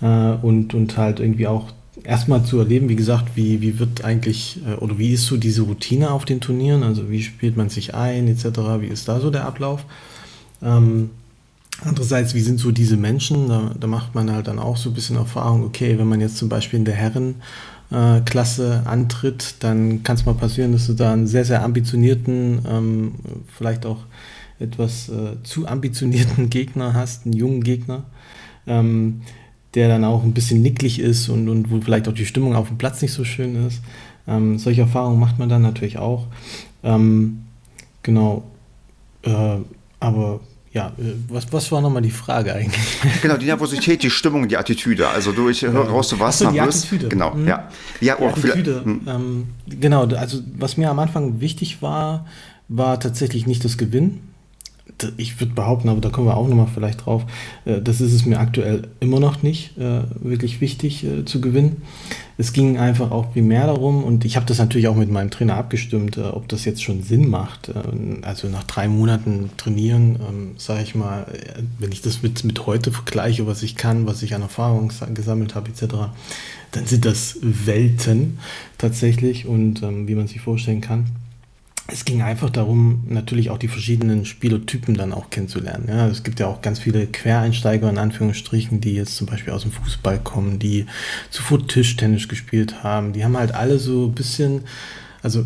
äh, 0.00 0.06
und, 0.06 0.72
und 0.72 0.96
halt 0.96 1.18
irgendwie 1.18 1.48
auch 1.48 1.72
erstmal 2.04 2.44
zu 2.44 2.58
erleben, 2.58 2.88
wie 2.88 2.96
gesagt, 2.96 3.32
wie, 3.34 3.60
wie 3.60 3.80
wird 3.80 4.04
eigentlich 4.04 4.60
äh, 4.66 4.74
oder 4.74 4.98
wie 4.98 5.12
ist 5.12 5.26
so 5.26 5.36
diese 5.36 5.62
Routine 5.62 6.12
auf 6.12 6.24
den 6.24 6.40
Turnieren, 6.40 6.84
also 6.84 7.10
wie 7.10 7.22
spielt 7.22 7.56
man 7.56 7.68
sich 7.68 7.94
ein 7.94 8.28
etc., 8.28 8.44
wie 8.78 8.86
ist 8.86 9.08
da 9.08 9.20
so 9.20 9.30
der 9.30 9.46
Ablauf. 9.46 9.84
Ähm, 10.62 11.10
andererseits, 11.82 12.34
wie 12.34 12.40
sind 12.40 12.60
so 12.60 12.70
diese 12.70 12.96
Menschen, 12.96 13.48
da, 13.48 13.74
da, 13.78 13.86
macht 13.88 14.14
man 14.14 14.30
halt 14.30 14.46
dann 14.46 14.60
auch 14.60 14.76
so 14.76 14.90
ein 14.90 14.94
bisschen 14.94 15.16
Erfahrung, 15.16 15.64
okay, 15.64 15.98
wenn 15.98 16.08
man 16.08 16.20
jetzt 16.20 16.36
zum 16.36 16.48
Beispiel 16.48 16.78
in 16.78 16.84
der 16.84 16.94
Herrenklasse 16.94 17.40
äh, 17.90 18.22
antritt, 18.84 19.56
dann 19.60 20.02
kann 20.02 20.16
es 20.16 20.26
mal 20.26 20.34
passieren, 20.34 20.72
dass 20.72 20.86
du 20.86 20.94
da 20.94 21.12
einen 21.12 21.26
sehr, 21.26 21.44
sehr 21.44 21.62
ambitionierten, 21.62 22.60
ähm, 22.68 23.14
vielleicht 23.56 23.86
auch 23.86 24.04
etwas 24.58 25.08
äh, 25.08 25.42
zu 25.42 25.66
ambitionierten 25.66 26.50
Gegner 26.50 26.94
hast, 26.94 27.26
einen 27.26 27.34
jungen 27.34 27.62
Gegner. 27.62 28.04
Ähm, 28.66 29.22
der 29.74 29.88
dann 29.88 30.04
auch 30.04 30.24
ein 30.24 30.32
bisschen 30.32 30.62
nicklig 30.62 30.98
ist 30.98 31.28
und, 31.28 31.48
und 31.48 31.70
wo 31.70 31.80
vielleicht 31.80 32.08
auch 32.08 32.12
die 32.12 32.26
Stimmung 32.26 32.56
auf 32.56 32.68
dem 32.68 32.78
Platz 32.78 33.02
nicht 33.02 33.12
so 33.12 33.24
schön 33.24 33.66
ist. 33.66 33.80
Ähm, 34.26 34.58
solche 34.58 34.82
Erfahrungen 34.82 35.20
macht 35.20 35.38
man 35.38 35.48
dann 35.48 35.62
natürlich 35.62 35.98
auch. 35.98 36.26
Ähm, 36.82 37.42
genau. 38.02 38.44
Äh, 39.22 39.58
aber 40.00 40.40
ja, 40.72 40.88
äh, 40.98 41.14
was, 41.28 41.52
was 41.52 41.72
war 41.72 41.80
nochmal 41.80 42.02
die 42.02 42.10
Frage 42.10 42.54
eigentlich? 42.54 42.98
Genau, 43.22 43.36
die 43.36 43.46
Nervosität, 43.46 44.02
die 44.02 44.10
Stimmung, 44.10 44.48
die 44.48 44.56
Attitüde. 44.56 45.08
Also 45.08 45.32
du, 45.32 45.48
ich 45.48 45.62
höre 45.62 45.88
raus, 45.88 46.08
du 46.08 46.18
warst 46.18 46.42
nervös. 46.42 46.82
Die 46.82 46.86
Attitüde. 46.88 47.08
Genau, 47.08 47.34
mhm. 47.34 47.48
ja. 47.48 47.68
Ja, 48.00 48.16
die 48.16 48.22
auch 48.22 48.36
Attitüde. 48.36 48.84
Hm. 48.84 49.00
Ähm, 49.06 49.46
genau, 49.66 50.06
also 50.06 50.40
was 50.56 50.76
mir 50.76 50.90
am 50.90 50.98
Anfang 50.98 51.40
wichtig 51.40 51.82
war, 51.82 52.26
war 52.68 53.00
tatsächlich 53.00 53.46
nicht 53.46 53.64
das 53.64 53.78
Gewinn 53.78 54.20
ich 55.16 55.40
würde 55.40 55.54
behaupten, 55.54 55.88
aber 55.88 56.00
da 56.00 56.10
kommen 56.10 56.26
wir 56.26 56.36
auch 56.36 56.48
nochmal 56.48 56.68
vielleicht 56.72 57.06
drauf, 57.06 57.24
äh, 57.64 57.80
das 57.80 58.00
ist 58.00 58.12
es 58.12 58.26
mir 58.26 58.38
aktuell 58.38 58.88
immer 59.00 59.20
noch 59.20 59.42
nicht 59.42 59.76
äh, 59.78 60.02
wirklich 60.20 60.60
wichtig 60.60 61.04
äh, 61.04 61.24
zu 61.24 61.40
gewinnen. 61.40 61.82
Es 62.38 62.52
ging 62.52 62.78
einfach 62.78 63.10
auch 63.10 63.32
primär 63.32 63.66
darum, 63.66 64.02
und 64.02 64.24
ich 64.24 64.36
habe 64.36 64.46
das 64.46 64.58
natürlich 64.58 64.88
auch 64.88 64.96
mit 64.96 65.10
meinem 65.10 65.30
Trainer 65.30 65.56
abgestimmt, 65.56 66.16
ob 66.16 66.48
das 66.48 66.64
jetzt 66.64 66.82
schon 66.82 67.02
Sinn 67.02 67.28
macht. 67.28 67.70
also 68.22 68.48
nach 68.48 68.64
drei 68.64 68.88
Monaten 68.88 69.50
trainieren, 69.58 70.18
ähm, 70.26 70.50
sage 70.56 70.82
ich 70.82 70.94
mal, 70.94 71.26
wenn 71.78 71.92
ich 71.92 72.00
das 72.00 72.22
mit, 72.22 72.42
mit 72.44 72.64
heute 72.64 72.92
vergleiche, 72.92 73.46
was 73.46 73.62
ich 73.62 73.76
kann, 73.76 74.06
was 74.06 74.22
ich 74.22 74.34
an 74.34 74.40
Erfahrung 74.40 74.90
gesammelt 75.12 75.54
habe, 75.54 75.68
etc., 75.68 75.94
dann 76.70 76.86
sind 76.86 77.04
das 77.04 77.36
Welten 77.42 78.38
tatsächlich 78.78 79.44
und 79.44 79.82
ähm, 79.82 80.08
wie 80.08 80.14
man 80.14 80.26
sich 80.26 80.40
vorstellen 80.40 80.80
kann 80.80 81.06
es 81.92 82.04
ging 82.04 82.22
einfach 82.22 82.50
darum, 82.50 83.04
natürlich 83.08 83.50
auch 83.50 83.58
die 83.58 83.68
verschiedenen 83.68 84.24
Spielertypen 84.24 84.94
dann 84.94 85.12
auch 85.12 85.30
kennenzulernen. 85.30 85.86
Ja, 85.88 86.08
es 86.08 86.22
gibt 86.22 86.40
ja 86.40 86.46
auch 86.46 86.62
ganz 86.62 86.78
viele 86.78 87.06
Quereinsteiger 87.06 87.88
in 87.88 87.98
Anführungsstrichen, 87.98 88.80
die 88.80 88.94
jetzt 88.94 89.16
zum 89.16 89.26
Beispiel 89.26 89.52
aus 89.52 89.62
dem 89.62 89.72
Fußball 89.72 90.18
kommen, 90.18 90.58
die 90.58 90.86
zuvor 91.30 91.66
Tischtennis 91.66 92.28
gespielt 92.28 92.82
haben. 92.82 93.12
Die 93.12 93.24
haben 93.24 93.36
halt 93.36 93.54
alle 93.54 93.78
so 93.78 94.06
ein 94.06 94.14
bisschen, 94.14 94.62
also 95.22 95.44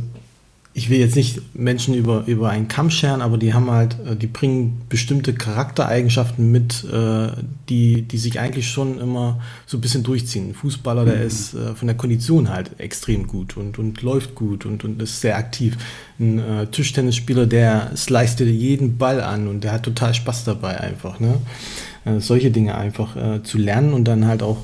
ich 0.77 0.91
will 0.91 0.99
jetzt 0.99 1.15
nicht 1.15 1.55
Menschen 1.55 1.95
über, 1.95 2.25
über 2.27 2.51
einen 2.51 2.67
Kamm 2.67 2.91
scheren, 2.91 3.23
aber 3.23 3.39
die 3.39 3.55
haben 3.55 3.71
halt, 3.71 3.97
äh, 4.05 4.17
die 4.17 4.27
bringen 4.27 4.83
bestimmte 4.89 5.33
Charaktereigenschaften 5.33 6.51
mit, 6.51 6.85
äh, 6.93 7.29
die, 7.69 8.03
die 8.03 8.19
sich 8.19 8.41
eigentlich 8.41 8.69
schon 8.69 9.01
immer 9.01 9.41
so 9.67 9.79
ein 9.79 9.81
bisschen 9.81 10.03
durchziehen. 10.03 10.51
Ein 10.51 10.55
Fußballer, 10.55 11.05
der 11.05 11.19
mhm. 11.19 11.27
ist 11.27 11.55
äh, 11.55 11.77
von 11.77 11.87
der 11.87 11.97
Kondition 11.97 12.49
halt 12.49 12.73
extrem 12.79 13.29
gut 13.29 13.57
und, 13.57 13.79
und 13.79 14.03
läuft 14.03 14.35
gut 14.35 14.67
und, 14.67 14.83
und 14.83 15.01
ist 15.01 15.21
sehr 15.21 15.39
aktiv. 15.39 15.77
Ein 16.19 16.41
äh, 16.41 16.67
Tischtennisspieler, 16.67 17.47
der 17.47 17.93
sliced 17.97 18.41
dir 18.41 18.51
jeden 18.51 18.99
Ball 18.99 19.21
an 19.21 19.47
und 19.47 19.63
der 19.63 19.71
hat 19.71 19.85
total 19.85 20.13
Spaß 20.13 20.43
dabei 20.43 20.81
einfach. 20.81 21.21
Ne? 21.21 21.37
Solche 22.19 22.51
Dinge 22.51 22.75
einfach 22.75 23.17
zu 23.45 23.57
lernen 23.57 23.95
und 23.95 24.05
dann 24.05 24.27
halt 24.27 24.43
auch 24.43 24.59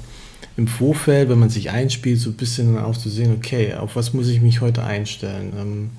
im 0.57 0.67
Vorfeld, 0.67 1.29
wenn 1.29 1.39
man 1.39 1.51
sich 1.51 1.71
einspielt, 1.71 2.19
so 2.19 2.31
ein 2.31 2.37
bisschen 2.37 2.79
auch 2.79 2.97
zu 2.97 3.09
sehen, 3.09 3.35
okay, 3.37 3.75
auf 3.75 3.97
was 3.97 4.13
muss 4.13 4.29
ich 4.29 4.41
mich 4.41 4.61
heute 4.61 4.83
einstellen? 4.83 5.53
Ähm, 5.59 5.91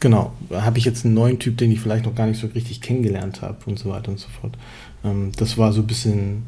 genau, 0.00 0.32
habe 0.50 0.78
ich 0.78 0.84
jetzt 0.84 1.04
einen 1.04 1.14
neuen 1.14 1.38
Typ, 1.38 1.58
den 1.58 1.70
ich 1.70 1.80
vielleicht 1.80 2.06
noch 2.06 2.14
gar 2.14 2.26
nicht 2.26 2.40
so 2.40 2.48
richtig 2.48 2.80
kennengelernt 2.80 3.42
habe 3.42 3.58
und 3.66 3.78
so 3.78 3.90
weiter 3.90 4.10
und 4.10 4.18
so 4.18 4.28
fort. 4.40 4.56
Ähm, 5.04 5.32
das 5.36 5.58
war 5.58 5.72
so 5.72 5.82
ein 5.82 5.86
bisschen 5.86 6.42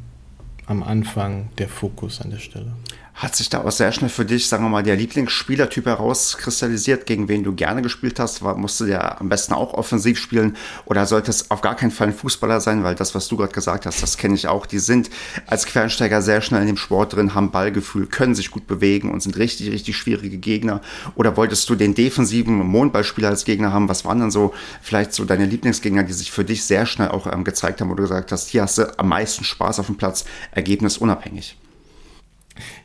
am 0.67 0.83
Anfang 0.83 1.49
der 1.59 1.69
Fokus 1.69 2.21
an 2.21 2.31
der 2.31 2.39
Stelle. 2.39 2.73
Hat 3.15 3.37
sich 3.37 3.51
da 3.51 3.63
auch 3.63 3.71
sehr 3.71 3.93
schnell 3.93 4.09
für 4.09 4.25
dich, 4.25 4.49
sagen 4.49 4.65
wir 4.65 4.71
mal, 4.71 4.83
der 4.83 4.97
Lieblingsspielertyp 4.97 5.85
herauskristallisiert, 5.85 7.05
gegen 7.05 7.29
wen 7.29 7.45
du 7.45 7.55
gerne 7.55 7.83
gespielt 7.83 8.19
hast? 8.19 8.43
War, 8.43 8.57
musste 8.57 8.87
der 8.87 9.21
am 9.21 9.29
besten 9.29 9.53
auch 9.53 9.75
offensiv 9.75 10.19
spielen 10.19 10.57
oder 10.87 11.05
sollte 11.05 11.31
es 11.31 11.51
auf 11.51 11.61
gar 11.61 11.77
keinen 11.77 11.91
Fall 11.91 12.09
ein 12.09 12.15
Fußballer 12.15 12.63
sein? 12.63 12.85
Weil 12.85 12.95
das, 12.95 13.15
was 13.15 13.29
du 13.29 13.37
gerade 13.37 13.53
gesagt 13.53 13.85
hast, 13.85 14.03
das 14.03 14.17
kenne 14.17 14.35
ich 14.35 14.49
auch. 14.49 14.65
Die 14.65 14.79
sind 14.79 15.11
als 15.47 15.67
Quereinsteiger 15.67 16.23
sehr 16.23 16.41
schnell 16.41 16.63
in 16.63 16.69
dem 16.69 16.79
Sport 16.79 17.15
drin, 17.15 17.35
haben 17.35 17.51
Ballgefühl, 17.51 18.07
können 18.07 18.35
sich 18.35 18.51
gut 18.51 18.67
bewegen 18.67 19.11
und 19.11 19.23
sind 19.23 19.37
richtig, 19.37 19.71
richtig 19.71 19.97
schwierige 19.97 20.39
Gegner. 20.39 20.81
Oder 21.15 21.37
wolltest 21.37 21.69
du 21.69 21.75
den 21.75 21.95
defensiven 21.95 22.55
Mondballspieler 22.55 23.29
als 23.29 23.45
Gegner 23.45 23.75
haben? 23.75 23.91
Was 23.91 24.07
waren 24.07 24.21
dann 24.21 24.31
so 24.31 24.55
vielleicht 24.81 25.13
so 25.13 25.27
deine 25.27 25.45
Lieblingsgegner, 25.45 26.03
die 26.03 26.15
sich 26.15 26.33
für 26.33 26.45
dich 26.45 26.65
sehr 26.65 26.87
schnell 26.87 27.09
auch 27.09 27.31
ähm, 27.31 27.45
gezeigt 27.45 27.83
haben, 27.83 27.91
wo 27.91 27.95
du 27.95 28.03
gesagt 28.03 28.33
hast, 28.33 28.49
hier 28.49 28.63
hast 28.63 28.79
du 28.79 28.99
am 28.99 29.09
meisten 29.09 29.45
Spaß 29.45 29.81
auf 29.81 29.87
dem 29.87 29.97
Platz, 29.97 30.25
ergebnisunabhängig? 30.53 31.57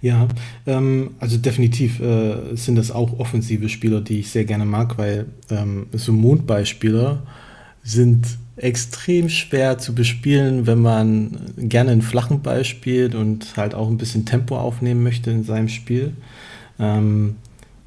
Ja, 0.02 0.28
ähm, 0.66 1.12
also 1.20 1.38
definitiv 1.38 2.00
äh, 2.00 2.56
sind 2.56 2.76
das 2.76 2.92
auch 2.92 3.20
offensive 3.20 3.70
Spieler, 3.70 4.02
die 4.02 4.20
ich 4.20 4.30
sehr 4.30 4.46
gerne 4.46 4.66
mag, 4.66 4.98
weil 4.98 5.26
ähm, 5.50 5.88
so 5.92 6.14
Mondballspieler 6.14 7.24
sind 7.84 8.28
extrem 8.58 9.30
schwer 9.30 9.78
zu 9.78 9.94
bespielen, 9.94 10.66
wenn 10.66 10.80
man 10.80 11.54
gerne 11.58 11.92
einen 11.92 12.02
flachen 12.02 12.42
Ball 12.42 12.66
spielt 12.66 13.14
und 13.14 13.56
halt 13.56 13.76
auch 13.76 13.88
ein 13.88 13.98
bisschen 13.98 14.26
Tempo 14.26 14.58
aufnehmen 14.58 15.04
möchte 15.04 15.32
in 15.32 15.44
seinem 15.44 15.70
Spiel. 15.70 16.14
Ähm, 16.80 17.36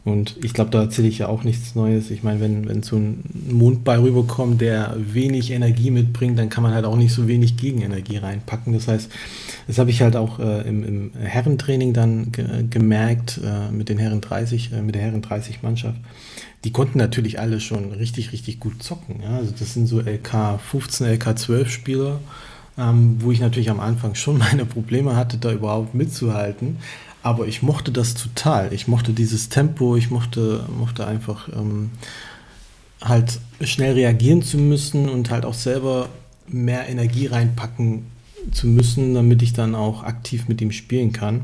und 0.05 0.37
ich 0.43 0.55
glaube, 0.55 0.71
da 0.71 0.81
erzähle 0.81 1.09
ich 1.09 1.19
ja 1.19 1.29
auch 1.29 1.45
nichts 1.45 1.75
Neues. 1.75 2.11
Ich 2.11 2.23
meine, 2.23 2.41
wenn, 2.41 2.67
wenn 2.69 2.83
so 2.83 2.97
ein 2.97 3.23
Mondball 3.51 4.01
rüberkommt, 4.01 4.61
der 4.61 4.97
wenig 4.97 5.51
Energie 5.51 5.91
mitbringt, 5.91 6.39
dann 6.39 6.49
kann 6.49 6.63
man 6.63 6.73
halt 6.73 6.87
auch 6.87 6.97
nicht 6.97 7.13
so 7.13 7.29
wenig 7.29 7.57
Gegenenergie 7.59 8.17
reinpacken. 8.17 8.73
Das 8.73 8.89
heißt, 8.89 9.11
das 9.71 9.79
habe 9.79 9.91
ich 9.91 10.03
halt 10.03 10.17
auch 10.17 10.41
äh, 10.41 10.69
im, 10.69 10.83
im, 10.83 11.13
Herrentraining 11.17 11.93
dann 11.93 12.33
ge 12.33 12.65
gemerkt 12.69 13.39
äh, 13.45 13.71
mit 13.71 13.89
den 13.89 13.99
Herren 13.99 14.21
30, 14.21 14.73
äh, 14.73 14.83
mit 14.83 14.97
der 14.97 15.03
Herren 15.03 15.23
30 15.23 15.63
Mannschaft. 15.63 15.97
Die 16.65 16.73
konnten 16.73 16.99
natürlich 16.99 17.39
alle 17.39 17.61
schon 17.61 17.93
richtig, 17.93 18.33
richtig 18.33 18.59
gut 18.59 18.83
zocken. 18.83 19.23
Ja? 19.23 19.37
Also 19.37 19.55
das 19.57 19.75
sind 19.75 19.87
so 19.87 20.01
LK 20.01 20.59
15, 20.61 21.07
LK 21.07 21.39
12 21.39 21.71
Spieler, 21.71 22.19
ähm, 22.77 23.19
wo 23.21 23.31
ich 23.31 23.39
natürlich 23.39 23.71
am 23.71 23.79
Anfang 23.79 24.17
schon 24.17 24.39
meine 24.51 24.65
Probleme 24.65 25.15
hatte, 25.15 25.39
da 25.39 25.53
überhaupt 25.53 25.95
mitzuhalten. 25.95 26.79
Aber 27.23 27.47
ich 27.47 27.63
mochte 27.63 27.93
das 27.93 28.15
total. 28.15 28.73
Ich 28.73 28.89
mochte 28.89 29.13
dieses 29.13 29.51
Tempo, 29.51 29.95
ich 29.95 30.11
mochte, 30.11 30.65
mochte 30.77 31.07
einfach 31.07 31.49
ähm, 31.49 31.91
halt 33.01 33.39
schnell 33.61 33.93
reagieren 33.93 34.43
zu 34.43 34.59
müssen 34.59 35.09
und 35.09 35.31
halt 35.31 35.45
auch 35.45 35.55
selber 35.55 36.09
mehr 36.49 36.89
Energie 36.89 37.27
reinpacken 37.27 38.07
zu 38.53 38.67
müssen, 38.67 39.15
damit 39.15 39.43
ich 39.43 39.53
dann 39.53 39.75
auch 39.75 40.03
aktiv 40.03 40.49
mit 40.49 40.61
ihm 40.61 40.73
spielen 40.73 41.13
kann. 41.13 41.43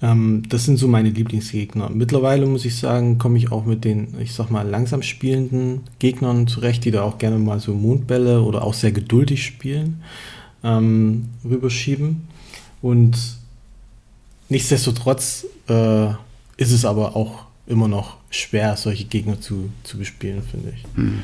Ähm, 0.00 0.44
das 0.48 0.64
sind 0.64 0.76
so 0.76 0.88
meine 0.88 1.10
Lieblingsgegner. 1.10 1.90
Mittlerweile 1.90 2.46
muss 2.46 2.64
ich 2.64 2.76
sagen, 2.76 3.18
komme 3.18 3.38
ich 3.38 3.50
auch 3.50 3.64
mit 3.64 3.84
den, 3.84 4.14
ich 4.20 4.32
sag 4.32 4.50
mal, 4.50 4.66
langsam 4.66 5.02
spielenden 5.02 5.82
Gegnern 5.98 6.46
zurecht, 6.46 6.84
die 6.84 6.90
da 6.90 7.02
auch 7.02 7.18
gerne 7.18 7.38
mal 7.38 7.60
so 7.60 7.74
Mondbälle 7.74 8.42
oder 8.42 8.62
auch 8.62 8.74
sehr 8.74 8.92
geduldig 8.92 9.44
spielen, 9.44 10.02
ähm, 10.62 11.30
rüberschieben. 11.44 12.28
Und 12.80 13.38
Nichtsdestotrotz 14.48 15.46
äh, 15.68 16.08
ist 16.56 16.72
es 16.72 16.84
aber 16.84 17.16
auch 17.16 17.44
immer 17.66 17.88
noch 17.88 18.16
schwer, 18.30 18.76
solche 18.76 19.04
Gegner 19.04 19.40
zu, 19.40 19.70
zu 19.82 19.98
bespielen, 19.98 20.42
finde 20.42 20.72
ich. 20.74 20.84
Hm. 20.94 21.22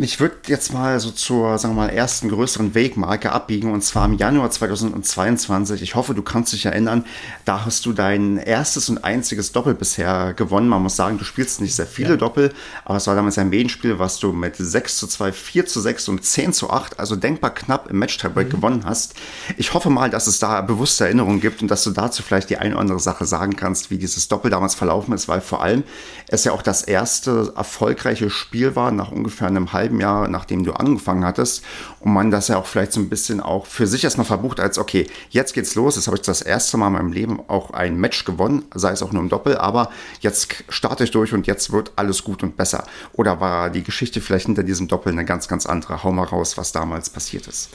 Ich 0.00 0.20
würde 0.20 0.36
jetzt 0.46 0.72
mal 0.72 1.00
so 1.00 1.10
zur, 1.10 1.58
sagen 1.58 1.74
wir 1.74 1.86
mal, 1.86 1.88
ersten 1.88 2.28
größeren 2.28 2.72
Wegmarke 2.76 3.32
abbiegen 3.32 3.72
und 3.72 3.82
zwar 3.82 4.04
im 4.04 4.14
Januar 4.14 4.48
2022. 4.48 5.82
Ich 5.82 5.96
hoffe, 5.96 6.14
du 6.14 6.22
kannst 6.22 6.52
dich 6.52 6.66
erinnern, 6.66 7.04
da 7.44 7.64
hast 7.64 7.84
du 7.84 7.92
dein 7.92 8.36
erstes 8.36 8.88
und 8.88 9.02
einziges 9.02 9.50
Doppel 9.50 9.74
bisher 9.74 10.34
gewonnen. 10.34 10.68
Man 10.68 10.84
muss 10.84 10.94
sagen, 10.94 11.18
du 11.18 11.24
spielst 11.24 11.60
nicht 11.60 11.74
sehr 11.74 11.88
viele 11.88 12.10
ja. 12.10 12.16
Doppel, 12.16 12.52
aber 12.84 12.98
es 12.98 13.08
war 13.08 13.16
damals 13.16 13.38
ein 13.38 13.48
Medienspiel, 13.48 13.98
was 13.98 14.20
du 14.20 14.30
mit 14.30 14.54
6 14.56 14.98
zu 14.98 15.08
2, 15.08 15.32
4 15.32 15.66
zu 15.66 15.80
6 15.80 16.08
und 16.10 16.24
10 16.24 16.52
zu 16.52 16.70
8, 16.70 17.00
also 17.00 17.16
denkbar 17.16 17.52
knapp 17.52 17.90
im 17.90 17.98
Match-Tiebreak 17.98 18.46
mhm. 18.46 18.52
gewonnen 18.52 18.84
hast. 18.84 19.14
Ich 19.56 19.74
hoffe 19.74 19.90
mal, 19.90 20.10
dass 20.10 20.28
es 20.28 20.38
da 20.38 20.60
bewusste 20.60 21.06
Erinnerungen 21.06 21.40
gibt 21.40 21.60
und 21.60 21.72
dass 21.72 21.82
du 21.82 21.90
dazu 21.90 22.22
vielleicht 22.22 22.50
die 22.50 22.58
eine 22.58 22.74
oder 22.74 22.82
andere 22.82 23.00
Sache 23.00 23.24
sagen 23.24 23.56
kannst, 23.56 23.90
wie 23.90 23.98
dieses 23.98 24.28
Doppel 24.28 24.52
damals 24.52 24.76
verlaufen 24.76 25.12
ist, 25.12 25.26
weil 25.26 25.40
vor 25.40 25.60
allem 25.60 25.82
es 26.28 26.44
ja 26.44 26.52
auch 26.52 26.62
das 26.62 26.82
erste 26.82 27.52
erfolgreiche 27.56 28.30
Spiel 28.30 28.76
war 28.76 28.92
nach 28.92 29.10
ungefähr 29.10 29.48
einem 29.48 29.72
halben 29.72 29.87
halben 29.88 30.00
Jahr, 30.00 30.28
nachdem 30.28 30.64
du 30.64 30.72
angefangen 30.72 31.24
hattest, 31.24 31.64
und 32.00 32.12
man 32.12 32.30
das 32.30 32.48
ja 32.48 32.58
auch 32.58 32.66
vielleicht 32.66 32.92
so 32.92 33.00
ein 33.00 33.08
bisschen 33.08 33.40
auch 33.40 33.66
für 33.66 33.86
sich 33.86 34.04
erstmal 34.04 34.26
verbucht 34.26 34.60
als, 34.60 34.78
okay, 34.78 35.06
jetzt 35.30 35.54
geht's 35.54 35.74
los, 35.74 35.96
jetzt 35.96 36.06
habe 36.06 36.16
ich 36.16 36.22
das 36.22 36.42
erste 36.42 36.76
Mal 36.76 36.88
in 36.88 36.92
meinem 36.92 37.12
Leben 37.12 37.40
auch 37.48 37.70
ein 37.70 37.96
Match 37.96 38.24
gewonnen, 38.24 38.64
sei 38.74 38.92
es 38.92 39.02
auch 39.02 39.12
nur 39.12 39.22
im 39.22 39.28
Doppel, 39.28 39.56
aber 39.56 39.90
jetzt 40.20 40.64
starte 40.68 41.04
ich 41.04 41.10
durch 41.10 41.32
und 41.32 41.46
jetzt 41.46 41.72
wird 41.72 41.92
alles 41.96 42.22
gut 42.22 42.42
und 42.42 42.56
besser. 42.56 42.84
Oder 43.14 43.40
war 43.40 43.70
die 43.70 43.82
Geschichte 43.82 44.20
vielleicht 44.20 44.46
hinter 44.46 44.62
diesem 44.62 44.88
Doppel 44.88 45.12
eine 45.12 45.24
ganz, 45.24 45.48
ganz 45.48 45.66
andere? 45.66 46.02
Hau 46.02 46.12
mal 46.12 46.24
raus, 46.24 46.58
was 46.58 46.72
damals 46.72 47.10
passiert 47.10 47.46
ist. 47.46 47.70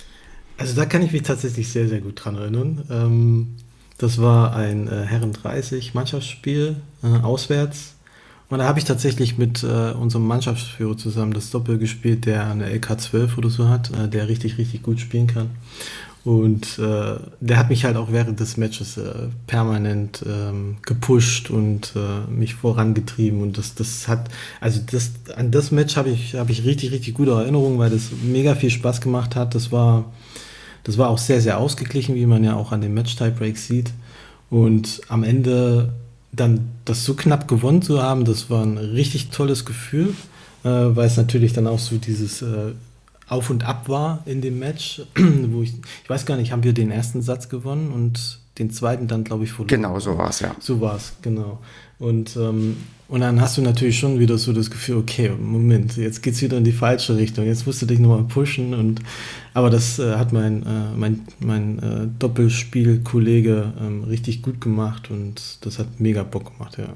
Also 0.57 0.75
da 0.75 0.85
kann 0.85 1.01
ich 1.01 1.11
mich 1.11 1.23
tatsächlich 1.23 1.71
sehr, 1.71 1.87
sehr 1.87 2.01
gut 2.01 2.23
dran 2.23 2.35
erinnern. 2.35 2.83
Ähm 2.91 3.47
Das 3.97 4.19
war 4.19 4.55
ein 4.55 4.87
äh, 4.87 5.05
Herren 5.05 5.33
30 5.33 5.93
Mannschaftsspiel 5.93 6.77
äh, 7.03 7.07
auswärts. 7.07 7.95
Und 8.49 8.59
da 8.59 8.65
habe 8.65 8.77
ich 8.77 8.85
tatsächlich 8.85 9.37
mit 9.37 9.63
äh, 9.63 9.91
unserem 9.93 10.27
Mannschaftsführer 10.27 10.97
zusammen 10.97 11.33
das 11.33 11.49
Doppel 11.49 11.77
gespielt, 11.77 12.25
der 12.25 12.47
eine 12.47 12.67
LK12 12.67 13.37
oder 13.37 13.49
so 13.49 13.67
hat, 13.67 13.89
äh, 13.91 14.07
der 14.07 14.27
richtig, 14.27 14.57
richtig 14.57 14.83
gut 14.83 14.99
spielen 14.99 15.27
kann. 15.27 15.49
Und 16.25 16.79
äh, 16.79 17.15
der 17.41 17.57
hat 17.57 17.69
mich 17.69 17.83
halt 17.83 17.97
auch 17.97 18.11
während 18.11 18.39
des 18.39 18.55
Matches 18.55 18.97
äh, 18.97 19.27
permanent 19.45 20.23
ähm, 20.25 20.77
gepusht 20.85 21.49
und 21.49 21.93
äh, 21.97 22.31
mich 22.31 22.55
vorangetrieben. 22.55 23.41
Und 23.41 23.57
das, 23.57 23.75
das 23.75 24.07
hat, 24.07 24.29
also 24.61 24.79
das, 24.89 25.11
an 25.35 25.51
das 25.51 25.71
Match 25.71 25.97
habe 25.97 26.09
ich, 26.09 26.35
hab 26.35 26.49
ich 26.49 26.63
richtig, 26.63 26.91
richtig 26.91 27.15
gute 27.15 27.31
Erinnerungen, 27.31 27.77
weil 27.77 27.89
das 27.89 28.11
mega 28.23 28.55
viel 28.55 28.69
Spaß 28.69 29.01
gemacht 29.01 29.35
hat. 29.35 29.53
Das 29.53 29.73
war, 29.73 30.13
das 30.85 30.97
war 30.97 31.09
auch 31.09 31.17
sehr, 31.17 31.41
sehr 31.41 31.57
ausgeglichen, 31.57 32.15
wie 32.15 32.25
man 32.25 32.43
ja 32.45 32.55
auch 32.55 32.71
an 32.71 32.79
den 32.79 32.93
Match-Tie-Breaks 32.93 33.67
sieht. 33.67 33.91
Und 34.49 35.01
am 35.09 35.23
Ende 35.23 35.93
dann 36.33 36.71
das 36.85 37.05
so 37.05 37.13
knapp 37.13 37.47
gewonnen 37.47 37.81
zu 37.81 38.01
haben, 38.01 38.25
das 38.25 38.49
war 38.49 38.63
ein 38.63 38.77
richtig 38.77 39.29
tolles 39.29 39.65
Gefühl, 39.65 40.15
äh, 40.63 40.69
weil 40.69 41.07
es 41.07 41.17
natürlich 41.17 41.53
dann 41.53 41.67
auch 41.67 41.79
so 41.79 41.97
dieses 41.97 42.41
äh, 42.41 42.73
auf 43.29 43.49
und 43.49 43.63
ab 43.63 43.87
war 43.87 44.23
in 44.25 44.41
dem 44.41 44.59
Match, 44.59 45.01
wo 45.15 45.61
ich, 45.61 45.73
ich 46.03 46.09
weiß 46.09 46.25
gar 46.25 46.37
nicht, 46.37 46.51
haben 46.51 46.63
wir 46.63 46.73
den 46.73 46.91
ersten 46.91 47.21
Satz 47.21 47.49
gewonnen 47.49 47.91
und 47.91 48.39
den 48.57 48.71
zweiten 48.71 49.07
dann, 49.07 49.23
glaube 49.23 49.45
ich, 49.45 49.51
verloren. 49.51 49.69
Genau, 49.69 49.99
so 49.99 50.17
war 50.17 50.29
es, 50.29 50.39
ja. 50.39 50.55
So 50.59 50.79
war 50.81 50.95
es, 50.95 51.13
genau. 51.21 51.59
Und, 52.03 52.35
ähm, 52.35 52.75
und 53.07 53.21
dann 53.21 53.39
hast 53.39 53.57
du 53.57 53.61
natürlich 53.61 53.97
schon 53.97 54.19
wieder 54.19 54.37
so 54.37 54.51
das 54.51 54.69
Gefühl, 54.69 54.97
okay, 54.97 55.31
Moment, 55.39 55.95
jetzt 55.95 56.21
geht 56.21 56.33
es 56.33 56.41
wieder 56.41 56.57
in 56.57 56.65
die 56.65 56.73
falsche 56.73 57.15
Richtung, 57.15 57.45
jetzt 57.45 57.65
musst 57.65 57.81
du 57.81 57.85
dich 57.85 57.99
nochmal 57.99 58.23
pushen. 58.23 58.73
Und, 58.73 58.99
aber 59.53 59.69
das 59.69 59.99
äh, 59.99 60.15
hat 60.15 60.33
mein, 60.33 60.63
äh, 60.63 60.97
mein, 60.97 61.21
mein 61.39 61.79
äh, 61.79 62.07
Doppelspielkollege 62.19 63.73
ähm, 63.79 64.03
richtig 64.03 64.41
gut 64.41 64.59
gemacht 64.59 65.11
und 65.11 65.59
das 65.61 65.79
hat 65.79 66.01
mega 66.01 66.23
Bock 66.23 66.57
gemacht, 66.57 66.77
ja. 66.77 66.93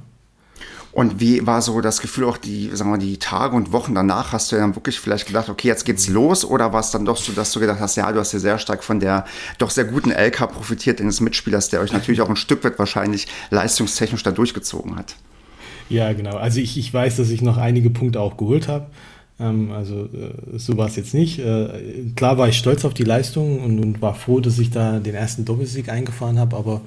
Und 0.98 1.20
wie 1.20 1.46
war 1.46 1.62
so 1.62 1.80
das 1.80 2.02
Gefühl 2.02 2.24
auch 2.24 2.38
die, 2.38 2.72
sagen 2.74 2.90
wir, 2.90 2.98
die 2.98 3.18
Tage 3.18 3.56
und 3.56 3.72
Wochen 3.72 3.94
danach? 3.94 4.34
Hast 4.34 4.52
du 4.52 4.56
dann 4.56 4.76
wirklich 4.76 5.00
vielleicht 5.00 5.28
gedacht, 5.28 5.48
okay, 5.48 5.68
jetzt 5.68 5.86
geht's 5.86 6.10
los? 6.10 6.44
Oder 6.44 6.74
war 6.74 6.80
es 6.80 6.90
dann 6.90 7.06
doch 7.06 7.18
so, 7.18 7.34
dass 7.34 7.52
du 7.52 7.60
gedacht 7.60 7.80
hast, 7.80 7.98
ja, 7.98 8.12
du 8.12 8.20
hast 8.20 8.34
ja 8.34 8.40
sehr 8.40 8.58
stark 8.58 8.84
von 8.84 9.00
der 9.00 9.24
doch 9.60 9.70
sehr 9.70 9.86
guten 9.86 10.10
LK 10.10 10.52
profitiert, 10.52 11.00
eines 11.00 11.22
Mitspielers, 11.22 11.70
der 11.70 11.82
euch 11.82 11.94
natürlich 11.94 12.20
auch 12.22 12.30
ein 12.30 12.36
Stück 12.36 12.64
weit 12.64 12.80
wahrscheinlich 12.80 13.28
leistungstechnisch 13.52 14.24
da 14.24 14.32
durchgezogen 14.32 14.96
hat? 14.96 15.18
Ja, 15.88 16.12
genau. 16.14 16.36
Also 16.36 16.60
ich, 16.60 16.80
ich 16.80 16.92
weiß, 16.92 17.18
dass 17.18 17.30
ich 17.30 17.44
noch 17.44 17.58
einige 17.58 17.92
Punkte 17.92 18.20
auch 18.20 18.36
geholt 18.36 18.68
habe. 18.68 18.88
Ähm, 19.40 19.72
also 19.74 20.06
äh, 20.06 20.58
so 20.58 20.78
war 20.78 20.88
es 20.88 20.96
jetzt 20.96 21.14
nicht. 21.14 21.38
Äh, 21.38 22.06
klar 22.16 22.40
war 22.40 22.48
ich 22.48 22.58
stolz 22.58 22.86
auf 22.86 22.96
die 22.96 23.04
Leistung 23.04 23.64
und, 23.64 23.80
und 23.80 24.02
war 24.02 24.16
froh, 24.16 24.40
dass 24.40 24.58
ich 24.58 24.72
da 24.72 24.98
den 24.98 25.14
ersten 25.14 25.46
Doppelsieg 25.46 25.90
eingefahren 25.90 26.40
habe, 26.40 26.58
aber 26.58 26.82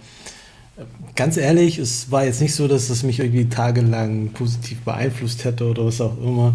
ganz 1.15 1.37
ehrlich, 1.37 1.79
es 1.79 2.11
war 2.11 2.25
jetzt 2.25 2.41
nicht 2.41 2.55
so, 2.55 2.69
dass 2.69 2.89
das 2.89 3.03
mich 3.03 3.21
irgendwie 3.21 3.49
tagelang 3.49 4.31
positiv 4.33 4.81
beeinflusst 4.81 5.45
hätte 5.45 5.69
oder 5.69 5.87
was 5.87 6.01
auch 6.01 6.17
immer. 6.19 6.55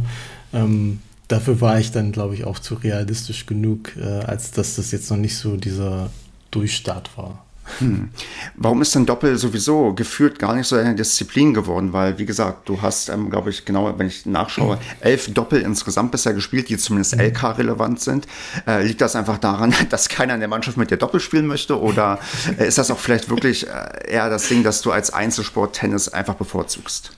Ähm, 0.53 0.99
dafür 1.27 1.61
war 1.61 1.79
ich 1.79 1.91
dann, 1.91 2.11
glaube 2.11 2.35
ich, 2.35 2.43
auch 2.45 2.59
zu 2.59 2.75
realistisch 2.75 3.45
genug, 3.45 3.95
äh, 3.97 4.03
als 4.03 4.51
dass 4.51 4.75
das 4.75 4.91
jetzt 4.91 5.09
noch 5.09 5.17
nicht 5.17 5.37
so 5.37 5.57
dieser 5.57 6.09
Durchstart 6.51 7.17
war. 7.17 7.44
Hm. 7.79 8.09
Warum 8.55 8.81
ist 8.81 8.93
denn 8.95 9.05
Doppel 9.05 9.37
sowieso 9.37 9.93
gefühlt 9.93 10.39
gar 10.39 10.55
nicht 10.55 10.67
so 10.67 10.75
eine 10.75 10.95
Disziplin 10.95 11.53
geworden? 11.53 11.93
Weil, 11.93 12.17
wie 12.17 12.25
gesagt, 12.25 12.69
du 12.69 12.81
hast, 12.81 13.09
ähm, 13.09 13.29
glaube 13.29 13.49
ich, 13.49 13.65
genau, 13.65 13.97
wenn 13.97 14.07
ich 14.07 14.25
nachschaue, 14.25 14.77
elf 15.01 15.33
Doppel 15.33 15.61
insgesamt 15.61 16.11
bisher 16.11 16.33
gespielt, 16.33 16.69
die 16.69 16.77
zumindest 16.77 17.15
mhm. 17.15 17.21
LK-relevant 17.21 17.99
sind. 17.99 18.27
Äh, 18.67 18.83
liegt 18.85 19.01
das 19.01 19.15
einfach 19.15 19.37
daran, 19.37 19.73
dass 19.89 20.09
keiner 20.09 20.35
in 20.35 20.39
der 20.39 20.49
Mannschaft 20.49 20.77
mit 20.77 20.91
dir 20.91 20.97
Doppel 20.97 21.19
spielen 21.19 21.47
möchte? 21.47 21.79
Oder 21.79 22.19
äh, 22.57 22.67
ist 22.67 22.77
das 22.77 22.91
auch 22.91 22.99
vielleicht 22.99 23.29
wirklich 23.29 23.67
äh, 23.67 24.11
eher 24.11 24.29
das 24.29 24.47
Ding, 24.47 24.63
dass 24.63 24.81
du 24.81 24.91
als 24.91 25.11
Einzelsport 25.11 25.75
Tennis 25.75 26.07
einfach 26.09 26.35
bevorzugst? 26.35 27.11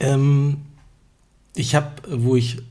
Ähm, 0.00 0.58
ich 1.54 1.74
habe, 1.74 1.90
wo 2.08 2.36
ich 2.36 2.62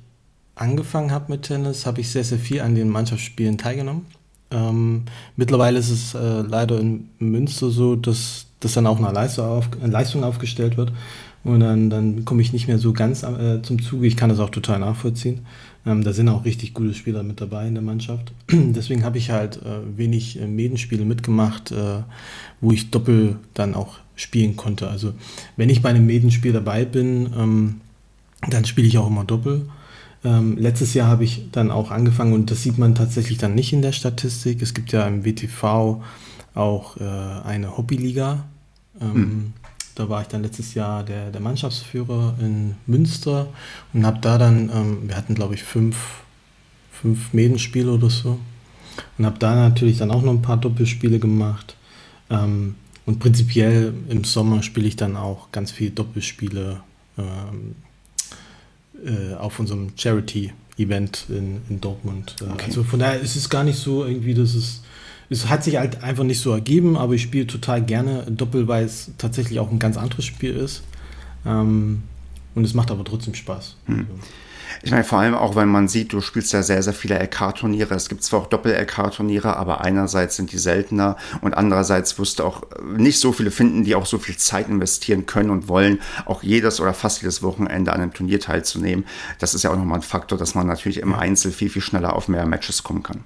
angefangen 0.56 1.12
habe 1.12 1.32
mit 1.32 1.44
Tennis, 1.44 1.86
habe 1.86 2.02
ich 2.02 2.12
sehr, 2.12 2.24
sehr 2.24 2.40
viel 2.40 2.62
an 2.62 2.76
den 2.76 2.90
Mannschaftsspielen 2.90 3.58
teilgenommen. 3.58 4.06
Ähm, 4.52 5.04
mittlerweile 5.36 5.80
ist 5.80 5.90
es 5.90 6.14
äh, 6.14 6.42
leider 6.42 6.80
in 6.80 7.10
Münster 7.20 7.70
so, 7.70 7.96
dass 7.96 8.48
das 8.60 8.74
dann 8.74 8.88
auch 8.88 9.00
eine 9.00 9.12
Leistung, 9.12 9.46
auf, 9.46 9.70
eine 9.82 9.92
Leistung 9.92 10.24
aufgestellt 10.24 10.78
wird. 10.78 10.92
Und 11.44 11.62
dann, 11.62 11.90
dann 11.90 12.24
komme 12.24 12.42
ich 12.42 12.54
nicht 12.54 12.68
mehr 12.68 12.78
so 12.78 12.94
ganz 12.94 13.24
äh, 13.24 13.62
zum 13.64 13.82
Zuge. 13.82 14.06
Ich 14.06 14.16
kann 14.16 14.30
das 14.30 14.40
auch 14.40 14.52
total 14.52 14.80
nachvollziehen. 14.80 15.40
Ähm, 15.86 16.04
da 16.04 16.14
sind 16.14 16.30
auch 16.30 16.46
richtig 16.46 16.76
gute 16.76 16.94
Spieler 16.94 17.24
mit 17.24 17.42
dabei 17.42 17.68
in 17.68 17.74
der 17.74 17.84
Mannschaft. 17.84 18.32
Deswegen 18.52 19.04
habe 19.04 19.18
ich 19.18 19.32
halt 19.32 19.58
äh, 19.58 19.98
wenig 19.98 20.40
äh, 20.40 20.46
Medenspiele 20.46 21.04
mitgemacht, 21.04 21.72
äh, 21.72 22.04
wo 22.60 22.72
ich 22.72 22.92
Doppel 22.92 23.38
dann 23.56 23.74
auch 23.74 23.98
spielen 24.16 24.56
konnte. 24.56 24.90
Also 24.90 25.14
wenn 25.58 25.70
ich 25.70 25.82
bei 25.82 25.90
einem 25.90 26.06
Medenspiel 26.06 26.54
dabei 26.54 26.86
bin, 26.86 27.32
ähm, 27.36 27.82
dann 28.48 28.66
spiele 28.66 28.88
ich 28.88 28.98
auch 29.00 29.08
immer 29.08 29.24
Doppel. 29.24 29.68
Ähm, 30.24 30.58
letztes 30.58 30.94
Jahr 30.94 31.08
habe 31.08 31.24
ich 31.24 31.50
dann 31.52 31.72
auch 31.72 31.90
angefangen 31.90 32.34
und 32.34 32.52
das 32.52 32.62
sieht 32.62 32.78
man 32.78 32.94
tatsächlich 32.94 33.38
dann 33.38 33.56
nicht 33.56 33.74
in 33.74 33.82
der 33.82 33.92
Statistik. 33.92 34.62
Es 34.62 34.74
gibt 34.74 34.92
ja 34.92 35.08
im 35.08 35.26
WTV 35.26 36.02
auch 36.54 36.98
äh, 36.98 37.04
eine 37.44 37.78
Hobbyliga. 37.78 38.46
Ähm, 39.00 39.14
mhm. 39.14 39.54
Da 39.96 40.10
war 40.10 40.22
ich 40.22 40.28
dann 40.28 40.44
letztes 40.44 40.74
Jahr 40.74 41.04
der, 41.04 41.32
der 41.32 41.42
Mannschaftsführer 41.42 42.36
in 42.40 42.76
Münster 42.86 43.48
und 43.94 44.06
habe 44.06 44.20
da 44.22 44.38
dann, 44.38 44.70
ähm, 44.70 44.98
wir 45.08 45.18
hatten 45.18 45.36
glaube 45.36 45.56
ich 45.56 45.64
fünf, 45.64 45.98
fünf 46.92 47.34
Medenspiele 47.34 47.92
oder 47.92 48.10
so 48.10 48.40
und 49.18 49.26
habe 49.26 49.40
da 49.40 49.56
natürlich 49.56 49.98
dann 49.98 50.12
auch 50.12 50.22
noch 50.22 50.32
ein 50.32 50.42
paar 50.42 50.58
Doppelspiele 50.58 51.20
gemacht. 51.20 51.76
Ähm, 52.30 52.76
und 53.06 53.20
prinzipiell 53.20 53.94
im 54.10 54.24
Sommer 54.24 54.62
spiele 54.62 54.88
ich 54.88 54.96
dann 54.96 55.18
auch 55.18 55.52
ganz 55.52 55.72
viele 55.72 55.92
Doppelspiele. 55.92 56.82
Ähm, 57.18 57.76
äh, 59.06 59.36
auf 59.36 59.60
unserem 59.60 59.92
Charity-Event 59.96 61.26
in, 61.30 61.62
in 61.70 61.82
Dortmund. 61.82 62.36
Äh, 62.42 62.52
okay. 62.52 62.66
Also 62.68 62.84
von 62.84 63.00
daher 63.00 63.20
ist 63.20 63.36
es 63.36 63.50
gar 63.50 63.64
nicht 63.64 63.78
so 63.78 64.06
irgendwie, 64.06 64.34
dass 64.34 64.54
es 64.54 64.82
es 65.32 65.48
hat 65.48 65.64
sich 65.64 65.78
halt 65.78 66.04
einfach 66.04 66.26
nicht 66.26 66.42
so 66.42 66.52
ergeben, 66.52 66.98
aber 66.98 67.14
ich 67.14 67.22
spiele 67.22 67.48
total 67.48 67.82
gerne 67.82 68.26
Doppel, 68.30 68.68
weil 68.68 68.84
es 68.84 69.12
tatsächlich 69.18 69.60
auch 69.60 69.72
ein 69.72 69.80
ganz 69.80 69.96
anderes 69.96 70.26
Spiel 70.26 70.54
ist. 70.54 70.84
Ähm, 71.46 72.04
und 72.54 72.66
es 72.66 72.74
macht 72.74 72.92
aber 72.92 73.06
trotzdem 73.06 73.34
Spaß. 73.34 73.78
Hm. 73.86 74.00
Also. 74.00 74.28
Ich 74.84 74.92
meine, 74.92 75.04
vor 75.04 75.20
allem 75.20 75.36
auch, 75.36 75.56
wenn 75.56 75.70
man 75.70 75.88
sieht, 75.88 76.14
du 76.14 76.22
spielst 76.22 76.54
ja 76.54 76.64
sehr, 76.64 76.82
sehr 76.84 76.94
viele 76.94 77.20
LK-Turniere. 77.20 77.94
Es 77.96 78.10
gibt 78.10 78.24
zwar 78.24 78.42
auch 78.42 78.48
Doppel-LK-Turniere, 78.48 79.56
aber 79.58 79.82
einerseits 79.82 80.36
sind 80.36 80.52
die 80.52 80.58
seltener 80.58 81.18
und 81.42 81.56
andererseits 81.56 82.18
wirst 82.20 82.40
du 82.40 82.44
auch 82.44 82.64
nicht 82.96 83.20
so 83.20 83.32
viele 83.32 83.52
finden, 83.52 83.84
die 83.84 83.96
auch 83.96 84.06
so 84.06 84.18
viel 84.18 84.38
Zeit 84.38 84.70
investieren 84.70 85.26
können 85.26 85.50
und 85.50 85.68
wollen, 85.68 86.00
auch 86.26 86.44
jedes 86.44 86.80
oder 86.80 86.94
fast 86.94 87.22
jedes 87.22 87.44
Wochenende 87.44 87.94
an 87.94 88.02
einem 88.02 88.14
Turnier 88.14 88.40
teilzunehmen. 88.40 89.06
Das 89.40 89.54
ist 89.54 89.64
ja 89.64 89.72
auch 89.72 89.78
nochmal 89.78 90.00
ein 90.00 90.04
Faktor, 90.04 90.38
dass 90.38 90.56
man 90.56 90.68
natürlich 90.68 91.00
im 91.00 91.14
Einzel 91.14 91.52
viel, 91.52 91.70
viel 91.70 91.82
schneller 91.82 92.16
auf 92.16 92.28
mehr 92.28 92.46
Matches 92.46 92.84
kommen 92.84 93.04
kann. 93.04 93.24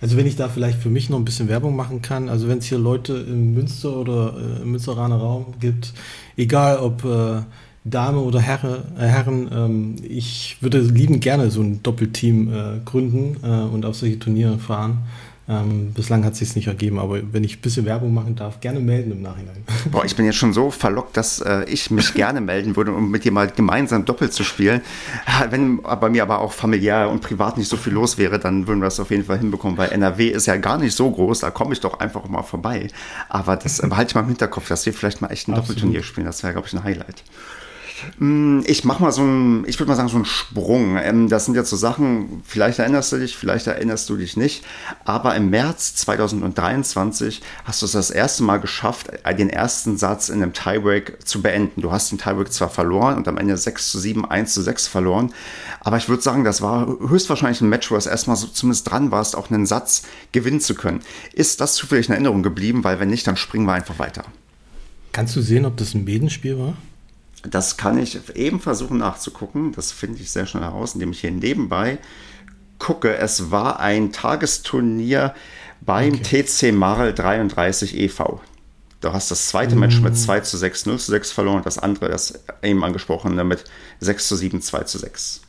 Also 0.00 0.16
wenn 0.16 0.26
ich 0.26 0.36
da 0.36 0.48
vielleicht 0.48 0.78
für 0.80 0.88
mich 0.88 1.10
noch 1.10 1.18
ein 1.18 1.24
bisschen 1.24 1.48
Werbung 1.48 1.76
machen 1.76 2.00
kann, 2.00 2.28
also 2.28 2.48
wenn 2.48 2.58
es 2.58 2.64
hier 2.64 2.78
Leute 2.78 3.14
im 3.14 3.52
Münster 3.52 3.94
oder 3.96 4.34
äh, 4.34 4.62
im 4.62 4.70
Münsteraner 4.70 5.16
Raum 5.16 5.54
gibt, 5.60 5.92
egal 6.36 6.78
ob 6.78 7.04
äh, 7.04 7.42
Dame 7.84 8.20
oder 8.20 8.40
Herre, 8.40 8.84
äh, 8.98 9.06
Herren, 9.06 9.48
ähm, 9.52 9.96
ich 10.02 10.58
würde 10.60 10.80
lieben 10.80 11.20
gerne 11.20 11.50
so 11.50 11.62
ein 11.62 11.82
Doppelteam 11.82 12.52
äh, 12.52 12.80
gründen 12.84 13.36
äh, 13.42 13.62
und 13.72 13.86
auf 13.86 13.96
solche 13.96 14.18
Turniere 14.18 14.58
fahren. 14.58 14.98
Ähm, 15.50 15.92
bislang 15.94 16.24
hat 16.24 16.34
es 16.34 16.38
sich 16.38 16.54
nicht 16.54 16.68
ergeben, 16.68 17.00
aber 17.00 17.20
wenn 17.32 17.42
ich 17.42 17.56
ein 17.56 17.60
bisschen 17.60 17.84
Werbung 17.84 18.14
machen 18.14 18.36
darf, 18.36 18.60
gerne 18.60 18.78
melden 18.78 19.10
im 19.10 19.22
Nachhinein. 19.22 19.64
Boah, 19.90 20.04
ich 20.04 20.14
bin 20.14 20.24
jetzt 20.24 20.36
schon 20.36 20.52
so 20.52 20.70
verlockt, 20.70 21.16
dass 21.16 21.40
äh, 21.40 21.64
ich 21.64 21.90
mich 21.90 22.14
gerne 22.14 22.40
melden 22.40 22.76
würde, 22.76 22.92
um 22.92 23.10
mit 23.10 23.24
dir 23.24 23.32
mal 23.32 23.48
gemeinsam 23.48 24.04
doppelt 24.04 24.32
zu 24.32 24.44
spielen. 24.44 24.80
Wenn 25.48 25.82
bei 25.82 26.08
mir 26.08 26.22
aber 26.22 26.38
auch 26.38 26.52
familiär 26.52 27.10
und 27.10 27.20
privat 27.20 27.58
nicht 27.58 27.68
so 27.68 27.76
viel 27.76 27.94
los 27.94 28.16
wäre, 28.16 28.38
dann 28.38 28.68
würden 28.68 28.78
wir 28.78 28.84
das 28.84 29.00
auf 29.00 29.10
jeden 29.10 29.24
Fall 29.24 29.38
hinbekommen, 29.38 29.76
weil 29.76 29.90
NRW 29.90 30.28
ist 30.28 30.46
ja 30.46 30.56
gar 30.56 30.78
nicht 30.78 30.94
so 30.94 31.10
groß, 31.10 31.40
da 31.40 31.50
komme 31.50 31.72
ich 31.72 31.80
doch 31.80 31.98
einfach 31.98 32.28
mal 32.28 32.42
vorbei. 32.42 32.86
Aber 33.28 33.56
das 33.56 33.78
behalte 33.82 34.10
ich 34.10 34.14
mal 34.14 34.20
im 34.20 34.28
Hinterkopf, 34.28 34.68
dass 34.68 34.86
wir 34.86 34.92
vielleicht 34.92 35.20
mal 35.20 35.32
echt 35.32 35.48
ein 35.48 35.54
Absolut. 35.54 35.70
Doppelturnier 35.70 36.04
spielen. 36.04 36.26
Das 36.26 36.44
wäre, 36.44 36.52
glaube 36.52 36.68
ich, 36.68 36.74
ein 36.74 36.84
Highlight. 36.84 37.24
Mm, 38.18 38.60
ich 38.66 38.84
mach 38.84 39.00
mal 39.00 39.12
so 39.12 39.22
ein, 39.22 39.64
ich 39.66 39.78
würde 39.78 39.90
mal 39.90 39.96
sagen, 39.96 40.08
so 40.08 40.16
einen 40.16 40.24
Sprung. 40.24 40.96
Ähm, 40.96 41.28
das 41.28 41.44
sind 41.44 41.54
jetzt 41.54 41.70
so 41.70 41.76
Sachen, 41.76 42.42
vielleicht 42.44 42.78
erinnerst 42.78 43.12
du 43.12 43.18
dich, 43.18 43.36
vielleicht 43.36 43.66
erinnerst 43.66 44.08
du 44.08 44.16
dich 44.16 44.36
nicht. 44.36 44.64
Aber 45.04 45.34
im 45.36 45.50
März 45.50 45.94
2023 45.96 47.42
hast 47.64 47.82
du 47.82 47.86
es 47.86 47.92
das 47.92 48.10
erste 48.10 48.42
Mal 48.42 48.58
geschafft, 48.58 49.10
den 49.38 49.50
ersten 49.50 49.96
Satz 49.96 50.28
in 50.28 50.42
einem 50.42 50.52
Tiebreak 50.52 51.26
zu 51.26 51.42
beenden. 51.42 51.80
Du 51.82 51.92
hast 51.92 52.10
den 52.10 52.18
Tiebreak 52.18 52.52
zwar 52.52 52.68
verloren 52.68 53.16
und 53.16 53.28
am 53.28 53.38
Ende 53.38 53.56
6 53.56 53.90
zu 53.90 53.98
7, 53.98 54.24
1 54.24 54.54
zu 54.54 54.62
6 54.62 54.86
verloren. 54.86 55.32
Aber 55.80 55.96
ich 55.96 56.08
würde 56.08 56.22
sagen, 56.22 56.44
das 56.44 56.62
war 56.62 56.86
höchstwahrscheinlich 56.86 57.60
ein 57.60 57.68
Match, 57.68 57.90
wo 57.90 57.96
du 57.96 58.08
erstmal 58.08 58.36
so 58.36 58.46
zumindest 58.46 58.90
dran 58.90 59.10
warst, 59.10 59.36
auch 59.36 59.50
einen 59.50 59.66
Satz 59.66 60.02
gewinnen 60.32 60.60
zu 60.60 60.74
können. 60.74 61.00
Ist 61.32 61.60
das 61.60 61.74
zufällig 61.74 62.08
in 62.08 62.12
Erinnerung 62.12 62.42
geblieben? 62.42 62.84
Weil 62.84 63.00
wenn 63.00 63.08
nicht, 63.08 63.26
dann 63.26 63.36
springen 63.36 63.66
wir 63.66 63.72
einfach 63.72 63.98
weiter. 63.98 64.24
Kannst 65.12 65.34
du 65.36 65.42
sehen, 65.42 65.64
ob 65.64 65.76
das 65.76 65.94
ein 65.94 66.04
Bedenspiel 66.04 66.58
war? 66.58 66.74
Das 67.42 67.76
kann 67.76 67.98
ich 67.98 68.18
eben 68.36 68.60
versuchen 68.60 68.98
nachzugucken. 68.98 69.72
Das 69.72 69.92
finde 69.92 70.20
ich 70.20 70.30
sehr 70.30 70.46
schnell 70.46 70.64
heraus, 70.64 70.94
indem 70.94 71.12
ich 71.12 71.20
hier 71.20 71.30
nebenbei 71.30 71.98
gucke. 72.78 73.16
Es 73.16 73.50
war 73.50 73.80
ein 73.80 74.12
Tagesturnier 74.12 75.34
beim 75.80 76.14
okay. 76.14 76.42
TC 76.42 76.72
Marl 76.74 77.14
33 77.14 77.96
e.V. 77.96 78.40
Du 79.00 79.12
hast 79.12 79.30
das 79.30 79.48
zweite 79.48 79.76
mm. 79.76 79.78
Match 79.78 80.00
mit 80.00 80.16
2 80.16 80.40
zu 80.40 80.58
6, 80.58 80.86
0 80.86 80.98
zu 80.98 81.10
6 81.10 81.32
verloren 81.32 81.58
und 81.58 81.66
das 81.66 81.78
andere, 81.78 82.10
das 82.10 82.40
eben 82.62 82.84
angesprochene, 82.84 83.44
mit 83.44 83.64
6 84.00 84.28
zu 84.28 84.36
7, 84.36 84.60
2 84.60 84.82
zu 84.84 84.98
6. 84.98 85.40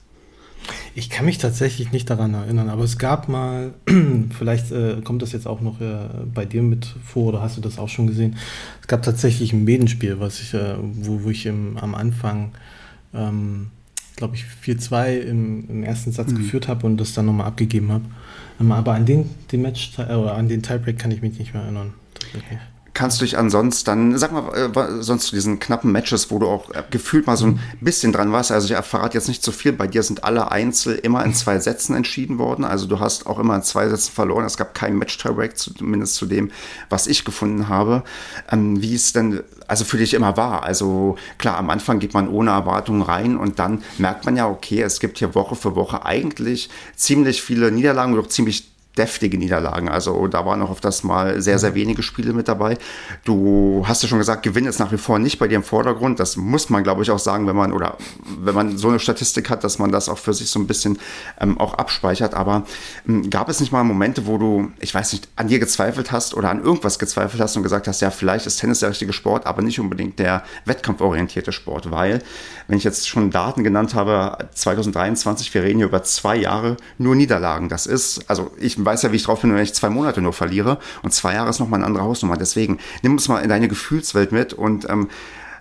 Ich 0.93 1.09
kann 1.09 1.25
mich 1.25 1.37
tatsächlich 1.37 1.91
nicht 1.91 2.09
daran 2.09 2.33
erinnern, 2.33 2.69
aber 2.69 2.83
es 2.83 2.97
gab 2.97 3.29
mal, 3.29 3.73
vielleicht 4.37 4.71
äh, 4.71 5.01
kommt 5.03 5.21
das 5.21 5.31
jetzt 5.31 5.47
auch 5.47 5.61
noch 5.61 5.79
äh, 5.81 6.07
bei 6.33 6.45
dir 6.45 6.61
mit 6.61 6.85
vor 7.03 7.27
oder 7.27 7.41
hast 7.41 7.57
du 7.57 7.61
das 7.61 7.79
auch 7.79 7.89
schon 7.89 8.07
gesehen? 8.07 8.35
Es 8.81 8.87
gab 8.87 9.01
tatsächlich 9.01 9.53
ein 9.53 9.63
Medenspiel, 9.63 10.19
was 10.19 10.41
ich, 10.41 10.53
äh, 10.53 10.75
wo, 10.79 11.23
wo 11.23 11.29
ich 11.29 11.45
im, 11.45 11.77
am 11.77 11.95
Anfang, 11.95 12.51
ähm, 13.13 13.71
glaube 14.15 14.35
ich, 14.35 14.45
4-2 14.65 15.19
im, 15.19 15.69
im, 15.69 15.83
ersten 15.83 16.11
Satz 16.11 16.31
mhm. 16.31 16.37
geführt 16.37 16.67
habe 16.67 16.85
und 16.85 16.97
das 16.97 17.13
dann 17.13 17.25
nochmal 17.25 17.47
abgegeben 17.47 17.91
habe. 17.91 18.05
Ähm, 18.59 18.71
aber 18.71 18.93
an 18.93 19.05
den, 19.05 19.29
den 19.51 19.61
Match 19.61 19.93
äh, 19.97 20.13
oder 20.13 20.35
an 20.35 20.49
den 20.49 20.61
Tiebreak 20.61 20.99
kann 20.99 21.11
ich 21.11 21.21
mich 21.21 21.39
nicht 21.39 21.53
mehr 21.53 21.63
erinnern. 21.63 21.93
Tatsächlich 22.13 22.59
kannst 22.93 23.21
du 23.21 23.25
dich 23.25 23.37
ansonsten 23.37 23.85
dann, 23.85 24.17
sag 24.17 24.31
mal, 24.31 24.53
äh, 24.53 25.01
sonst 25.01 25.27
zu 25.27 25.35
diesen 25.35 25.59
knappen 25.59 25.91
Matches, 25.91 26.29
wo 26.29 26.39
du 26.39 26.47
auch 26.47 26.69
äh, 26.71 26.83
gefühlt 26.89 27.27
mal 27.27 27.37
so 27.37 27.45
ein 27.45 27.59
bisschen 27.79 28.11
dran 28.11 28.31
warst. 28.31 28.51
Also 28.51 28.73
ich 28.73 28.79
verrate 28.85 29.17
jetzt 29.17 29.27
nicht 29.27 29.43
zu 29.43 29.51
viel. 29.51 29.71
Bei 29.71 29.87
dir 29.87 30.03
sind 30.03 30.23
alle 30.23 30.51
Einzel 30.51 30.95
immer 30.95 31.23
in 31.23 31.33
zwei 31.33 31.59
Sätzen 31.59 31.95
entschieden 31.95 32.37
worden. 32.37 32.65
Also 32.65 32.87
du 32.87 32.99
hast 32.99 33.27
auch 33.27 33.39
immer 33.39 33.55
in 33.55 33.63
zwei 33.63 33.87
Sätzen 33.87 34.11
verloren. 34.11 34.45
Es 34.45 34.57
gab 34.57 34.73
keinen 34.73 34.97
Match-Tiebreak, 34.97 35.57
zumindest 35.57 36.15
zu 36.15 36.25
dem, 36.25 36.51
was 36.89 37.07
ich 37.07 37.23
gefunden 37.23 37.69
habe. 37.69 38.03
Ähm, 38.51 38.81
wie 38.81 38.95
es 38.95 39.13
denn 39.13 39.41
also 39.67 39.85
für 39.85 39.97
dich 39.97 40.13
immer 40.13 40.35
war. 40.35 40.63
Also 40.63 41.15
klar, 41.37 41.57
am 41.57 41.69
Anfang 41.69 41.99
geht 41.99 42.13
man 42.13 42.27
ohne 42.27 42.51
Erwartungen 42.51 43.01
rein 43.01 43.37
und 43.37 43.57
dann 43.57 43.83
merkt 43.97 44.25
man 44.25 44.35
ja, 44.35 44.49
okay, 44.49 44.81
es 44.81 44.99
gibt 44.99 45.19
hier 45.19 45.33
Woche 45.33 45.55
für 45.55 45.75
Woche 45.75 46.05
eigentlich 46.05 46.69
ziemlich 46.97 47.41
viele 47.41 47.71
Niederlagen 47.71 48.19
auch 48.19 48.27
ziemlich 48.27 48.70
deftige 48.97 49.37
Niederlagen. 49.37 49.87
Also 49.89 50.27
da 50.27 50.45
waren 50.45 50.61
auch 50.61 50.69
auf 50.69 50.81
das 50.81 51.03
mal 51.03 51.41
sehr, 51.41 51.59
sehr 51.59 51.75
wenige 51.75 52.03
Spiele 52.03 52.33
mit 52.33 52.47
dabei. 52.47 52.77
Du 53.23 53.83
hast 53.87 54.03
ja 54.03 54.09
schon 54.09 54.17
gesagt, 54.17 54.43
Gewinn 54.43 54.65
ist 54.65 54.79
nach 54.79 54.91
wie 54.91 54.97
vor 54.97 55.17
nicht 55.17 55.39
bei 55.39 55.47
dir 55.47 55.55
im 55.55 55.63
Vordergrund. 55.63 56.19
Das 56.19 56.35
muss 56.35 56.69
man, 56.69 56.83
glaube 56.83 57.01
ich, 57.03 57.11
auch 57.11 57.19
sagen, 57.19 57.47
wenn 57.47 57.55
man 57.55 57.71
oder 57.71 57.97
wenn 58.39 58.53
man 58.53 58.77
so 58.77 58.89
eine 58.89 58.99
Statistik 58.99 59.49
hat, 59.49 59.63
dass 59.63 59.79
man 59.79 59.91
das 59.91 60.09
auch 60.09 60.17
für 60.17 60.33
sich 60.33 60.49
so 60.49 60.59
ein 60.59 60.67
bisschen 60.67 60.99
ähm, 61.39 61.57
auch 61.57 61.75
abspeichert. 61.75 62.33
Aber 62.33 62.65
ähm, 63.07 63.29
gab 63.29 63.47
es 63.47 63.61
nicht 63.61 63.71
mal 63.71 63.83
Momente, 63.83 64.27
wo 64.27 64.37
du, 64.37 64.71
ich 64.79 64.93
weiß 64.93 65.13
nicht, 65.13 65.29
an 65.37 65.47
dir 65.47 65.59
gezweifelt 65.59 66.11
hast 66.11 66.33
oder 66.33 66.49
an 66.49 66.61
irgendwas 66.61 66.99
gezweifelt 66.99 67.41
hast 67.41 67.55
und 67.55 67.63
gesagt 67.63 67.87
hast, 67.87 68.01
ja, 68.01 68.11
vielleicht 68.11 68.45
ist 68.45 68.57
Tennis 68.57 68.79
der 68.79 68.89
richtige 68.89 69.13
Sport, 69.13 69.45
aber 69.45 69.61
nicht 69.61 69.79
unbedingt 69.79 70.19
der 70.19 70.43
wettkampforientierte 70.65 71.53
Sport, 71.53 71.91
weil, 71.91 72.21
wenn 72.67 72.77
ich 72.77 72.83
jetzt 72.83 73.07
schon 73.07 73.31
Daten 73.31 73.63
genannt 73.63 73.95
habe, 73.95 74.37
2023, 74.53 75.53
wir 75.53 75.63
reden 75.63 75.79
hier 75.79 75.87
über 75.87 76.03
zwei 76.03 76.35
Jahre 76.35 76.75
nur 76.97 77.15
Niederlagen. 77.15 77.69
Das 77.69 77.85
ist, 77.85 78.29
also 78.29 78.51
ich 78.59 78.80
weiß 78.85 79.03
ja, 79.03 79.11
wie 79.11 79.15
ich 79.15 79.23
drauf 79.23 79.41
bin, 79.41 79.53
wenn 79.53 79.63
ich 79.63 79.73
zwei 79.73 79.89
Monate 79.89 80.21
nur 80.21 80.33
verliere. 80.33 80.79
Und 81.03 81.13
zwei 81.13 81.33
Jahre 81.33 81.49
ist 81.49 81.59
nochmal 81.59 81.79
eine 81.79 81.87
andere 81.87 82.03
Hausnummer. 82.03 82.37
Deswegen 82.37 82.79
nimm 83.01 83.13
uns 83.13 83.27
mal 83.27 83.39
in 83.39 83.49
deine 83.49 83.67
Gefühlswelt 83.67 84.31
mit 84.31 84.53
und 84.53 84.89
ähm, 84.89 85.09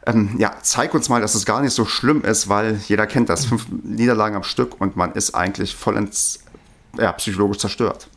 ähm, 0.07 0.37
ja, 0.39 0.55
zeig 0.63 0.95
uns 0.95 1.09
mal, 1.09 1.21
dass 1.21 1.35
es 1.35 1.45
gar 1.45 1.61
nicht 1.61 1.73
so 1.73 1.85
schlimm 1.85 2.23
ist, 2.23 2.49
weil 2.49 2.81
jeder 2.89 3.07
kennt 3.07 3.29
das. 3.29 3.45
Fünf 3.45 3.67
Niederlagen 3.83 4.37
am 4.37 4.43
Stück 4.43 4.81
und 4.81 4.97
man 4.97 5.13
ist 5.13 5.35
eigentlich 5.35 5.75
vollends 5.75 6.41
ja, 6.99 7.13
psychologisch 7.13 7.59
zerstört. 7.59 8.09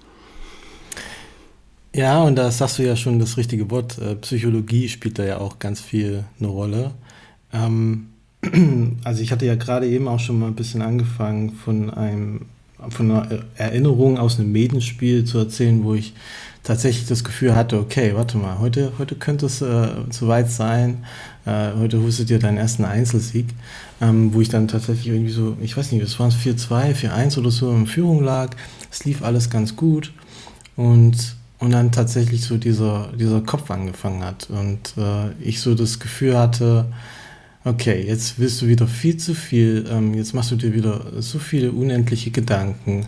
Ja, 1.96 2.24
und 2.24 2.36
da 2.38 2.50
sagst 2.50 2.80
du 2.80 2.84
ja 2.84 2.96
schon 2.96 3.20
das 3.20 3.38
richtige 3.38 3.70
Wort. 3.70 4.00
Äh, 4.00 4.16
Psychologie 4.16 4.90
spielt 4.90 5.20
da 5.20 5.24
ja 5.24 5.38
auch 5.38 5.60
ganz 5.60 5.80
viel 5.80 6.24
eine 6.40 6.48
Rolle. 6.48 6.92
Ähm, 7.52 8.10
also 9.04 9.22
ich 9.22 9.32
hatte 9.32 9.46
ja 9.46 9.56
gerade 9.56 9.88
eben 9.88 10.08
auch 10.08 10.20
schon 10.20 10.40
mal 10.40 10.48
ein 10.48 10.56
bisschen 10.56 10.82
angefangen 10.82 11.52
von 11.52 11.92
einem 11.92 12.48
von 12.90 13.12
einer 13.12 13.44
Erinnerung 13.56 14.18
aus 14.18 14.40
einem 14.40 14.52
Medenspiel 14.52 15.26
zu 15.26 15.38
erzählen, 15.38 15.84
wo 15.84 15.94
ich 15.94 16.14
tatsächlich 16.64 17.08
das 17.08 17.24
Gefühl 17.24 17.56
hatte, 17.56 17.78
okay, 17.78 18.14
warte 18.16 18.38
mal, 18.38 18.60
heute, 18.60 18.94
heute 18.98 19.16
könnte 19.16 19.46
es 19.46 19.62
äh, 19.62 19.88
soweit 20.10 20.50
sein, 20.50 21.04
äh, 21.46 21.72
heute 21.78 21.98
du 21.98 22.24
dir 22.24 22.40
deinen 22.40 22.58
ersten 22.58 22.86
Einzelsieg, 22.86 23.48
ähm, 24.02 24.34
wo 24.34 24.40
ich 24.40 24.50
dann 24.50 24.70
tatsächlich 24.70 25.08
irgendwie 25.08 25.32
so, 25.32 25.58
ich 25.62 25.76
weiß 25.76 25.92
nicht, 25.92 26.02
es 26.02 26.20
waren 26.20 26.32
4-2, 26.32 26.96
4-1 26.96 27.38
oder 27.38 27.52
so 27.52 27.70
in 27.72 27.86
Führung 27.86 28.24
lag, 28.24 28.52
es 28.90 29.04
lief 29.04 29.24
alles 29.24 29.50
ganz 29.50 29.76
gut 29.76 30.14
und, 30.78 31.36
und 31.60 31.72
dann 31.72 31.92
tatsächlich 31.92 32.44
so 32.44 32.58
dieser, 32.58 33.10
dieser 33.20 33.42
Kopf 33.42 33.70
angefangen 33.70 34.24
hat 34.24 34.50
und 34.50 34.96
äh, 34.98 35.32
ich 35.42 35.60
so 35.60 35.76
das 35.76 36.00
Gefühl 36.00 36.38
hatte, 36.38 36.86
okay, 37.66 38.04
jetzt 38.06 38.40
willst 38.40 38.62
du 38.62 38.68
wieder 38.68 38.88
viel 38.88 39.18
zu 39.18 39.34
viel, 39.34 39.86
ähm, 39.90 40.14
jetzt 40.14 40.34
machst 40.34 40.52
du 40.52 40.56
dir 40.56 40.74
wieder 40.74 41.22
so 41.22 41.40
viele 41.40 41.72
unendliche 41.72 42.32
Gedanken 42.32 43.08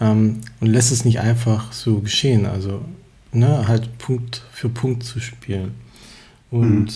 ähm, 0.00 0.40
und 0.60 0.68
lässt 0.68 0.92
es 0.92 1.04
nicht 1.04 1.20
einfach 1.20 1.72
so 1.72 2.00
geschehen. 2.00 2.46
Also, 2.46 2.84
ne, 3.32 3.66
halt 3.66 3.98
Punkt 3.98 4.42
für 4.52 4.68
Punkt 4.68 5.04
zu 5.04 5.20
spielen. 5.20 5.74
Und 6.50 6.84
mhm. 6.84 6.90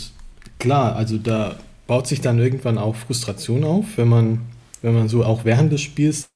klar, 0.58 0.96
also 0.96 1.18
da 1.18 1.58
baut 1.86 2.06
sich 2.06 2.20
dann 2.20 2.38
irgendwann 2.38 2.78
auch 2.78 2.94
Frustration 2.94 3.64
auf, 3.64 3.96
wenn 3.96 4.08
man, 4.08 4.40
wenn 4.82 4.94
man 4.94 5.08
so 5.08 5.24
auch 5.24 5.44
während 5.44 5.72
des 5.72 5.80
Spiels 5.80 6.28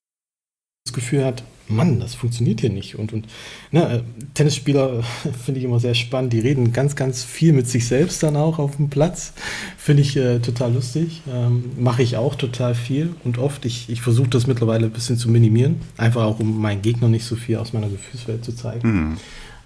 das 0.84 0.92
Gefühl 0.92 1.24
hat, 1.24 1.44
Mann, 1.68 1.98
das 1.98 2.14
funktioniert 2.14 2.60
hier 2.60 2.70
nicht. 2.70 2.96
Und, 2.96 3.12
und 3.12 3.26
ne, 3.70 3.82
äh, 3.90 4.02
Tennisspieler 4.34 5.02
finde 5.44 5.58
ich 5.58 5.64
immer 5.64 5.80
sehr 5.80 5.94
spannend. 5.94 6.32
Die 6.32 6.40
reden 6.40 6.72
ganz, 6.72 6.96
ganz 6.96 7.22
viel 7.22 7.52
mit 7.52 7.68
sich 7.68 7.86
selbst 7.86 8.22
dann 8.22 8.36
auch 8.36 8.58
auf 8.58 8.76
dem 8.76 8.90
Platz. 8.90 9.32
Finde 9.78 10.02
ich 10.02 10.16
äh, 10.16 10.40
total 10.40 10.74
lustig. 10.74 11.22
Ähm, 11.32 11.72
Mache 11.78 12.02
ich 12.02 12.16
auch 12.16 12.34
total 12.34 12.74
viel 12.74 13.14
und 13.24 13.38
oft. 13.38 13.64
Ich, 13.64 13.88
ich 13.88 14.02
versuche 14.02 14.28
das 14.28 14.46
mittlerweile 14.46 14.86
ein 14.86 14.92
bisschen 14.92 15.16
zu 15.16 15.30
minimieren. 15.30 15.80
Einfach 15.96 16.24
auch, 16.24 16.40
um 16.40 16.60
meinen 16.60 16.82
Gegner 16.82 17.08
nicht 17.08 17.24
so 17.24 17.36
viel 17.36 17.56
aus 17.56 17.72
meiner 17.72 17.88
Gefühlswelt 17.88 18.44
zu 18.44 18.52
zeigen. 18.52 18.88
Mhm. 18.88 19.16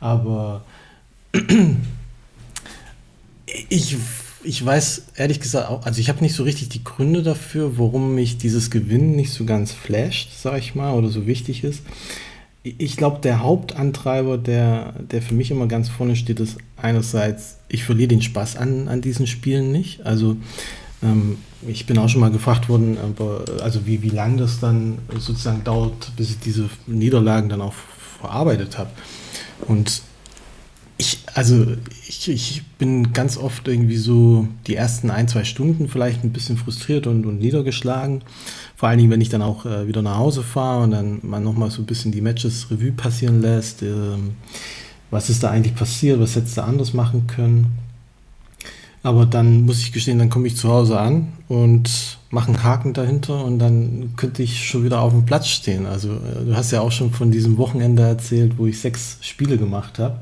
Aber 0.01 0.65
ich 3.69 3.97
ich 4.49 4.65
weiß 4.65 5.03
ehrlich 5.17 5.41
gesagt 5.41 5.69
auch, 5.69 5.85
also 5.85 6.01
ich 6.01 6.09
habe 6.09 6.23
nicht 6.23 6.35
so 6.35 6.43
richtig 6.43 6.71
die 6.71 6.83
Gründe 6.83 7.23
dafür, 7.23 7.77
warum 7.77 8.15
mich 8.15 8.39
dieses 8.39 8.71
Gewinnen 8.71 9.15
nicht 9.15 9.31
so 9.31 9.45
ganz 9.45 9.73
flasht, 9.73 10.31
sag 10.35 10.57
ich 10.57 10.75
mal, 10.75 10.95
oder 10.95 11.09
so 11.09 11.27
wichtig 11.27 11.65
ist. 11.65 11.83
Ich 12.63 12.97
glaube, 12.97 13.21
der 13.21 13.43
Hauptantreiber, 13.43 14.39
der, 14.39 14.95
der 15.11 15.21
für 15.21 15.35
mich 15.35 15.51
immer 15.51 15.67
ganz 15.67 15.91
vorne 15.91 16.17
steht, 16.17 16.41
ist 16.41 16.57
einerseits, 16.79 17.59
ich 17.69 17.85
verliere 17.85 18.09
den 18.09 18.23
Spaß 18.23 18.57
an, 18.57 18.89
an 18.89 19.03
diesen 19.03 19.27
Spielen 19.27 19.71
nicht. 19.71 20.07
Also 20.07 20.39
ähm, 21.03 21.37
ich 21.67 21.85
bin 21.85 21.99
auch 21.99 22.09
schon 22.09 22.23
mal 22.23 22.31
gefragt 22.31 22.71
worden, 22.71 22.97
aber 23.03 23.45
also 23.63 23.85
wie, 23.85 24.01
wie 24.01 24.09
lange 24.09 24.39
das 24.39 24.61
dann 24.61 24.97
sozusagen 25.19 25.63
dauert, 25.63 26.17
bis 26.17 26.31
ich 26.31 26.39
diese 26.39 26.71
Niederlagen 26.87 27.51
dann 27.51 27.61
auch 27.61 27.75
verarbeitet 28.19 28.79
habe. 28.79 28.91
Und 29.67 30.01
ich, 30.99 31.21
also 31.33 31.65
ich, 32.09 32.29
ich 32.29 32.63
bin 32.77 33.13
ganz 33.13 33.37
oft 33.37 33.69
irgendwie 33.69 33.97
so 33.97 34.49
die 34.67 34.75
ersten 34.75 35.11
ein, 35.11 35.29
zwei 35.29 35.45
Stunden 35.45 35.89
vielleicht 35.89 36.25
ein 36.25 36.33
bisschen 36.33 36.57
frustriert 36.57 37.07
und, 37.07 37.25
und 37.25 37.39
niedergeschlagen. 37.39 38.23
Vor 38.77 38.89
allen 38.89 38.99
Dingen, 38.99 39.11
wenn 39.11 39.21
ich 39.21 39.29
dann 39.29 39.43
auch 39.43 39.65
äh, 39.65 39.87
wieder 39.87 40.03
nach 40.03 40.19
Hause 40.19 40.43
fahre 40.43 40.83
und 40.83 40.91
dann 40.91 41.21
man 41.23 41.45
nochmal 41.45 41.71
so 41.71 41.81
ein 41.81 41.87
bisschen 41.87 42.11
die 42.11 42.21
Matches 42.21 42.71
Revue 42.71 42.91
passieren 42.91 43.41
lässt. 43.41 43.83
Ähm, 43.83 44.33
was 45.11 45.31
ist 45.31 45.43
da 45.43 45.51
eigentlich 45.51 45.77
passiert? 45.77 46.21
Was 46.21 46.35
hättest 46.35 46.59
du 46.59 46.65
anders 46.65 46.93
machen 46.93 47.29
können? 47.29 47.79
Aber 49.05 49.25
dann 49.25 49.63
muss 49.63 49.81
ich 49.81 49.93
gestehen, 49.93 50.19
dann 50.19 50.29
komme 50.29 50.49
ich 50.49 50.57
zu 50.57 50.69
Hause 50.69 50.99
an 50.99 51.29
und 51.47 52.19
mache 52.31 52.49
einen 52.49 52.65
Haken 52.65 52.93
dahinter 52.93 53.45
und 53.45 53.61
dann 53.61 54.15
könnte 54.17 54.43
ich 54.43 54.69
schon 54.69 54.85
wieder 54.85 55.01
auf 55.01 55.13
dem 55.13 55.25
Platz 55.25 55.47
stehen. 55.47 55.87
Also 55.87 56.11
äh, 56.11 56.45
du 56.45 56.57
hast 56.57 56.73
ja 56.73 56.81
auch 56.81 56.91
schon 56.91 57.13
von 57.13 57.31
diesem 57.31 57.57
Wochenende 57.57 58.03
erzählt, 58.03 58.59
wo 58.59 58.67
ich 58.67 58.81
sechs 58.81 59.19
Spiele 59.21 59.57
gemacht 59.57 60.01
habe 60.01 60.19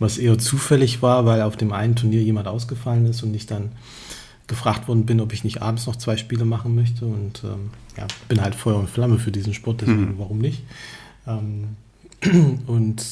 was 0.00 0.18
eher 0.18 0.38
zufällig 0.38 1.02
war, 1.02 1.26
weil 1.26 1.42
auf 1.42 1.56
dem 1.56 1.72
einen 1.72 1.94
Turnier 1.94 2.22
jemand 2.22 2.48
ausgefallen 2.48 3.06
ist 3.06 3.22
und 3.22 3.34
ich 3.34 3.46
dann 3.46 3.70
gefragt 4.48 4.88
worden 4.88 5.06
bin, 5.06 5.20
ob 5.20 5.32
ich 5.32 5.44
nicht 5.44 5.62
abends 5.62 5.86
noch 5.86 5.94
zwei 5.94 6.16
Spiele 6.16 6.44
machen 6.44 6.74
möchte. 6.74 7.04
Und 7.04 7.44
ähm, 7.44 7.70
ja, 7.96 8.06
bin 8.26 8.40
halt 8.40 8.56
Feuer 8.56 8.78
und 8.78 8.90
Flamme 8.90 9.18
für 9.18 9.30
diesen 9.30 9.54
Sport, 9.54 9.82
deswegen 9.82 10.14
mhm. 10.14 10.18
warum 10.18 10.38
nicht. 10.38 10.64
Ähm, 11.26 11.76
und 12.66 13.04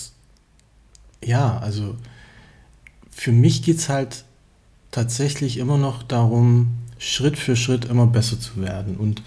ja, 1.23 1.59
also 1.59 1.95
für 3.11 3.33
mich 3.33 3.63
geht 3.63 3.79
es 3.79 3.89
halt 3.89 4.25
tatsächlich 4.91 5.59
immer 5.59 5.79
noch 5.79 6.03
darum, 6.03 6.69
Schritt 6.99 7.39
für 7.39 7.55
Schritt 7.55 7.85
immer 7.85 8.07
besser 8.07 8.41
zu 8.41 8.61
werden. 8.61 8.97
Und 8.97 9.23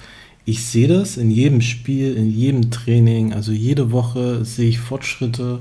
ich 0.46 0.66
sehe 0.66 0.88
das 0.88 1.18
in 1.18 1.30
jedem 1.30 1.62
Spiel, 1.62 2.16
in 2.16 2.30
jedem 2.30 2.72
Training, 2.72 3.34
also 3.34 3.52
jede 3.52 3.92
Woche 3.92 4.44
sehe 4.44 4.70
ich 4.70 4.80
Fortschritte 4.80 5.60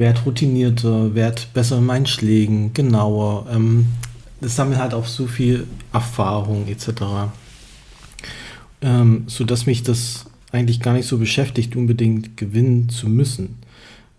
werd 0.00 0.24
routinierter, 0.24 1.14
werd 1.14 1.52
besser 1.52 1.78
in 1.78 1.84
meinen 1.84 2.06
Schlägen, 2.06 2.72
genauer. 2.72 3.46
Ähm, 3.52 3.86
das 4.40 4.56
sammelt 4.56 4.80
halt 4.80 4.94
auch 4.94 5.06
so 5.06 5.26
viel 5.26 5.66
Erfahrung 5.92 6.66
etc. 6.66 7.02
Ähm, 8.80 9.24
sodass 9.26 9.66
mich 9.66 9.82
das 9.82 10.24
eigentlich 10.52 10.80
gar 10.80 10.94
nicht 10.94 11.06
so 11.06 11.18
beschäftigt, 11.18 11.76
unbedingt 11.76 12.38
gewinnen 12.38 12.88
zu 12.88 13.08
müssen. 13.08 13.58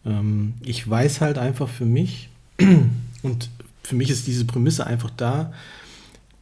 Ähm, 0.05 0.53
ich 0.61 0.87
weiß 0.87 1.19
halt 1.19 1.39
einfach 1.39 1.67
für 1.67 1.85
mich, 1.85 2.29
und 3.23 3.49
für 3.83 3.95
mich 3.95 4.11
ist 4.11 4.27
diese 4.27 4.45
Prämisse 4.45 4.85
einfach 4.85 5.09
da, 5.17 5.51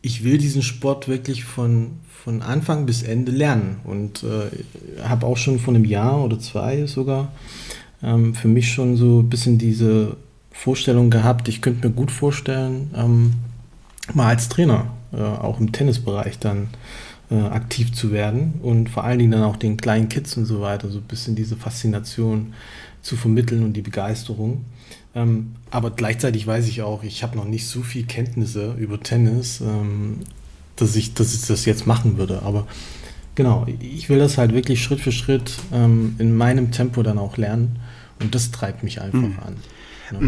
ich 0.02 0.26
will 0.26 0.38
diesen 0.38 0.64
Sport 0.64 1.08
wirklich 1.08 1.46
von, 1.46 1.92
von 2.24 2.42
Anfang 2.42 2.86
bis 2.86 3.04
Ende 3.04 3.32
lernen. 3.32 3.78
Und 3.86 4.24
äh, 4.24 5.02
habe 5.02 5.26
auch 5.26 5.38
schon 5.38 5.60
vor 5.60 5.74
einem 5.74 5.86
Jahr 5.86 6.24
oder 6.24 6.40
zwei 6.40 6.86
sogar 6.88 7.32
ähm, 8.04 8.34
für 8.34 8.48
mich 8.48 8.72
schon 8.72 8.96
so 8.96 9.20
ein 9.20 9.30
bisschen 9.30 9.58
diese 9.58 10.18
Vorstellung 10.52 11.10
gehabt, 11.10 11.48
ich 11.48 11.62
könnte 11.62 11.88
mir 11.88 11.94
gut 11.94 12.12
vorstellen, 12.12 12.92
ähm, 12.96 13.34
mal 14.14 14.28
als 14.28 14.50
Trainer, 14.50 14.88
äh, 15.14 15.22
auch 15.22 15.60
im 15.60 15.72
Tennisbereich 15.72 16.40
dann 16.40 16.70
äh, 17.32 17.36
aktiv 17.36 17.94
zu 17.94 18.12
werden 18.12 18.56
und 18.62 18.90
vor 18.90 19.04
allen 19.04 19.20
Dingen 19.20 19.32
dann 19.32 19.44
auch 19.44 19.56
den 19.56 19.78
kleinen 19.78 20.10
Kids 20.10 20.36
und 20.38 20.46
so 20.46 20.62
weiter, 20.62 20.90
so 20.90 20.98
ein 20.98 21.04
bisschen 21.04 21.36
diese 21.36 21.56
Faszination 21.56 22.54
zu 23.02 23.16
vermitteln 23.16 23.64
und 23.64 23.74
die 23.74 23.82
Begeisterung. 23.82 24.66
Ähm, 25.16 25.56
aber 25.72 25.92
gleichzeitig 25.92 26.46
weiß 26.46 26.68
ich 26.68 26.82
auch, 26.82 27.04
ich 27.04 27.24
habe 27.24 27.38
noch 27.38 27.46
nicht 27.46 27.68
so 27.68 27.82
viel 27.82 28.06
Kenntnisse 28.06 28.76
über 28.78 29.00
Tennis, 29.00 29.62
ähm, 29.62 30.20
dass, 30.76 30.96
ich, 30.96 31.14
dass 31.14 31.34
ich 31.34 31.48
das 31.48 31.66
jetzt 31.66 31.88
machen 31.88 32.18
würde. 32.18 32.42
Aber 32.44 32.68
genau, 33.36 33.66
ich 33.80 34.10
will 34.10 34.20
das 34.20 34.38
halt 34.38 34.54
wirklich 34.54 34.84
Schritt 34.84 35.00
für 35.00 35.12
Schritt 35.12 35.54
ähm, 35.74 36.16
in 36.20 36.36
meinem 36.36 36.72
Tempo 36.72 37.04
dann 37.04 37.18
auch 37.18 37.38
lernen. 37.38 37.78
Und 38.20 38.36
das 38.36 38.52
treibt 38.52 38.84
mich 38.84 39.02
einfach 39.02 39.20
mhm. 39.20 39.40
an. 39.40 39.56
Ja. 40.12 40.20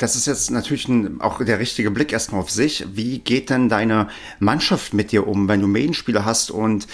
Das 0.00 0.16
ist 0.16 0.26
jetzt 0.26 0.50
natürlich 0.50 0.88
ein, 0.88 1.20
auch 1.20 1.44
der 1.44 1.58
richtige 1.58 1.90
Blick 1.90 2.10
erstmal 2.10 2.40
auf 2.40 2.50
sich. 2.50 2.86
Wie 2.94 3.18
geht 3.18 3.50
denn 3.50 3.68
deine 3.68 4.08
Mannschaft 4.38 4.94
mit 4.94 5.12
dir 5.12 5.26
um, 5.28 5.46
wenn 5.46 5.60
du 5.60 5.66
Medienspieler 5.66 6.24
hast 6.24 6.50
und 6.50 6.86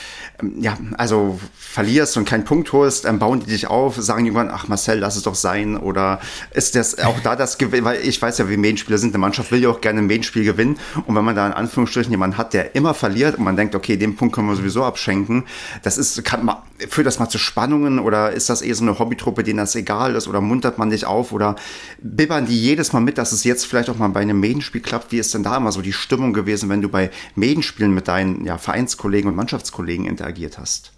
ähm, 0.42 0.56
ja, 0.60 0.76
also 0.98 1.38
verlierst 1.56 2.16
und 2.16 2.24
keinen 2.28 2.44
Punkt 2.44 2.72
holst, 2.72 3.04
ähm, 3.04 3.20
bauen 3.20 3.38
die 3.38 3.46
dich 3.46 3.68
auf, 3.68 3.94
sagen 3.96 4.26
irgendwann, 4.26 4.50
ach 4.50 4.66
Marcel, 4.66 4.98
lass 4.98 5.14
es 5.14 5.22
doch 5.22 5.36
sein. 5.36 5.76
Oder 5.76 6.18
ist 6.52 6.74
das 6.74 6.98
auch 6.98 7.20
da 7.20 7.36
das 7.36 7.58
Gewinn, 7.58 7.84
weil 7.84 8.00
ich 8.00 8.20
weiß 8.20 8.38
ja, 8.38 8.50
wie 8.50 8.56
Medienspieler 8.56 8.98
sind, 8.98 9.14
eine 9.14 9.18
Mannschaft 9.18 9.52
will 9.52 9.62
ja 9.62 9.68
auch 9.68 9.80
gerne 9.80 10.00
ein 10.00 10.06
Medienspiel 10.06 10.42
gewinnen. 10.42 10.76
Und 11.06 11.14
wenn 11.14 11.24
man 11.24 11.36
da 11.36 11.46
in 11.46 11.52
Anführungsstrichen 11.52 12.10
jemanden 12.10 12.38
hat, 12.38 12.54
der 12.54 12.74
immer 12.74 12.92
verliert 12.92 13.38
und 13.38 13.44
man 13.44 13.54
denkt, 13.54 13.76
okay, 13.76 13.96
den 13.96 14.16
Punkt 14.16 14.34
können 14.34 14.48
wir 14.48 14.56
sowieso 14.56 14.82
abschenken, 14.82 15.44
das 15.84 15.96
ist, 15.96 16.24
kann 16.24 16.44
man, 16.44 16.56
führt 16.88 17.06
das 17.06 17.20
mal 17.20 17.28
zu 17.28 17.38
Spannungen 17.38 18.00
oder 18.00 18.32
ist 18.32 18.50
das 18.50 18.62
eher 18.62 18.74
so 18.74 18.82
eine 18.82 18.98
Hobbytruppe, 18.98 19.44
denen 19.44 19.58
das 19.58 19.76
egal 19.76 20.16
ist? 20.16 20.26
Oder 20.26 20.40
muntert 20.40 20.76
man 20.76 20.90
dich 20.90 21.06
auf 21.06 21.30
oder 21.30 21.54
bibbern 22.02 22.46
die 22.46 22.60
jedes 22.60 22.92
Mal 22.92 22.95
mal 22.96 23.04
mit, 23.04 23.18
dass 23.18 23.32
es 23.32 23.44
jetzt 23.44 23.66
vielleicht 23.66 23.90
auch 23.90 23.98
mal 23.98 24.08
bei 24.08 24.20
einem 24.20 24.40
Medienspiel 24.40 24.80
klappt. 24.80 25.12
Wie 25.12 25.18
ist 25.18 25.34
denn 25.34 25.42
da 25.42 25.56
immer 25.56 25.70
so 25.70 25.82
die 25.82 25.92
Stimmung 25.92 26.32
gewesen, 26.32 26.68
wenn 26.68 26.82
du 26.82 26.88
bei 26.88 27.10
Medienspielen 27.34 27.94
mit 27.94 28.08
deinen 28.08 28.44
ja, 28.44 28.58
Vereinskollegen 28.58 29.30
und 29.30 29.36
Mannschaftskollegen 29.36 30.06
interagiert 30.06 30.58
hast? 30.58 30.92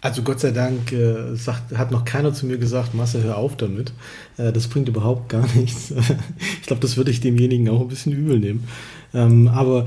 Also 0.00 0.22
Gott 0.22 0.40
sei 0.40 0.50
Dank 0.50 0.92
äh, 0.92 1.34
sagt, 1.34 1.76
hat 1.76 1.90
noch 1.90 2.04
keiner 2.04 2.34
zu 2.34 2.46
mir 2.46 2.58
gesagt, 2.58 2.94
Masse, 2.94 3.22
hör 3.22 3.38
auf 3.38 3.56
damit. 3.56 3.92
Äh, 4.36 4.52
das 4.52 4.66
bringt 4.66 4.88
überhaupt 4.88 5.28
gar 5.28 5.46
nichts. 5.54 5.92
ich 6.60 6.66
glaube, 6.66 6.82
das 6.82 6.96
würde 6.96 7.10
ich 7.10 7.20
demjenigen 7.20 7.68
auch 7.68 7.80
ein 7.80 7.88
bisschen 7.88 8.12
übel 8.12 8.38
nehmen. 8.38 8.68
Ähm, 9.14 9.48
aber 9.48 9.86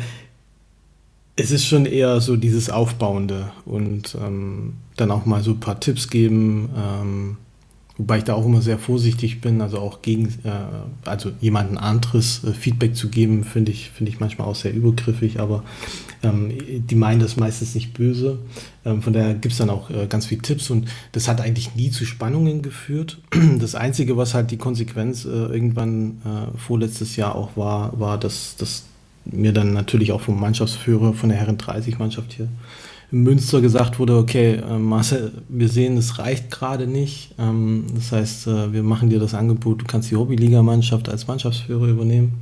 es 1.36 1.52
ist 1.52 1.66
schon 1.66 1.86
eher 1.86 2.22
so 2.22 2.36
dieses 2.36 2.70
Aufbauende 2.70 3.52
und 3.66 4.18
ähm, 4.22 4.74
dann 4.96 5.12
auch 5.12 5.26
mal 5.26 5.44
so 5.44 5.52
ein 5.52 5.60
paar 5.60 5.80
Tipps 5.80 6.10
geben. 6.10 6.70
Ähm, 6.76 7.38
Wobei 8.00 8.20
ich 8.20 8.24
da 8.24 8.34
auch 8.34 8.46
immer 8.46 8.62
sehr 8.62 8.80
vorsichtig 8.80 9.42
bin, 9.42 9.60
also 9.60 9.78
auch 9.80 10.02
gegen, 10.02 10.28
äh, 10.46 10.52
also 11.04 11.32
jemanden 11.42 11.78
anderes 11.78 12.46
äh, 12.46 12.54
Feedback 12.54 12.96
zu 12.96 13.10
geben, 13.10 13.44
finde 13.44 13.74
ich, 13.74 13.90
finde 13.90 14.10
ich 14.10 14.22
manchmal 14.22 14.48
auch 14.48 14.56
sehr 14.56 14.74
übergriffig, 14.74 15.42
aber 15.42 15.66
ähm, 16.24 16.54
die 16.70 16.96
meinen 16.96 17.20
das 17.20 17.36
meistens 17.36 17.76
nicht 17.76 17.94
böse. 17.94 18.40
Ähm, 18.86 19.02
von 19.02 19.12
daher 19.12 19.34
gibt 19.34 19.52
es 19.52 19.58
dann 19.58 19.70
auch 19.70 19.90
äh, 19.90 20.08
ganz 20.08 20.28
viele 20.28 20.42
Tipps 20.42 20.70
und 20.70 20.88
das 21.12 21.28
hat 21.28 21.42
eigentlich 21.42 21.76
nie 21.76 21.92
zu 21.92 22.06
Spannungen 22.06 22.62
geführt. 22.62 23.20
Das 23.60 23.76
Einzige, 23.76 24.16
was 24.16 24.34
halt 24.34 24.52
die 24.52 24.58
Konsequenz 24.58 25.26
äh, 25.26 25.28
irgendwann 25.28 26.22
äh, 26.24 26.58
vorletztes 26.58 27.18
Jahr 27.18 27.36
auch 27.36 27.58
war, 27.58 28.00
war, 28.00 28.18
dass, 28.18 28.56
dass 28.56 28.86
mir 29.26 29.52
dann 29.52 29.74
natürlich 29.74 30.14
auch 30.14 30.22
vom 30.22 30.40
Mannschaftsführer 30.40 31.14
von 31.14 31.28
der 31.28 31.38
Herren 31.38 31.58
30 31.58 32.00
Mannschaft 32.00 32.32
hier 32.32 32.48
Münster 33.12 33.62
gesagt 33.62 33.98
wurde, 33.98 34.18
okay, 34.18 34.56
äh, 34.56 34.78
Marcel, 34.78 35.32
wir 35.50 35.68
sehen, 35.70 35.98
es 35.98 36.20
reicht 36.20 36.52
gerade 36.52 36.86
nicht. 36.86 37.34
Ähm, 37.40 37.86
das 37.96 38.12
heißt, 38.12 38.48
äh, 38.48 38.74
wir 38.74 38.84
machen 38.84 39.10
dir 39.10 39.20
das 39.20 39.34
Angebot, 39.34 39.82
du 39.82 39.86
kannst 39.86 40.12
die 40.12 40.16
Hobbyligamannschaft 40.16 41.10
als 41.10 41.28
Mannschaftsführer 41.28 41.88
übernehmen 41.88 42.34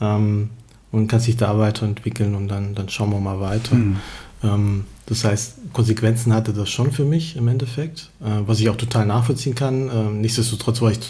ähm, 0.00 0.50
und 0.90 1.08
kannst 1.08 1.26
dich 1.26 1.36
da 1.36 1.58
weiterentwickeln 1.58 2.34
und 2.34 2.48
dann, 2.48 2.74
dann 2.74 2.88
schauen 2.88 3.10
wir 3.10 3.20
mal 3.20 3.40
weiter. 3.40 3.74
Mhm. 3.74 3.96
Ähm, 4.42 4.84
das 5.04 5.24
heißt, 5.24 5.72
Konsequenzen 5.74 6.32
hatte 6.32 6.54
das 6.54 6.70
schon 6.70 6.92
für 6.92 7.04
mich 7.04 7.36
im 7.36 7.48
Endeffekt, 7.48 8.10
äh, 8.20 8.40
was 8.46 8.60
ich 8.60 8.70
auch 8.70 8.76
total 8.76 9.04
nachvollziehen 9.04 9.54
kann. 9.54 10.20
Nichtsdestotrotz 10.20 10.80
war 10.80 10.92
ich 10.92 11.00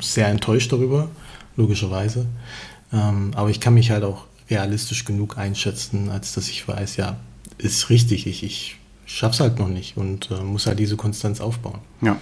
sehr 0.00 0.28
enttäuscht 0.28 0.72
darüber, 0.72 1.08
logischerweise. 1.56 2.26
Aber 2.90 3.50
ich 3.50 3.60
kann 3.60 3.74
mich 3.74 3.92
halt 3.92 4.02
auch 4.02 4.24
realistisch 4.50 5.04
genug 5.04 5.38
einschätzen, 5.38 6.08
als 6.10 6.34
dass 6.34 6.48
ich 6.48 6.66
weiß, 6.66 6.96
ja, 6.96 7.16
ist 7.60 7.90
richtig. 7.90 8.26
Ich, 8.26 8.42
ich 8.42 8.76
schaff's 9.12 9.40
halt 9.40 9.58
noch 9.58 9.68
nicht 9.68 9.96
und 9.96 10.30
äh, 10.30 10.42
muss 10.42 10.66
halt 10.66 10.78
diese 10.78 10.96
Konstanz 10.96 11.40
aufbauen. 11.40 11.80
Ja. 12.00 12.16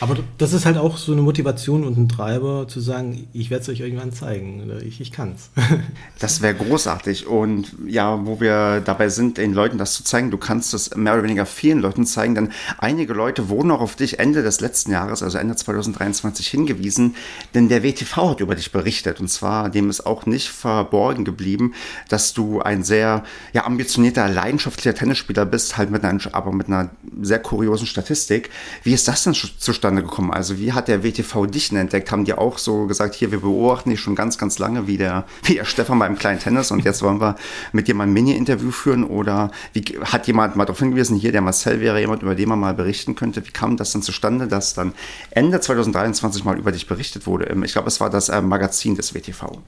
Aber 0.00 0.16
das 0.36 0.52
ist 0.52 0.66
halt 0.66 0.76
auch 0.76 0.98
so 0.98 1.12
eine 1.12 1.22
Motivation 1.22 1.84
und 1.84 1.96
ein 1.96 2.08
Treiber 2.08 2.66
zu 2.68 2.80
sagen, 2.80 3.28
ich 3.32 3.50
werde 3.50 3.62
es 3.62 3.68
euch 3.68 3.80
irgendwann 3.80 4.12
zeigen. 4.12 4.70
Ich, 4.84 5.00
ich 5.00 5.12
kann's. 5.12 5.50
das 6.18 6.42
wäre 6.42 6.54
großartig. 6.54 7.28
Und 7.28 7.72
ja, 7.86 8.26
wo 8.26 8.40
wir 8.40 8.80
dabei 8.80 9.08
sind, 9.08 9.38
den 9.38 9.54
Leuten 9.54 9.78
das 9.78 9.94
zu 9.94 10.02
zeigen, 10.02 10.30
du 10.30 10.38
kannst 10.38 10.74
das 10.74 10.94
mehr 10.96 11.14
oder 11.14 11.22
weniger 11.22 11.46
vielen 11.46 11.78
Leuten 11.78 12.04
zeigen, 12.04 12.34
denn 12.34 12.50
einige 12.78 13.14
Leute 13.14 13.48
wurden 13.48 13.70
auch 13.70 13.80
auf 13.80 13.94
dich 13.94 14.18
Ende 14.18 14.42
des 14.42 14.60
letzten 14.60 14.90
Jahres, 14.90 15.22
also 15.22 15.38
Ende 15.38 15.54
2023, 15.54 16.48
hingewiesen, 16.48 17.14
denn 17.54 17.68
der 17.68 17.84
WTV 17.84 18.30
hat 18.30 18.40
über 18.40 18.56
dich 18.56 18.72
berichtet. 18.72 19.20
Und 19.20 19.28
zwar, 19.28 19.70
dem 19.70 19.88
ist 19.88 20.04
auch 20.04 20.26
nicht 20.26 20.48
verborgen 20.48 21.24
geblieben, 21.24 21.74
dass 22.08 22.34
du 22.34 22.60
ein 22.60 22.82
sehr 22.82 23.22
ja, 23.52 23.64
ambitionierter, 23.64 24.28
leidenschaftlicher 24.28 24.94
Tennisspieler 24.94 25.46
bist, 25.46 25.78
halt 25.78 25.90
mit 25.90 26.04
einer, 26.04 26.31
aber 26.34 26.52
mit 26.52 26.68
einer 26.68 26.90
sehr 27.20 27.38
kuriosen 27.38 27.86
Statistik. 27.86 28.50
Wie 28.82 28.92
ist 28.92 29.08
das 29.08 29.24
denn 29.24 29.34
zustande 29.34 30.02
gekommen? 30.02 30.30
Also 30.30 30.58
wie 30.58 30.72
hat 30.72 30.88
der 30.88 31.04
WTV 31.04 31.46
dich 31.46 31.70
denn 31.70 31.78
entdeckt? 31.78 32.10
Haben 32.10 32.24
die 32.24 32.34
auch 32.34 32.58
so 32.58 32.86
gesagt, 32.86 33.14
hier, 33.14 33.30
wir 33.30 33.40
beobachten 33.40 33.90
dich 33.90 34.00
schon 34.00 34.14
ganz, 34.14 34.38
ganz 34.38 34.58
lange, 34.58 34.86
wie 34.86 34.96
der, 34.96 35.24
wie 35.44 35.54
der 35.54 35.64
Stefan 35.64 35.98
beim 35.98 36.16
kleinen 36.16 36.38
Tennis 36.38 36.70
und 36.70 36.84
jetzt 36.84 37.02
wollen 37.02 37.20
wir 37.20 37.36
mit 37.72 37.88
dir 37.88 37.94
mal 37.94 38.04
ein 38.04 38.12
Mini-Interview 38.12 38.70
führen? 38.70 39.04
Oder 39.04 39.50
wie, 39.72 39.82
hat 40.04 40.26
jemand 40.26 40.56
mal 40.56 40.64
darauf 40.64 40.78
hingewiesen, 40.78 41.16
hier, 41.16 41.32
der 41.32 41.42
Marcel 41.42 41.80
wäre 41.80 42.00
jemand, 42.00 42.22
über 42.22 42.34
den 42.34 42.48
man 42.48 42.60
mal 42.60 42.74
berichten 42.74 43.14
könnte? 43.14 43.44
Wie 43.46 43.50
kam 43.50 43.76
das 43.76 43.92
denn 43.92 44.02
zustande, 44.02 44.48
dass 44.48 44.74
dann 44.74 44.92
Ende 45.30 45.60
2023 45.60 46.44
mal 46.44 46.58
über 46.58 46.72
dich 46.72 46.86
berichtet 46.86 47.26
wurde? 47.26 47.54
Ich 47.64 47.72
glaube, 47.72 47.88
es 47.88 48.00
war 48.00 48.10
das 48.10 48.28
äh, 48.28 48.40
Magazin 48.40 48.94
des 48.96 49.14
WTV. 49.14 49.58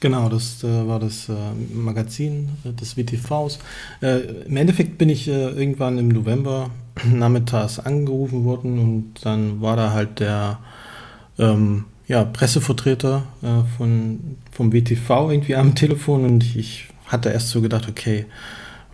Genau, 0.00 0.30
das 0.30 0.64
äh, 0.64 0.88
war 0.88 0.98
das 0.98 1.28
äh, 1.28 1.34
Magazin 1.74 2.48
äh, 2.64 2.72
des 2.72 2.96
WTVs. 2.96 3.58
Im 4.00 4.56
Endeffekt 4.56 4.96
bin 4.96 5.10
ich 5.10 5.28
äh, 5.28 5.50
irgendwann 5.50 5.98
im 5.98 6.08
November 6.08 6.70
nachmittags 7.04 7.78
angerufen 7.78 8.44
worden 8.46 8.78
und 8.78 9.14
dann 9.22 9.60
war 9.60 9.76
da 9.76 9.92
halt 9.92 10.20
der 10.20 10.58
ähm, 11.38 11.84
ja, 12.08 12.24
Pressevertreter 12.24 13.24
äh, 13.42 13.76
von, 13.76 14.36
vom 14.50 14.72
WTV 14.72 15.30
irgendwie 15.30 15.54
am 15.54 15.74
Telefon 15.74 16.24
und 16.24 16.44
ich, 16.44 16.56
ich 16.56 16.88
hatte 17.06 17.28
erst 17.30 17.50
so 17.50 17.60
gedacht, 17.60 17.88
okay, 17.88 18.26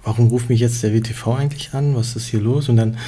warum 0.02 0.28
ruft 0.28 0.48
mich 0.48 0.60
jetzt 0.60 0.82
der 0.82 0.92
WTV 0.92 1.28
eigentlich 1.36 1.72
an? 1.72 1.96
Was 1.96 2.16
ist 2.16 2.26
hier 2.26 2.40
los? 2.40 2.68
Und 2.68 2.76
dann 2.76 2.98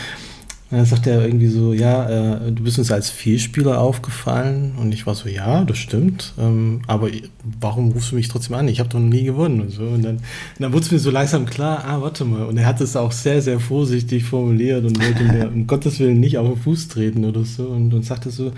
dann 0.71 0.85
sagt 0.85 1.07
er 1.07 1.25
irgendwie 1.25 1.47
so, 1.47 1.73
ja, 1.73 2.09
äh, 2.45 2.53
du 2.53 2.63
bist 2.63 2.79
uns 2.79 2.93
als 2.93 3.09
Vielspieler 3.09 3.81
aufgefallen. 3.81 4.73
Und 4.77 4.93
ich 4.93 5.07
war 5.07 5.15
so, 5.15 5.29
ja, 5.29 5.65
das 5.65 5.79
stimmt. 5.79 6.35
Ähm, 6.39 6.83
aber 6.87 7.09
warum 7.61 7.93
rufst 7.93 8.13
du 8.13 8.17
mich 8.17 8.29
trotzdem 8.29 8.55
an? 8.55 8.69
Ich 8.69 8.79
habe 8.79 8.91
doch 8.91 8.99
noch 8.99 9.09
nie 9.09 9.25
gewonnen 9.25 9.63
und 9.63 9.71
so. 9.71 9.85
Und 9.85 10.03
dann, 10.03 10.21
dann 10.59 10.73
wurde 10.75 10.85
es 10.85 10.91
mir 10.91 10.99
so 10.99 11.11
langsam 11.11 11.47
klar, 11.47 11.85
ah, 11.87 12.03
warte 12.03 12.27
mal. 12.27 12.45
Und 12.45 12.59
er 12.59 12.67
hat 12.67 12.83
es 12.83 12.97
auch 12.97 13.13
sehr, 13.13 13.41
sehr 13.41 13.61
vorsichtig 13.61 14.25
formuliert 14.25 14.85
und 14.85 15.03
wollte 15.03 15.25
mir 15.25 15.49
um 15.49 15.67
Gottes 15.67 16.01
Willen 16.01 16.21
nicht 16.21 16.37
auf 16.37 16.47
den 16.47 16.59
Fuß 16.59 16.89
treten 16.89 17.25
oder 17.25 17.45
so. 17.45 17.69
Und, 17.69 17.95
und 17.95 18.05
sagte 18.05 18.29
so, 18.29 18.53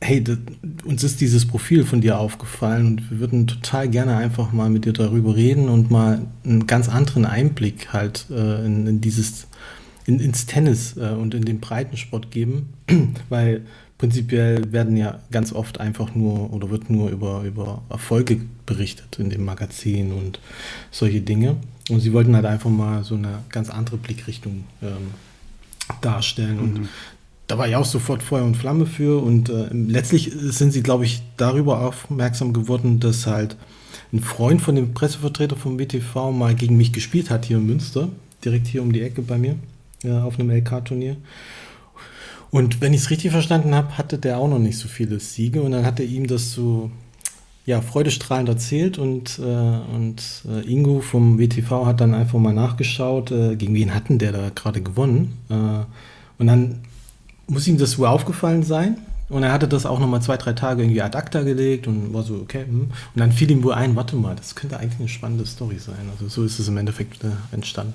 hey, 0.00 0.22
das, 0.22 0.38
uns 0.84 1.02
ist 1.02 1.20
dieses 1.20 1.46
Profil 1.46 1.84
von 1.84 2.00
dir 2.00 2.18
aufgefallen 2.18 2.86
und 2.86 3.10
wir 3.10 3.18
würden 3.18 3.48
total 3.48 3.88
gerne 3.88 4.16
einfach 4.16 4.52
mal 4.52 4.70
mit 4.70 4.84
dir 4.84 4.92
darüber 4.92 5.34
reden 5.34 5.68
und 5.68 5.90
mal 5.90 6.26
einen 6.44 6.68
ganz 6.68 6.88
anderen 6.88 7.24
Einblick 7.24 7.92
halt 7.92 8.26
äh, 8.30 8.64
in, 8.64 8.86
in 8.86 9.00
dieses 9.00 9.48
in, 10.06 10.20
ins 10.20 10.46
Tennis 10.46 10.96
äh, 10.96 11.10
und 11.10 11.34
in 11.34 11.44
den 11.44 11.60
Breitensport 11.60 12.30
geben, 12.30 12.74
weil 13.28 13.62
prinzipiell 13.98 14.72
werden 14.72 14.96
ja 14.96 15.20
ganz 15.30 15.52
oft 15.52 15.80
einfach 15.80 16.14
nur 16.14 16.52
oder 16.52 16.70
wird 16.70 16.90
nur 16.90 17.10
über, 17.10 17.42
über 17.42 17.82
Erfolge 17.88 18.40
berichtet 18.66 19.18
in 19.18 19.30
dem 19.30 19.44
Magazin 19.44 20.12
und 20.12 20.40
solche 20.90 21.20
Dinge. 21.20 21.56
Und 21.90 22.00
sie 22.00 22.12
wollten 22.12 22.34
halt 22.34 22.46
einfach 22.46 22.70
mal 22.70 23.04
so 23.04 23.14
eine 23.14 23.40
ganz 23.50 23.70
andere 23.70 23.96
Blickrichtung 23.96 24.64
ähm, 24.82 25.12
darstellen. 26.00 26.58
Und 26.58 26.80
mhm. 26.80 26.88
da 27.46 27.58
war 27.58 27.68
ich 27.68 27.76
auch 27.76 27.84
sofort 27.84 28.22
Feuer 28.22 28.44
und 28.44 28.56
Flamme 28.56 28.86
für. 28.86 29.22
Und 29.22 29.48
äh, 29.48 29.68
letztlich 29.72 30.32
sind 30.34 30.72
sie, 30.72 30.82
glaube 30.82 31.04
ich, 31.04 31.22
darüber 31.36 31.80
aufmerksam 31.80 32.52
geworden, 32.52 33.00
dass 33.00 33.26
halt 33.26 33.56
ein 34.12 34.20
Freund 34.20 34.62
von 34.62 34.74
dem 34.74 34.94
Pressevertreter 34.94 35.56
vom 35.56 35.78
WTV 35.78 36.30
mal 36.32 36.54
gegen 36.54 36.76
mich 36.76 36.92
gespielt 36.92 37.30
hat 37.30 37.44
hier 37.44 37.58
in 37.58 37.66
Münster, 37.66 38.08
direkt 38.44 38.66
hier 38.66 38.82
um 38.82 38.92
die 38.92 39.02
Ecke 39.02 39.22
bei 39.22 39.38
mir 39.38 39.56
ja, 40.04 40.24
auf 40.24 40.38
einem 40.38 40.50
LK-Turnier. 40.50 41.16
Und 42.50 42.80
wenn 42.80 42.94
ich 42.94 43.00
es 43.00 43.10
richtig 43.10 43.32
verstanden 43.32 43.74
habe, 43.74 43.98
hatte 43.98 44.18
der 44.18 44.38
auch 44.38 44.48
noch 44.48 44.60
nicht 44.60 44.78
so 44.78 44.86
viele 44.86 45.18
Siege 45.18 45.60
und 45.60 45.72
dann 45.72 45.84
hat 45.84 45.98
er 45.98 46.06
ihm 46.06 46.28
das 46.28 46.52
so 46.52 46.90
ja, 47.66 47.80
freudestrahlend 47.80 48.48
erzählt 48.48 48.98
und, 48.98 49.38
äh, 49.38 49.42
und 49.42 50.22
äh, 50.46 50.70
Ingo 50.70 51.00
vom 51.00 51.38
WTV 51.38 51.86
hat 51.86 52.00
dann 52.00 52.14
einfach 52.14 52.38
mal 52.38 52.52
nachgeschaut, 52.52 53.30
äh, 53.30 53.56
gegen 53.56 53.74
wen 53.74 53.94
hatten 53.94 54.18
der 54.18 54.32
da 54.32 54.50
gerade 54.54 54.82
gewonnen. 54.82 55.38
Äh, 55.48 55.84
und 56.38 56.46
dann 56.46 56.80
muss 57.46 57.66
ihm 57.66 57.78
das 57.78 57.98
wohl 57.98 58.06
aufgefallen 58.06 58.62
sein. 58.62 58.98
Und 59.30 59.42
er 59.42 59.52
hatte 59.52 59.66
das 59.66 59.86
auch 59.86 59.98
nochmal 59.98 60.20
zwei, 60.20 60.36
drei 60.36 60.52
Tage 60.52 60.82
irgendwie 60.82 61.00
ad 61.00 61.16
acta 61.16 61.42
gelegt 61.42 61.86
und 61.86 62.12
war 62.12 62.22
so, 62.22 62.34
okay. 62.34 62.64
Hm. 62.66 62.80
Und 62.82 62.90
dann 63.14 63.32
fiel 63.32 63.50
ihm 63.50 63.64
wohl 63.64 63.72
ein, 63.72 63.96
warte 63.96 64.16
mal, 64.16 64.36
das 64.36 64.54
könnte 64.54 64.78
eigentlich 64.78 65.00
eine 65.00 65.08
spannende 65.08 65.46
Story 65.46 65.78
sein. 65.78 66.10
Also 66.12 66.28
so 66.28 66.44
ist 66.44 66.58
es 66.58 66.68
im 66.68 66.76
Endeffekt 66.76 67.24
äh, 67.24 67.28
entstanden. 67.50 67.94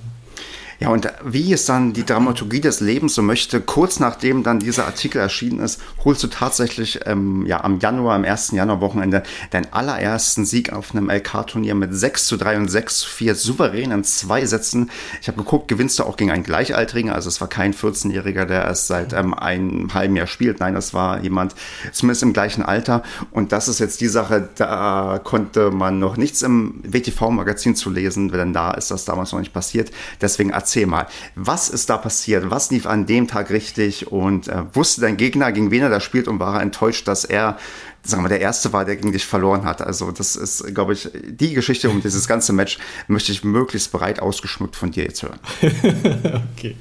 Ja, 0.79 0.89
und 0.89 1.11
wie 1.25 1.51
es 1.51 1.65
dann 1.65 1.91
die 1.91 2.05
Dramaturgie 2.05 2.61
des 2.61 2.79
Lebens 2.79 3.13
so 3.13 3.21
möchte, 3.21 3.59
kurz 3.59 3.99
nachdem 3.99 4.43
dann 4.43 4.59
dieser 4.59 4.85
Artikel 4.85 5.19
erschienen 5.19 5.59
ist, 5.59 5.81
holst 6.05 6.23
du 6.23 6.27
tatsächlich 6.27 7.01
ähm, 7.05 7.45
ja, 7.45 7.61
am 7.65 7.79
Januar, 7.79 8.15
am 8.15 8.23
1. 8.23 8.51
Januarwochenende, 8.51 9.23
deinen 9.51 9.67
allerersten 9.73 10.45
Sieg 10.45 10.71
auf 10.71 10.95
einem 10.95 11.09
LK-Turnier 11.09 11.75
mit 11.75 11.93
6 11.93 12.27
zu 12.27 12.37
3 12.37 12.55
und 12.55 12.69
6 12.69 12.99
zu 12.99 13.09
4 13.09 13.35
souverän 13.35 13.91
in 13.91 14.05
zwei 14.05 14.45
Sätzen. 14.45 14.89
Ich 15.21 15.27
habe 15.27 15.37
geguckt, 15.39 15.67
gewinnst 15.67 15.99
du 15.99 16.05
auch 16.05 16.15
gegen 16.15 16.31
einen 16.31 16.43
Gleichaltrigen, 16.43 17.09
also 17.09 17.27
es 17.27 17.41
war 17.41 17.49
kein 17.49 17.73
14-Jähriger, 17.73 18.45
der 18.45 18.63
erst 18.63 18.87
seit 18.87 19.11
ähm, 19.11 19.33
einem 19.33 19.93
halben 19.93 20.15
Jahr 20.15 20.27
spielt. 20.27 20.61
Nein, 20.61 20.75
das 20.75 20.93
war 20.93 21.21
jemand 21.21 21.55
zumindest 21.91 22.23
im 22.23 22.31
gleichen 22.31 22.63
Alter. 22.63 23.03
Und 23.31 23.51
das 23.51 23.67
ist 23.67 23.79
jetzt 23.79 23.99
die 23.99 24.07
Sache, 24.07 24.47
da 24.55 25.19
konnte 25.21 25.71
man 25.71 25.99
noch 25.99 26.15
nichts 26.15 26.41
im 26.41 26.75
WTV-Magazin 26.83 27.75
zu 27.75 27.89
lesen, 27.89 28.29
denn 28.29 28.53
da 28.53 28.71
ist 28.71 28.91
das 28.91 29.03
damals 29.03 29.33
noch 29.33 29.39
nicht 29.39 29.53
passiert. 29.53 29.91
Deswegen 30.30 30.51
erzähl 30.51 30.86
mal, 30.86 31.07
was 31.34 31.69
ist 31.69 31.89
da 31.89 31.97
passiert? 31.97 32.51
Was 32.51 32.69
lief 32.69 32.86
an 32.86 33.07
dem 33.07 33.27
Tag 33.27 33.49
richtig? 33.49 34.11
Und 34.11 34.47
äh, 34.47 34.63
wusste 34.73 35.01
dein 35.01 35.17
Gegner, 35.17 35.51
gegen 35.51 35.71
wen 35.71 35.82
er 35.82 35.89
da 35.89 35.99
spielt 35.99 36.27
und 36.27 36.39
war 36.39 36.57
er 36.57 36.61
enttäuscht, 36.61 37.07
dass 37.07 37.25
er, 37.25 37.57
sagen 38.03 38.23
wir, 38.23 38.30
der 38.30 38.39
Erste 38.39 38.71
war, 38.71 38.86
der 38.86 38.95
gegen 38.95 39.11
dich 39.11 39.25
verloren 39.25 39.65
hat? 39.65 39.82
Also 39.82 40.11
das 40.11 40.36
ist, 40.36 40.75
glaube 40.75 40.93
ich, 40.93 41.09
die 41.27 41.55
Geschichte 41.55 41.89
um 41.89 41.99
dieses 42.03 42.27
ganze 42.27 42.53
Match 42.53 42.77
möchte 43.07 43.32
ich 43.32 43.43
möglichst 43.43 43.91
bereit 43.91 44.19
ausgeschmückt 44.19 44.75
von 44.75 44.91
dir 44.91 45.05
jetzt 45.05 45.23
hören. 45.23 45.39
okay. 46.55 46.75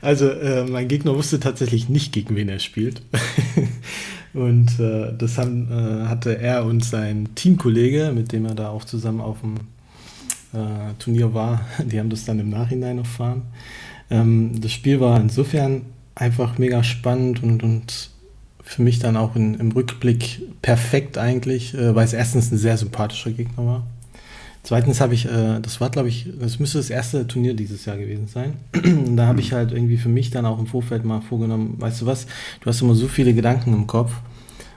Also 0.00 0.28
äh, 0.28 0.64
mein 0.64 0.86
Gegner 0.86 1.16
wusste 1.16 1.40
tatsächlich 1.40 1.88
nicht, 1.88 2.12
gegen 2.12 2.36
wen 2.36 2.48
er 2.48 2.60
spielt. 2.60 3.02
und 4.34 4.78
äh, 4.78 5.12
das 5.18 5.36
haben, 5.36 5.68
äh, 5.68 6.06
hatte 6.06 6.38
er 6.38 6.64
und 6.64 6.84
sein 6.84 7.30
Teamkollege, 7.34 8.12
mit 8.14 8.30
dem 8.30 8.44
er 8.44 8.54
da 8.54 8.68
auch 8.68 8.84
zusammen 8.84 9.20
auf 9.20 9.40
dem 9.40 9.56
äh, 10.52 10.94
Turnier 10.98 11.34
war. 11.34 11.60
Die 11.84 11.98
haben 11.98 12.10
das 12.10 12.24
dann 12.24 12.38
im 12.38 12.50
Nachhinein 12.50 12.98
erfahren. 12.98 13.42
Ähm, 14.10 14.60
das 14.60 14.72
Spiel 14.72 15.00
war 15.00 15.20
insofern 15.20 15.82
einfach 16.14 16.58
mega 16.58 16.82
spannend 16.82 17.42
und, 17.42 17.62
und 17.62 18.10
für 18.62 18.82
mich 18.82 18.98
dann 18.98 19.16
auch 19.16 19.36
in, 19.36 19.54
im 19.54 19.72
Rückblick 19.72 20.42
perfekt 20.62 21.16
eigentlich, 21.16 21.74
äh, 21.74 21.94
weil 21.94 22.04
es 22.04 22.12
erstens 22.12 22.50
ein 22.50 22.58
sehr 22.58 22.76
sympathischer 22.76 23.30
Gegner 23.30 23.66
war. 23.66 23.86
Zweitens 24.62 25.00
habe 25.00 25.14
ich, 25.14 25.26
äh, 25.26 25.60
das 25.60 25.80
war 25.80 25.88
glaube 25.90 26.08
ich, 26.08 26.28
das 26.38 26.58
müsste 26.58 26.78
das 26.78 26.90
erste 26.90 27.26
Turnier 27.26 27.54
dieses 27.54 27.84
Jahr 27.84 27.96
gewesen 27.96 28.26
sein. 28.26 28.54
da 29.16 29.26
habe 29.26 29.40
ich 29.40 29.52
halt 29.52 29.72
irgendwie 29.72 29.96
für 29.96 30.08
mich 30.08 30.30
dann 30.30 30.44
auch 30.44 30.58
im 30.58 30.66
Vorfeld 30.66 31.04
mal 31.04 31.20
vorgenommen, 31.20 31.76
weißt 31.78 32.02
du 32.02 32.06
was, 32.06 32.26
du 32.60 32.66
hast 32.66 32.82
immer 32.82 32.94
so 32.94 33.08
viele 33.08 33.32
Gedanken 33.32 33.72
im 33.72 33.86
Kopf 33.86 34.12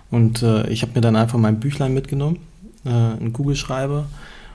und 0.09 0.43
äh, 0.43 0.69
ich 0.69 0.83
habe 0.83 0.93
mir 0.95 1.01
dann 1.01 1.15
einfach 1.15 1.39
mein 1.39 1.59
Büchlein 1.59 1.93
mitgenommen, 1.93 2.37
äh, 2.85 2.89
einen 2.89 3.33
Kugelschreiber 3.33 4.05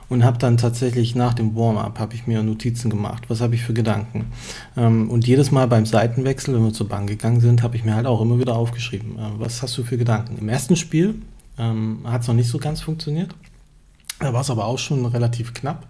und 0.09 0.23
habe 0.23 0.37
dann 0.37 0.57
tatsächlich 0.57 1.15
nach 1.15 1.33
dem 1.33 1.55
Warm-up 1.55 1.99
habe 1.99 2.15
ich 2.15 2.27
mir 2.27 2.41
Notizen 2.41 2.89
gemacht. 2.89 3.23
Was 3.27 3.41
habe 3.41 3.55
ich 3.55 3.63
für 3.63 3.73
Gedanken? 3.73 4.31
Ähm, 4.75 5.09
und 5.09 5.27
jedes 5.27 5.51
Mal 5.51 5.67
beim 5.67 5.85
Seitenwechsel, 5.85 6.55
wenn 6.55 6.63
wir 6.63 6.73
zur 6.73 6.87
Bank 6.87 7.09
gegangen 7.09 7.41
sind, 7.41 7.61
habe 7.63 7.75
ich 7.75 7.83
mir 7.83 7.95
halt 7.95 8.05
auch 8.05 8.21
immer 8.21 8.39
wieder 8.39 8.55
aufgeschrieben. 8.55 9.17
Äh, 9.17 9.39
was 9.39 9.61
hast 9.61 9.77
du 9.77 9.83
für 9.83 9.97
Gedanken? 9.97 10.37
Im 10.37 10.49
ersten 10.49 10.75
Spiel 10.75 11.15
ähm, 11.57 11.99
hat 12.05 12.21
es 12.21 12.27
noch 12.27 12.35
nicht 12.35 12.49
so 12.49 12.57
ganz 12.57 12.81
funktioniert. 12.81 13.35
Da 14.19 14.33
war 14.33 14.41
es 14.41 14.49
aber 14.49 14.65
auch 14.65 14.79
schon 14.79 15.05
relativ 15.05 15.53
knapp. 15.53 15.87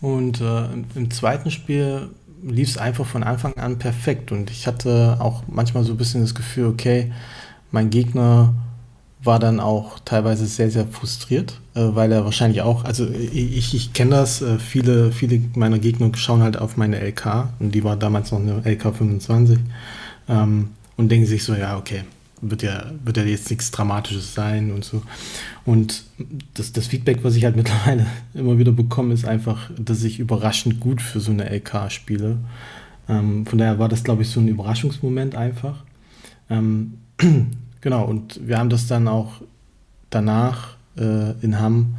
Und 0.00 0.40
äh, 0.40 0.64
im 0.94 1.10
zweiten 1.10 1.50
Spiel 1.50 2.10
lief 2.42 2.68
es 2.68 2.78
einfach 2.78 3.04
von 3.04 3.22
Anfang 3.22 3.54
an 3.54 3.78
perfekt. 3.78 4.32
Und 4.32 4.50
ich 4.50 4.66
hatte 4.66 5.18
auch 5.20 5.42
manchmal 5.48 5.84
so 5.84 5.92
ein 5.92 5.96
bisschen 5.96 6.22
das 6.22 6.34
Gefühl, 6.34 6.66
okay, 6.66 7.12
mein 7.70 7.90
Gegner 7.90 8.54
war 9.22 9.38
dann 9.38 9.60
auch 9.60 9.98
teilweise 10.04 10.46
sehr, 10.46 10.70
sehr 10.70 10.86
frustriert, 10.86 11.60
äh, 11.74 11.80
weil 11.80 12.12
er 12.12 12.24
wahrscheinlich 12.24 12.62
auch, 12.62 12.84
also 12.84 13.08
ich, 13.08 13.74
ich 13.74 13.92
kenne 13.92 14.12
das, 14.12 14.42
äh, 14.42 14.58
viele, 14.58 15.12
viele 15.12 15.40
meiner 15.54 15.78
Gegner 15.78 16.10
schauen 16.14 16.42
halt 16.42 16.56
auf 16.56 16.76
meine 16.76 17.00
LK 17.00 17.48
und 17.58 17.74
die 17.74 17.84
war 17.84 17.96
damals 17.96 18.30
noch 18.30 18.40
eine 18.40 18.62
LK 18.64 18.94
25 18.96 19.58
ähm, 20.28 20.70
und 20.96 21.10
denken 21.10 21.26
sich 21.26 21.42
so, 21.42 21.54
ja, 21.54 21.76
okay, 21.76 22.04
wird 22.40 22.62
ja, 22.62 22.92
wird 23.04 23.16
ja 23.16 23.24
jetzt 23.24 23.50
nichts 23.50 23.70
Dramatisches 23.72 24.34
sein 24.34 24.70
und 24.70 24.84
so. 24.84 25.02
Und 25.64 26.04
das, 26.54 26.72
das 26.72 26.86
Feedback, 26.86 27.18
was 27.22 27.34
ich 27.34 27.44
halt 27.44 27.56
mittlerweile 27.56 28.06
immer 28.34 28.58
wieder 28.58 28.72
bekomme, 28.72 29.14
ist 29.14 29.26
einfach, 29.26 29.70
dass 29.76 30.04
ich 30.04 30.20
überraschend 30.20 30.78
gut 30.80 31.02
für 31.02 31.20
so 31.20 31.32
eine 31.32 31.50
LK 31.50 31.90
spiele. 31.90 32.38
Ähm, 33.08 33.46
von 33.46 33.58
daher 33.58 33.78
war 33.78 33.88
das, 33.88 34.04
glaube 34.04 34.22
ich, 34.22 34.30
so 34.30 34.38
ein 34.40 34.48
Überraschungsmoment 34.48 35.34
einfach. 35.34 35.84
Ähm, 36.50 36.94
Genau, 37.80 38.04
und 38.04 38.46
wir 38.46 38.58
haben 38.58 38.70
das 38.70 38.86
dann 38.86 39.08
auch 39.08 39.42
danach 40.10 40.76
äh, 40.96 41.32
in 41.42 41.58
Hamm 41.60 41.96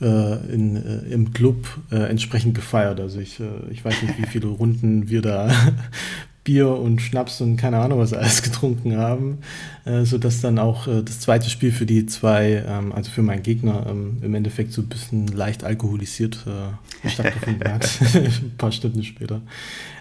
äh, 0.00 0.52
in, 0.52 0.76
äh, 0.76 1.12
im 1.12 1.32
Club 1.32 1.66
äh, 1.90 1.96
entsprechend 1.96 2.54
gefeiert. 2.54 3.00
Also 3.00 3.20
ich, 3.20 3.40
äh, 3.40 3.44
ich 3.70 3.84
weiß 3.84 4.02
nicht, 4.02 4.18
wie 4.18 4.26
viele 4.26 4.46
Runden 4.46 5.08
wir 5.08 5.22
da 5.22 5.50
Bier 6.44 6.68
und 6.70 7.02
Schnaps 7.02 7.40
und 7.40 7.56
keine 7.56 7.78
Ahnung 7.78 7.98
was 7.98 8.14
alles 8.14 8.42
getrunken 8.42 8.96
haben, 8.96 9.38
äh, 9.84 10.04
sodass 10.04 10.40
dann 10.40 10.58
auch 10.58 10.86
äh, 10.86 11.02
das 11.02 11.20
zweite 11.20 11.50
Spiel 11.50 11.72
für 11.72 11.84
die 11.84 12.06
zwei, 12.06 12.64
ähm, 12.66 12.92
also 12.92 13.10
für 13.10 13.22
meinen 13.22 13.42
Gegner, 13.42 13.86
ähm, 13.88 14.18
im 14.22 14.34
Endeffekt 14.34 14.72
so 14.72 14.82
ein 14.82 14.88
bisschen 14.88 15.26
leicht 15.26 15.64
alkoholisiert 15.64 16.46
äh, 16.46 17.08
stattgefunden 17.08 17.70
hat, 17.70 17.90
ein 18.14 18.52
paar 18.56 18.72
Stunden 18.72 19.02
später. 19.02 19.42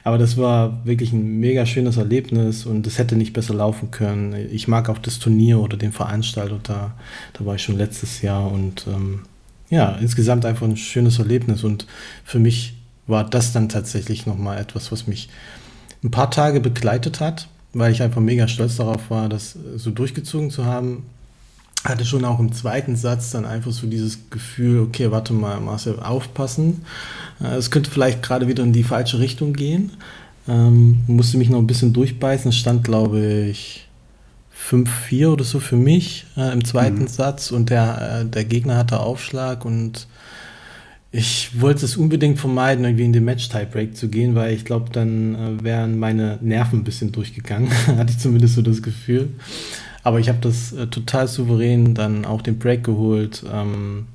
Aber 0.08 0.18
das 0.18 0.38
war 0.38 0.86
wirklich 0.86 1.12
ein 1.12 1.42
mega 1.42 1.66
schönes 1.66 1.98
Erlebnis 1.98 2.66
und 2.66 2.88
es 2.88 2.98
hätte 2.98 3.18
nicht 3.18 3.34
besser 3.34 3.54
laufen 3.54 3.92
können. 3.92 4.34
Ich 4.54 4.70
mag 4.70 4.88
auch 4.88 5.00
das 5.00 5.20
Turnier 5.20 5.60
oder 5.60 5.76
den 5.76 5.92
Veranstalter, 5.92 6.62
da, 6.64 6.94
da 7.34 7.46
war 7.46 7.56
ich 7.56 7.64
schon 7.64 7.78
letztes 7.78 8.22
Jahr 8.22 8.50
und 8.50 8.88
ähm, 8.88 9.24
ja, 9.70 9.98
insgesamt 10.00 10.46
einfach 10.46 10.66
ein 10.66 10.78
schönes 10.78 11.20
Erlebnis 11.20 11.66
und 11.66 11.88
für 12.24 12.40
mich 12.40 12.78
war 13.06 13.26
das 13.26 13.52
dann 13.52 13.68
tatsächlich 13.68 14.26
nochmal 14.26 14.60
etwas, 14.60 14.94
was 14.94 15.08
mich 15.08 15.28
ein 16.02 16.12
paar 16.12 16.32
Tage 16.32 16.62
begleitet 16.62 17.20
hat, 17.20 17.50
weil 17.74 17.92
ich 17.92 18.02
einfach 18.02 18.22
mega 18.22 18.48
stolz 18.48 18.78
darauf 18.78 19.10
war, 19.10 19.28
das 19.28 19.58
so 19.76 19.92
durchgezogen 19.92 20.52
zu 20.52 20.64
haben. 20.64 21.04
Hatte 21.88 22.06
schon 22.06 22.26
auch 22.26 22.40
im 22.40 22.52
zweiten 22.52 22.96
Satz 22.96 23.32
dann 23.32 23.46
einfach 23.46 23.72
so 23.72 23.88
dieses 23.88 24.30
Gefühl, 24.30 24.82
okay, 24.82 25.12
warte 25.12 25.34
mal, 25.34 25.60
Marcel, 25.60 26.00
aufpassen. 26.00 26.86
Äh, 27.42 27.56
es 27.56 27.72
könnte 27.72 27.90
vielleicht 27.90 28.22
gerade 28.22 28.48
wieder 28.48 28.64
in 28.64 28.74
die 28.74 28.84
falsche 28.84 29.20
Richtung 29.20 29.54
gehen. 29.54 29.92
Ähm, 30.48 31.00
musste 31.08 31.38
mich 31.38 31.50
noch 31.50 31.60
ein 31.60 31.68
bisschen 31.68 31.94
durchbeißen. 31.94 32.50
Es 32.50 32.58
stand, 32.58 32.84
glaube 32.84 33.46
ich, 33.50 33.88
5-4 34.70 35.28
oder 35.28 35.44
so 35.44 35.60
für 35.60 35.76
mich 35.76 36.26
äh, 36.36 36.52
im 36.52 36.66
zweiten 36.66 37.02
mhm. 37.02 37.08
Satz 37.08 37.52
und 37.52 37.70
der, 37.70 38.22
äh, 38.22 38.26
der 38.26 38.46
Gegner 38.46 38.78
hatte 38.78 39.00
Aufschlag 39.00 39.66
und 39.66 40.08
ich 41.12 41.62
wollte 41.62 41.86
es 41.86 41.96
unbedingt 41.96 42.38
vermeiden, 42.38 42.84
irgendwie 42.84 43.06
in 43.06 43.14
den 43.14 43.24
Match-Tiebreak 43.24 43.96
zu 43.96 44.10
gehen, 44.10 44.36
weil 44.36 44.54
ich 44.54 44.66
glaube, 44.66 44.90
dann 44.92 45.36
äh, 45.36 45.64
wären 45.64 45.98
meine 45.98 46.38
Nerven 46.42 46.80
ein 46.80 46.84
bisschen 46.84 47.12
durchgegangen. 47.12 47.72
Hatte 47.88 48.12
ich 48.12 48.20
zumindest 48.20 48.56
so 48.56 48.62
das 48.62 48.82
Gefühl. 48.82 49.30
Aber 50.08 50.22
ich 50.22 50.30
habe 50.30 50.38
das 50.40 50.72
äh, 50.72 50.88
total 50.88 51.28
souverän 51.28 51.94
dann 51.94 52.24
auch 52.24 52.42
den 52.42 52.58
Break 52.58 52.82
geholt. 52.82 53.44
Ähm, 53.52 54.08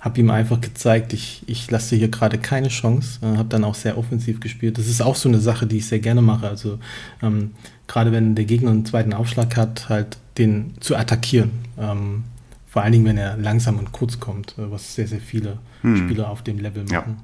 habe 0.00 0.18
ihm 0.18 0.30
einfach 0.30 0.62
gezeigt, 0.62 1.12
ich, 1.12 1.42
ich 1.46 1.70
lasse 1.70 1.94
hier 1.94 2.08
gerade 2.08 2.38
keine 2.38 2.68
Chance. 2.68 3.18
Äh, 3.20 3.36
habe 3.36 3.50
dann 3.50 3.62
auch 3.62 3.74
sehr 3.74 3.98
offensiv 3.98 4.40
gespielt. 4.40 4.78
Das 4.78 4.86
ist 4.86 5.02
auch 5.02 5.14
so 5.14 5.28
eine 5.28 5.38
Sache, 5.38 5.66
die 5.66 5.76
ich 5.76 5.88
sehr 5.88 5.98
gerne 5.98 6.22
mache. 6.22 6.48
Also 6.48 6.78
ähm, 7.22 7.50
gerade 7.86 8.12
wenn 8.12 8.34
der 8.34 8.46
Gegner 8.46 8.70
einen 8.70 8.86
zweiten 8.86 9.12
Aufschlag 9.12 9.58
hat, 9.58 9.90
halt 9.90 10.16
den 10.38 10.72
zu 10.80 10.96
attackieren. 10.96 11.50
Ähm, 11.78 12.24
vor 12.66 12.80
allen 12.80 12.92
Dingen, 12.92 13.04
wenn 13.04 13.18
er 13.18 13.36
langsam 13.36 13.78
und 13.78 13.92
kurz 13.92 14.18
kommt, 14.18 14.56
äh, 14.56 14.70
was 14.70 14.94
sehr, 14.94 15.06
sehr 15.06 15.20
viele 15.20 15.58
hm. 15.82 15.98
Spieler 15.98 16.30
auf 16.30 16.40
dem 16.44 16.58
Level 16.60 16.84
machen. 16.84 17.18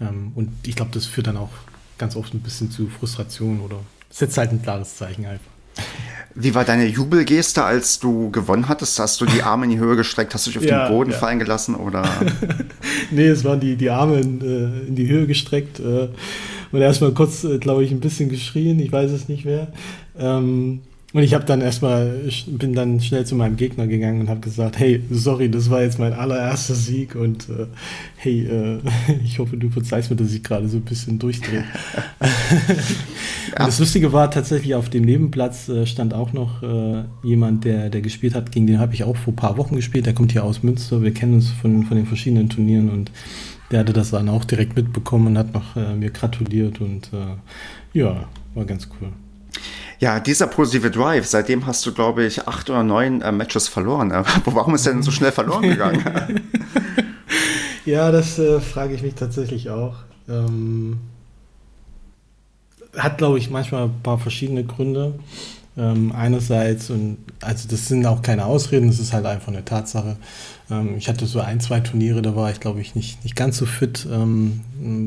Ja. 0.00 0.08
Ähm, 0.08 0.32
und 0.34 0.50
ich 0.66 0.74
glaube, 0.74 0.90
das 0.92 1.06
führt 1.06 1.28
dann 1.28 1.36
auch 1.36 1.52
ganz 1.98 2.16
oft 2.16 2.34
ein 2.34 2.40
bisschen 2.40 2.72
zu 2.72 2.88
Frustration 2.88 3.60
oder 3.60 3.76
setzt 4.10 4.38
halt 4.38 4.50
ein 4.50 4.60
klares 4.60 4.96
Zeichen 4.96 5.24
einfach. 5.24 5.52
Wie 6.36 6.54
war 6.54 6.64
deine 6.64 6.86
Jubelgeste, 6.86 7.62
als 7.62 8.00
du 8.00 8.30
gewonnen 8.30 8.68
hattest? 8.68 8.98
Hast 8.98 9.20
du 9.20 9.26
die 9.26 9.42
Arme 9.44 9.64
in 9.64 9.70
die 9.70 9.78
Höhe 9.78 9.96
gestreckt? 9.96 10.34
Hast 10.34 10.46
du 10.46 10.50
dich 10.50 10.58
auf 10.58 10.64
ja, 10.64 10.88
den 10.88 10.94
Boden 10.94 11.12
ja. 11.12 11.16
fallen 11.16 11.38
gelassen? 11.38 11.76
Oder? 11.76 12.02
nee, 13.10 13.28
es 13.28 13.44
waren 13.44 13.60
die, 13.60 13.76
die 13.76 13.90
Arme 13.90 14.20
in, 14.20 14.40
äh, 14.40 14.88
in 14.88 14.96
die 14.96 15.08
Höhe 15.08 15.26
gestreckt 15.26 15.78
äh, 15.78 16.08
und 16.72 16.80
erstmal 16.80 17.12
kurz, 17.12 17.44
äh, 17.44 17.58
glaube 17.58 17.84
ich, 17.84 17.92
ein 17.92 18.00
bisschen 18.00 18.28
geschrien. 18.28 18.80
Ich 18.80 18.90
weiß 18.90 19.12
es 19.12 19.28
nicht 19.28 19.44
mehr. 19.44 19.68
Ähm, 20.18 20.80
und 21.14 21.22
ich 21.22 21.32
habe 21.32 21.44
dann 21.44 21.60
erstmal, 21.60 22.22
ich 22.26 22.44
bin 22.48 22.72
dann 22.72 23.00
schnell 23.00 23.24
zu 23.24 23.36
meinem 23.36 23.56
Gegner 23.56 23.86
gegangen 23.86 24.22
und 24.22 24.28
habe 24.28 24.40
gesagt, 24.40 24.80
hey, 24.80 25.00
sorry, 25.10 25.48
das 25.48 25.70
war 25.70 25.80
jetzt 25.80 26.00
mein 26.00 26.12
allererster 26.12 26.74
Sieg 26.74 27.14
und 27.14 27.48
äh, 27.48 27.66
hey, 28.16 28.44
äh, 28.44 28.80
ich 29.24 29.38
hoffe, 29.38 29.56
du 29.56 29.70
verzeihst 29.70 30.10
mir, 30.10 30.16
dass 30.16 30.32
ich 30.32 30.42
gerade 30.42 30.68
so 30.68 30.78
ein 30.78 30.82
bisschen 30.82 31.20
durchdrehe. 31.20 31.62
ja. 32.20 33.64
Das 33.64 33.78
Lustige 33.78 34.12
war 34.12 34.28
tatsächlich, 34.28 34.74
auf 34.74 34.90
dem 34.90 35.04
Nebenplatz 35.04 35.68
äh, 35.68 35.86
stand 35.86 36.14
auch 36.14 36.32
noch 36.32 36.64
äh, 36.64 37.04
jemand, 37.22 37.64
der, 37.64 37.90
der 37.90 38.00
gespielt 38.00 38.34
hat, 38.34 38.50
gegen 38.50 38.66
den 38.66 38.80
habe 38.80 38.92
ich 38.94 39.04
auch 39.04 39.16
vor 39.16 39.34
ein 39.34 39.36
paar 39.36 39.56
Wochen 39.56 39.76
gespielt, 39.76 40.06
der 40.06 40.14
kommt 40.14 40.32
hier 40.32 40.42
aus 40.42 40.64
Münster, 40.64 41.00
wir 41.00 41.14
kennen 41.14 41.34
uns 41.34 41.48
von, 41.48 41.84
von 41.84 41.96
den 41.96 42.06
verschiedenen 42.06 42.48
Turnieren 42.48 42.90
und 42.90 43.12
der 43.70 43.78
hatte 43.78 43.92
das 43.92 44.10
dann 44.10 44.28
auch 44.28 44.44
direkt 44.44 44.74
mitbekommen 44.74 45.28
und 45.28 45.38
hat 45.38 45.54
noch 45.54 45.76
äh, 45.76 45.94
mir 45.94 46.10
gratuliert 46.10 46.80
und 46.80 47.10
äh, 47.12 47.98
ja, 47.98 48.24
war 48.56 48.64
ganz 48.64 48.88
cool. 49.00 49.10
Ja, 50.04 50.20
dieser 50.20 50.48
positive 50.48 50.90
Drive, 50.90 51.24
seitdem 51.24 51.64
hast 51.64 51.86
du, 51.86 51.94
glaube 51.94 52.26
ich, 52.26 52.46
acht 52.46 52.68
oder 52.68 52.82
neun 52.82 53.22
äh, 53.22 53.32
Matches 53.32 53.68
verloren. 53.68 54.10
Warum 54.44 54.74
ist 54.74 54.84
der 54.84 54.92
denn 54.92 55.02
so 55.02 55.10
schnell 55.10 55.32
verloren 55.32 55.62
gegangen? 55.70 56.04
ja, 57.86 58.12
das 58.12 58.38
äh, 58.38 58.60
frage 58.60 58.92
ich 58.92 59.02
mich 59.02 59.14
tatsächlich 59.14 59.70
auch. 59.70 59.94
Ähm, 60.28 60.98
hat, 62.94 63.16
glaube 63.16 63.38
ich, 63.38 63.48
manchmal 63.48 63.84
ein 63.84 64.02
paar 64.02 64.18
verschiedene 64.18 64.62
Gründe. 64.64 65.14
Ähm, 65.78 66.12
einerseits, 66.14 66.90
und 66.90 67.16
also 67.40 67.66
das 67.66 67.88
sind 67.88 68.04
auch 68.04 68.20
keine 68.20 68.44
Ausreden, 68.44 68.88
das 68.88 69.00
ist 69.00 69.14
halt 69.14 69.24
einfach 69.24 69.48
eine 69.48 69.64
Tatsache. 69.64 70.18
Ähm, 70.70 70.96
ich 70.96 71.08
hatte 71.08 71.26
so 71.26 71.40
ein, 71.40 71.60
zwei 71.60 71.80
Turniere, 71.80 72.22
da 72.22 72.34
war 72.36 72.50
ich, 72.50 72.60
glaube 72.60 72.80
ich, 72.80 72.94
nicht, 72.94 73.22
nicht 73.24 73.36
ganz 73.36 73.56
so 73.56 73.66
fit. 73.66 74.06
Ähm, 74.10 74.60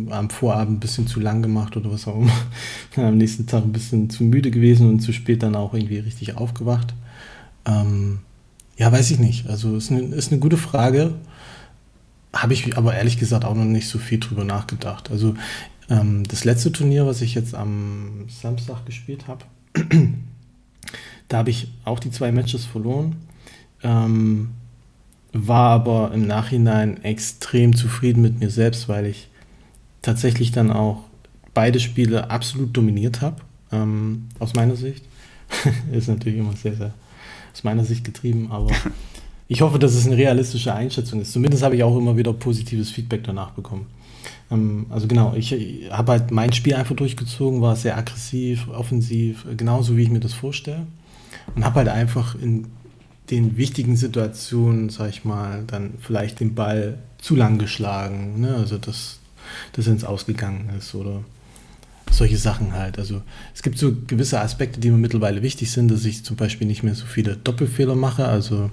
am 0.09 0.29
Vorabend 0.29 0.77
ein 0.77 0.79
bisschen 0.79 1.07
zu 1.07 1.19
lang 1.19 1.41
gemacht 1.41 1.77
oder 1.77 1.91
was 1.91 2.07
auch 2.07 2.15
immer. 2.15 2.31
am 3.07 3.17
nächsten 3.17 3.47
Tag 3.47 3.63
ein 3.63 3.73
bisschen 3.73 4.09
zu 4.09 4.23
müde 4.23 4.51
gewesen 4.51 4.89
und 4.89 4.99
zu 4.99 5.13
spät 5.13 5.43
dann 5.43 5.55
auch 5.55 5.73
irgendwie 5.73 5.99
richtig 5.99 6.37
aufgewacht. 6.37 6.93
Ähm, 7.65 8.19
ja, 8.77 8.91
weiß 8.91 9.11
ich 9.11 9.19
nicht. 9.19 9.47
Also 9.47 9.75
ist 9.75 9.91
eine, 9.91 10.01
ist 10.01 10.31
eine 10.31 10.39
gute 10.39 10.57
Frage. 10.57 11.15
Habe 12.33 12.53
ich 12.53 12.77
aber 12.77 12.93
ehrlich 12.93 13.17
gesagt 13.17 13.45
auch 13.45 13.55
noch 13.55 13.65
nicht 13.65 13.87
so 13.87 13.97
viel 13.97 14.19
drüber 14.19 14.43
nachgedacht. 14.43 15.09
Also 15.09 15.33
ähm, 15.89 16.23
das 16.27 16.43
letzte 16.43 16.71
Turnier, 16.71 17.07
was 17.07 17.21
ich 17.21 17.33
jetzt 17.33 17.55
am 17.55 18.25
Samstag 18.27 18.85
gespielt 18.85 19.27
habe, 19.27 19.45
da 21.27 21.37
habe 21.37 21.49
ich 21.49 21.71
auch 21.85 21.99
die 21.99 22.11
zwei 22.11 22.31
Matches 22.31 22.65
verloren. 22.65 23.15
Ähm, 23.81 24.49
war 25.45 25.71
aber 25.71 26.11
im 26.13 26.25
Nachhinein 26.25 27.03
extrem 27.03 27.75
zufrieden 27.75 28.21
mit 28.21 28.39
mir 28.39 28.49
selbst, 28.49 28.89
weil 28.89 29.05
ich 29.05 29.27
tatsächlich 30.01 30.51
dann 30.51 30.71
auch 30.71 31.03
beide 31.53 31.79
Spiele 31.79 32.29
absolut 32.29 32.75
dominiert 32.75 33.21
habe, 33.21 33.41
ähm, 33.71 34.29
aus 34.39 34.53
meiner 34.53 34.75
Sicht. 34.75 35.03
ist 35.91 36.07
natürlich 36.07 36.39
immer 36.39 36.53
sehr, 36.53 36.75
sehr 36.75 36.93
aus 37.53 37.63
meiner 37.63 37.83
Sicht 37.83 38.03
getrieben, 38.03 38.51
aber 38.51 38.71
ich 39.47 39.61
hoffe, 39.61 39.79
dass 39.79 39.93
es 39.93 40.05
eine 40.05 40.17
realistische 40.17 40.73
Einschätzung 40.73 41.21
ist. 41.21 41.31
Zumindest 41.31 41.63
habe 41.63 41.75
ich 41.75 41.83
auch 41.83 41.97
immer 41.97 42.17
wieder 42.17 42.33
positives 42.33 42.91
Feedback 42.91 43.23
danach 43.23 43.51
bekommen. 43.51 43.87
Ähm, 44.51 44.85
also 44.89 45.07
genau, 45.07 45.33
ich, 45.35 45.51
ich 45.53 45.91
habe 45.91 46.13
halt 46.13 46.31
mein 46.31 46.53
Spiel 46.53 46.75
einfach 46.75 46.95
durchgezogen, 46.95 47.61
war 47.61 47.75
sehr 47.75 47.97
aggressiv, 47.97 48.67
offensiv, 48.69 49.45
genauso 49.55 49.97
wie 49.97 50.03
ich 50.03 50.09
mir 50.09 50.19
das 50.19 50.33
vorstelle. 50.33 50.85
Und 51.55 51.65
habe 51.65 51.75
halt 51.77 51.89
einfach 51.89 52.35
in 52.35 52.67
den 53.29 53.57
wichtigen 53.57 53.95
Situationen, 53.95 54.89
sag 54.89 55.09
ich 55.09 55.25
mal, 55.25 55.63
dann 55.67 55.95
vielleicht 55.99 56.39
den 56.39 56.55
Ball 56.55 56.97
zu 57.17 57.35
lang 57.35 57.57
geschlagen, 57.57 58.39
ne? 58.39 58.55
also 58.55 58.77
dass 58.77 59.19
das 59.73 59.87
ins 59.87 60.03
Ausgegangen 60.03 60.69
ist 60.77 60.95
oder 60.95 61.23
solche 62.11 62.37
Sachen 62.37 62.73
halt. 62.73 62.97
Also 62.97 63.21
es 63.53 63.63
gibt 63.63 63.77
so 63.77 63.93
gewisse 64.07 64.39
Aspekte, 64.39 64.79
die 64.79 64.89
mir 64.91 64.97
mittlerweile 64.97 65.41
wichtig 65.41 65.71
sind, 65.71 65.89
dass 65.89 66.05
ich 66.05 66.23
zum 66.23 66.37
Beispiel 66.37 66.67
nicht 66.67 66.83
mehr 66.83 66.95
so 66.95 67.05
viele 67.05 67.35
Doppelfehler 67.35 67.95
mache. 67.95 68.25
Also 68.27 68.69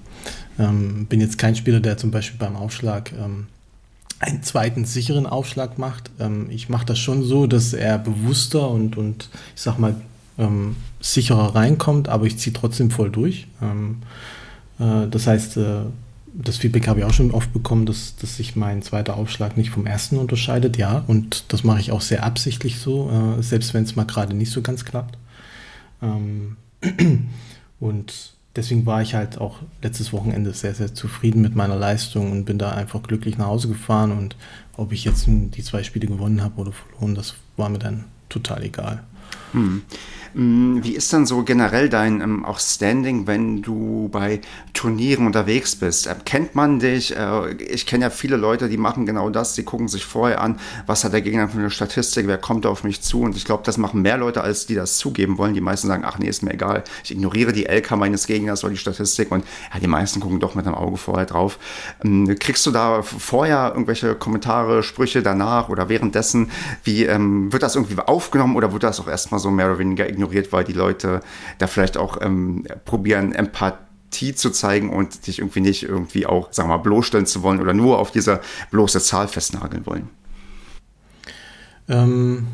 ähm, 0.59 1.07
bin 1.07 1.21
jetzt 1.21 1.39
kein 1.39 1.57
Spieler, 1.57 1.81
der 1.81 1.97
zum 1.97 2.11
Beispiel 2.11 2.39
beim 2.39 2.57
Aufschlag 2.57 3.13
ähm, 3.13 3.47
einen 4.21 4.43
zweiten 4.43 4.85
sicheren 4.85 5.27
Aufschlag 5.27 5.79
macht. 5.79 6.11
Ähm, 6.21 6.47
ich 6.51 6.69
mache 6.69 6.87
das 6.87 6.99
schon 6.99 7.23
so, 7.25 7.47
dass 7.47 7.73
er 7.73 7.99
bewusster 7.99 8.69
und, 8.69 8.97
und 8.97 9.29
ich 9.55 9.63
sag 9.63 9.79
mal 9.79 9.97
ähm, 10.39 10.77
sicherer 11.01 11.55
reinkommt, 11.55 12.09
aber 12.09 12.27
ich 12.27 12.39
ziehe 12.39 12.55
trotzdem 12.55 12.91
voll 12.91 13.11
durch. 13.11 13.47
Äh, 14.79 15.09
das 15.09 15.27
heißt, 15.27 15.57
äh, 15.57 15.83
das 16.35 16.57
Feedback 16.57 16.89
habe 16.89 17.01
ich 17.01 17.07
auch 17.07 17.12
schon 17.12 17.31
oft 17.31 17.53
bekommen, 17.53 17.87
dass, 17.87 18.16
dass 18.16 18.37
sich 18.37 18.57
mein 18.57 18.83
zweiter 18.83 19.16
Aufschlag 19.16 19.57
nicht 19.57 19.70
vom 19.70 19.87
ersten 19.87 20.18
unterscheidet, 20.18 20.77
ja, 20.77 21.05
und 21.07 21.53
das 21.53 21.62
mache 21.62 21.81
ich 21.81 21.93
auch 21.93 22.01
sehr 22.01 22.25
absichtlich 22.25 22.81
so, 22.81 23.11
äh, 23.11 23.43
selbst 23.43 23.72
wenn 23.72 23.85
es 23.85 23.95
mal 23.95 24.05
gerade 24.05 24.35
nicht 24.35 24.51
so 24.51 24.61
ganz 24.61 24.85
klappt. 24.85 25.16
Ähm, 26.03 26.57
und 27.81 28.35
deswegen 28.57 28.87
war 28.87 29.03
ich 29.03 29.14
halt 29.14 29.39
auch 29.39 29.59
letztes 29.83 30.12
Wochenende 30.12 30.53
sehr, 30.53 30.75
sehr 30.75 30.95
zufrieden 30.95 31.41
mit 31.41 31.55
meiner 31.55 31.77
Leistung 31.77 32.33
und 32.33 32.45
bin 32.45 32.59
da 32.59 32.72
einfach 32.72 33.03
glücklich 33.03 33.39
nach 33.39 33.47
Hause 33.47 33.68
gefahren. 33.68 34.12
Und 34.12 34.37
ob 34.77 34.93
ich 34.93 35.05
jetzt 35.05 35.27
die 35.29 35.62
zwei 35.62 35.83
Spiele 35.83 36.07
gewonnen 36.07 36.43
habe 36.43 36.61
oder 36.61 36.72
verloren, 36.72 37.14
das 37.14 37.35
war 37.57 37.68
mir 37.68 37.79
dann 37.79 38.05
total 38.29 38.62
egal. 38.64 39.03
Hm. 39.53 39.83
Mm, 40.35 40.82
wie 40.82 40.97
ist 40.97 41.12
denn 41.12 41.26
so 41.26 41.45
generell 41.45 41.89
dein 41.89 42.20
ähm, 42.20 42.45
auch 42.45 42.59
Standing, 42.59 43.28
wenn 43.28 43.62
du 43.62 44.09
bei 44.11 44.41
Turnieren 44.72 45.26
unterwegs 45.26 45.76
bist? 45.76 46.09
Ähm, 46.09 46.16
kennt 46.24 46.57
man 46.57 46.80
dich? 46.80 47.16
Äh, 47.16 47.53
ich 47.53 47.87
kenne 47.87 48.07
ja 48.07 48.11
viele 48.11 48.37
Leute, 48.37 48.68
die 48.68 48.76
machen 48.76 49.07
genau 49.07 49.30
das. 49.30 49.55
Die 49.55 49.62
gucken 49.62 49.87
sich 49.87 50.05
vorher 50.05 50.41
an, 50.41 50.59
was 50.87 51.05
hat 51.05 51.12
der 51.12 51.22
Gegner 51.22 51.49
für 51.49 51.59
eine 51.59 51.70
Statistik, 51.70 52.26
wer 52.26 52.39
kommt 52.39 52.66
auf 52.66 52.82
mich 52.82 53.01
zu. 53.01 53.20
Und 53.20 53.37
ich 53.37 53.45
glaube, 53.45 53.62
das 53.64 53.78
machen 53.78 54.03
mehr 54.03 54.18
Leute, 54.18 54.43
als 54.43 54.66
die 54.66 54.74
das 54.74 54.99
zugeben 54.99 55.39
wollen. 55.39 55.55
Die 55.55 55.61
meisten 55.61 55.87
sagen, 55.87 56.03
ach 56.05 56.18
nee, 56.18 56.28
ist 56.28 56.43
mir 56.43 56.53
egal. 56.53 56.82
Ich 57.05 57.12
ignoriere 57.12 57.53
die 57.53 57.66
LK 57.66 57.93
meines 57.93 58.26
Gegners 58.26 58.64
oder 58.64 58.72
die 58.72 58.78
Statistik. 58.78 59.30
Und 59.30 59.45
ja, 59.72 59.78
die 59.78 59.87
meisten 59.87 60.18
gucken 60.18 60.41
doch 60.41 60.57
mit 60.57 60.66
dem 60.66 60.74
Auge 60.74 60.97
vorher 60.97 61.26
drauf. 61.26 61.61
Ähm, 62.05 62.35
kriegst 62.41 62.66
du 62.66 62.72
da 62.72 63.03
vorher 63.03 63.70
irgendwelche 63.72 64.16
Kommentare, 64.16 64.82
Sprüche 64.82 65.22
danach 65.22 65.68
oder 65.68 65.89
währenddessen? 65.89 66.51
Wie 66.82 67.05
ähm, 67.05 67.53
wird 67.53 67.62
das 67.62 67.76
irgendwie 67.76 67.97
aufgenommen 67.99 68.57
oder 68.57 68.72
wird 68.72 68.82
das 68.82 68.99
auch 68.99 69.07
erstmal 69.07 69.39
so 69.39 69.53
mehr 69.53 69.66
oder 69.66 69.78
weniger 69.78 70.09
ignoriert? 70.09 70.24
Ignoriert, 70.25 70.53
weil 70.53 70.64
die 70.64 70.72
Leute 70.72 71.20
da 71.59 71.66
vielleicht 71.66 71.97
auch 71.97 72.18
ähm, 72.20 72.64
probieren, 72.85 73.33
Empathie 73.33 74.35
zu 74.35 74.51
zeigen 74.51 74.91
und 74.91 75.27
dich 75.27 75.39
irgendwie 75.39 75.61
nicht 75.61 75.83
irgendwie 75.85 76.27
auch, 76.27 76.53
sagen 76.53 76.68
wir 76.68 76.77
mal, 76.77 76.83
bloßstellen 76.83 77.27
zu 77.27 77.43
wollen 77.43 77.61
oder 77.61 77.75
nur 77.75 77.99
auf 77.99 78.11
diese 78.11 78.41
bloße 78.70 79.01
Zahl 79.01 79.29
festnageln 79.29 79.87
wollen? 79.87 80.09
Ähm, 81.89 82.47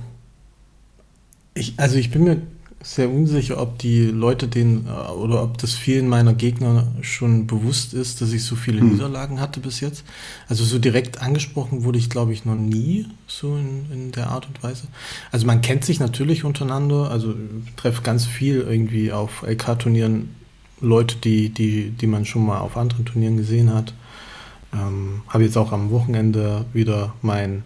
ich, 1.55 1.75
also 1.77 1.97
ich 1.97 2.11
bin 2.11 2.25
mir 2.25 2.43
sehr 2.83 3.11
unsicher, 3.11 3.61
ob 3.61 3.79
die 3.79 4.05
Leute 4.05 4.49
den 4.49 4.87
äh, 4.87 5.11
oder 5.13 5.43
ob 5.43 5.59
das 5.59 5.75
vielen 5.75 6.09
meiner 6.09 6.33
Gegner 6.33 6.89
schon 7.03 7.47
bewusst 7.47 7.93
ist, 7.93 8.21
dass 8.21 8.33
ich 8.33 8.45
so 8.45 8.57
viele 8.57 8.81
hm. 8.81 8.93
Niederlagen 8.93 9.41
hatte 9.41 9.61
bis 9.61 9.81
jetzt. 9.81 10.05
Also 10.49 10.65
so 10.65 10.79
direkt 10.79 11.21
angesprochen 11.21 11.85
wurde 11.85 11.99
ich, 11.99 12.09
glaube 12.09 12.33
ich, 12.33 12.45
noch 12.45 12.55
nie 12.55 13.07
so 13.27 13.57
in, 13.57 13.91
in 13.93 14.13
der 14.13 14.29
Art 14.29 14.47
und 14.47 14.63
Weise. 14.63 14.85
Also 15.31 15.47
man 15.47 15.61
kennt 15.61 15.85
sich 15.85 16.01
natürlich 16.01 16.45
untereinander, 16.45 17.11
also 17.11 17.35
treffe 17.77 18.03
ganz 18.03 18.25
viel 18.25 18.61
irgendwie 18.61 19.13
auf 19.13 19.43
LK-Turnieren 19.43 20.31
Leute, 20.81 21.17
die, 21.17 21.51
die, 21.51 21.91
die 21.91 22.07
man 22.07 22.25
schon 22.25 22.47
mal 22.47 22.59
auf 22.59 22.79
anderen 22.79 23.05
Turnieren 23.05 23.37
gesehen 23.37 23.73
hat. 23.73 23.93
Ähm, 24.73 25.23
Habe 25.29 25.45
jetzt 25.45 25.59
auch 25.59 25.73
am 25.73 25.91
Wochenende 25.91 26.65
wieder 26.73 27.13
mein 27.21 27.65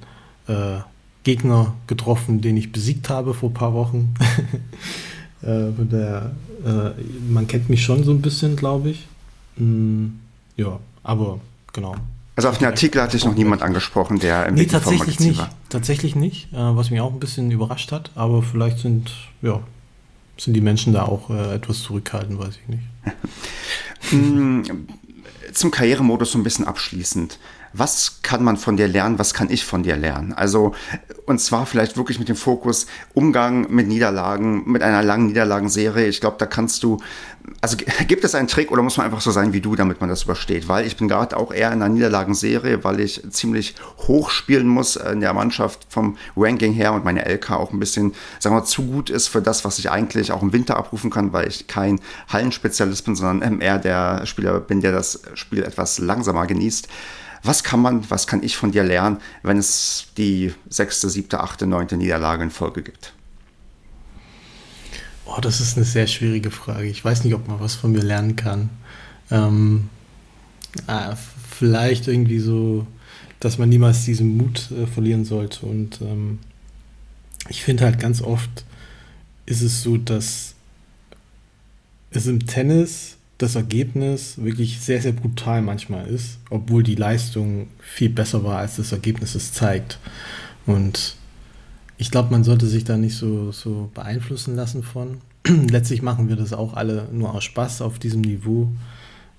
äh, 0.48 0.78
Gegner 1.24 1.74
getroffen, 1.86 2.40
den 2.40 2.56
ich 2.56 2.70
besiegt 2.70 3.08
habe 3.08 3.34
vor 3.34 3.50
ein 3.50 3.54
paar 3.54 3.74
Wochen. 3.74 4.14
äh, 5.42 5.70
der, 5.76 6.32
äh, 6.64 6.90
man 7.28 7.48
kennt 7.48 7.68
mich 7.68 7.82
schon 7.82 8.04
so 8.04 8.12
ein 8.12 8.22
bisschen, 8.22 8.56
glaube 8.56 8.90
ich. 8.90 9.06
Mm, 9.56 10.08
ja, 10.56 10.78
aber 11.02 11.40
genau. 11.72 11.96
Also 12.36 12.48
auf 12.48 12.58
den 12.58 12.66
Artikel 12.66 13.00
hatte 13.00 13.16
ich 13.16 13.24
noch 13.24 13.34
niemand 13.34 13.62
angesprochen, 13.62 14.18
der 14.18 14.46
im 14.46 14.54
nee, 14.54 14.66
tatsächlich 14.66 15.20
nicht. 15.20 15.38
War. 15.38 15.50
Tatsächlich 15.68 16.14
nicht, 16.14 16.52
äh, 16.52 16.56
was 16.56 16.90
mich 16.90 17.00
auch 17.00 17.12
ein 17.12 17.20
bisschen 17.20 17.50
überrascht 17.50 17.90
hat, 17.90 18.10
aber 18.14 18.42
vielleicht 18.42 18.78
sind, 18.78 19.10
ja, 19.40 19.60
sind 20.36 20.54
die 20.54 20.60
Menschen 20.60 20.92
da 20.92 21.04
auch 21.04 21.30
äh, 21.30 21.54
etwas 21.54 21.82
zurückhaltend, 21.82 22.38
weiß 22.38 22.54
ich 22.62 22.68
nicht. 22.68 22.82
Mm, 24.12 24.60
zum 25.54 25.70
Karrieremodus 25.70 26.32
so 26.32 26.38
ein 26.38 26.44
bisschen 26.44 26.66
abschließend 26.66 27.38
was 27.76 28.20
kann 28.22 28.44
man 28.44 28.56
von 28.56 28.76
dir 28.76 28.86
lernen, 28.86 29.18
was 29.18 29.34
kann 29.34 29.50
ich 29.50 29.64
von 29.64 29.82
dir 29.82 29.96
lernen? 29.96 30.32
Also, 30.32 30.74
und 31.26 31.40
zwar 31.40 31.66
vielleicht 31.66 31.96
wirklich 31.96 32.20
mit 32.20 32.28
dem 32.28 32.36
Fokus 32.36 32.86
Umgang 33.14 33.66
mit 33.68 33.88
Niederlagen, 33.88 34.70
mit 34.70 34.82
einer 34.82 35.02
langen 35.02 35.26
Niederlagenserie. 35.26 36.06
Ich 36.06 36.20
glaube, 36.20 36.36
da 36.38 36.46
kannst 36.46 36.84
du, 36.84 36.98
also 37.60 37.76
gibt 38.06 38.22
es 38.22 38.36
einen 38.36 38.46
Trick 38.46 38.70
oder 38.70 38.82
muss 38.82 38.96
man 38.96 39.06
einfach 39.06 39.20
so 39.20 39.32
sein 39.32 39.52
wie 39.52 39.60
du, 39.60 39.74
damit 39.74 40.00
man 40.00 40.08
das 40.08 40.22
übersteht? 40.22 40.68
Weil 40.68 40.86
ich 40.86 40.96
bin 40.96 41.08
gerade 41.08 41.36
auch 41.36 41.52
eher 41.52 41.72
in 41.72 41.82
einer 41.82 41.88
Niederlagenserie, 41.92 42.84
weil 42.84 43.00
ich 43.00 43.20
ziemlich 43.30 43.74
hoch 44.06 44.30
spielen 44.30 44.68
muss 44.68 44.94
in 44.94 45.20
der 45.20 45.34
Mannschaft 45.34 45.84
vom 45.88 46.16
Ranking 46.36 46.72
her 46.72 46.92
und 46.92 47.04
meine 47.04 47.24
LK 47.28 47.50
auch 47.50 47.72
ein 47.72 47.80
bisschen, 47.80 48.14
sagen 48.38 48.54
wir, 48.54 48.64
zu 48.64 48.86
gut 48.86 49.10
ist 49.10 49.26
für 49.26 49.42
das, 49.42 49.64
was 49.64 49.80
ich 49.80 49.90
eigentlich 49.90 50.30
auch 50.30 50.42
im 50.42 50.52
Winter 50.52 50.76
abrufen 50.76 51.10
kann, 51.10 51.32
weil 51.32 51.48
ich 51.48 51.66
kein 51.66 52.00
Hallenspezialist 52.28 53.04
bin, 53.04 53.16
sondern 53.16 53.60
eher 53.60 53.80
der 53.80 54.26
Spieler 54.26 54.60
bin, 54.60 54.80
der 54.80 54.92
das 54.92 55.22
Spiel 55.34 55.64
etwas 55.64 55.98
langsamer 55.98 56.46
genießt. 56.46 56.88
Was 57.44 57.62
kann 57.62 57.80
man, 57.80 58.10
was 58.10 58.26
kann 58.26 58.42
ich 58.42 58.56
von 58.56 58.72
dir 58.72 58.82
lernen, 58.82 59.18
wenn 59.42 59.58
es 59.58 60.06
die 60.16 60.52
sechste, 60.68 61.10
siebte, 61.10 61.40
achte, 61.40 61.66
neunte 61.66 61.96
Niederlage 61.96 62.42
in 62.42 62.50
Folge 62.50 62.82
gibt? 62.82 63.12
Oh, 65.26 65.40
das 65.40 65.60
ist 65.60 65.76
eine 65.76 65.84
sehr 65.84 66.06
schwierige 66.06 66.50
Frage. 66.50 66.86
Ich 66.86 67.04
weiß 67.04 67.24
nicht, 67.24 67.34
ob 67.34 67.46
man 67.46 67.60
was 67.60 67.74
von 67.74 67.92
mir 67.92 68.02
lernen 68.02 68.34
kann. 68.36 68.70
Ähm, 69.30 69.90
ah, 70.86 71.16
vielleicht 71.50 72.08
irgendwie 72.08 72.38
so, 72.38 72.86
dass 73.40 73.58
man 73.58 73.68
niemals 73.68 74.04
diesen 74.04 74.36
Mut 74.36 74.70
äh, 74.70 74.86
verlieren 74.86 75.24
sollte. 75.24 75.66
Und 75.66 76.00
ähm, 76.00 76.38
ich 77.48 77.62
finde 77.62 77.84
halt 77.84 78.00
ganz 78.00 78.22
oft 78.22 78.64
ist 79.46 79.60
es 79.60 79.82
so, 79.82 79.96
dass 79.96 80.54
es 82.10 82.26
im 82.26 82.46
Tennis 82.46 83.16
das 83.38 83.56
Ergebnis 83.56 84.38
wirklich 84.38 84.80
sehr, 84.80 85.02
sehr 85.02 85.12
brutal 85.12 85.60
manchmal 85.62 86.06
ist, 86.06 86.38
obwohl 86.50 86.82
die 86.82 86.94
Leistung 86.94 87.68
viel 87.80 88.10
besser 88.10 88.44
war, 88.44 88.58
als 88.58 88.76
das 88.76 88.92
Ergebnis 88.92 89.34
es 89.34 89.52
zeigt. 89.52 89.98
Und 90.66 91.16
ich 91.96 92.10
glaube, 92.10 92.30
man 92.30 92.44
sollte 92.44 92.66
sich 92.66 92.84
da 92.84 92.96
nicht 92.96 93.16
so, 93.16 93.52
so 93.52 93.90
beeinflussen 93.94 94.56
lassen 94.56 94.82
von. 94.82 95.20
letztlich 95.70 96.02
machen 96.02 96.28
wir 96.28 96.36
das 96.36 96.52
auch 96.52 96.74
alle 96.74 97.08
nur 97.12 97.34
aus 97.34 97.44
Spaß 97.44 97.82
auf 97.82 97.98
diesem 97.98 98.22
Niveau. 98.22 98.68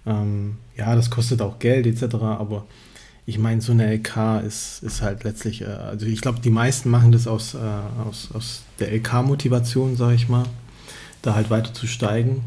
Ähm, 0.05 0.57
ja, 0.77 0.95
das 0.95 1.09
kostet 1.09 1.41
auch 1.41 1.59
Geld 1.59 1.87
etc., 1.87 2.15
aber 2.15 2.65
ich 3.25 3.39
meine, 3.39 3.59
so 3.59 3.71
eine 3.71 3.91
LK 3.91 4.43
ist, 4.45 4.83
ist 4.83 5.01
halt 5.01 5.23
letztlich, 5.23 5.61
äh, 5.61 5.65
also 5.65 6.05
ich 6.05 6.21
glaube, 6.21 6.41
die 6.41 6.51
meisten 6.51 6.89
machen 6.91 7.11
das 7.11 7.27
aus, 7.27 7.55
äh, 7.55 7.57
aus, 8.07 8.29
aus 8.33 8.63
der 8.79 8.93
LK-Motivation, 8.93 9.97
sage 9.97 10.15
ich 10.15 10.29
mal, 10.29 10.45
da 11.23 11.33
halt 11.33 11.49
weiter 11.49 11.73
zu 11.73 11.87
steigen. 11.87 12.43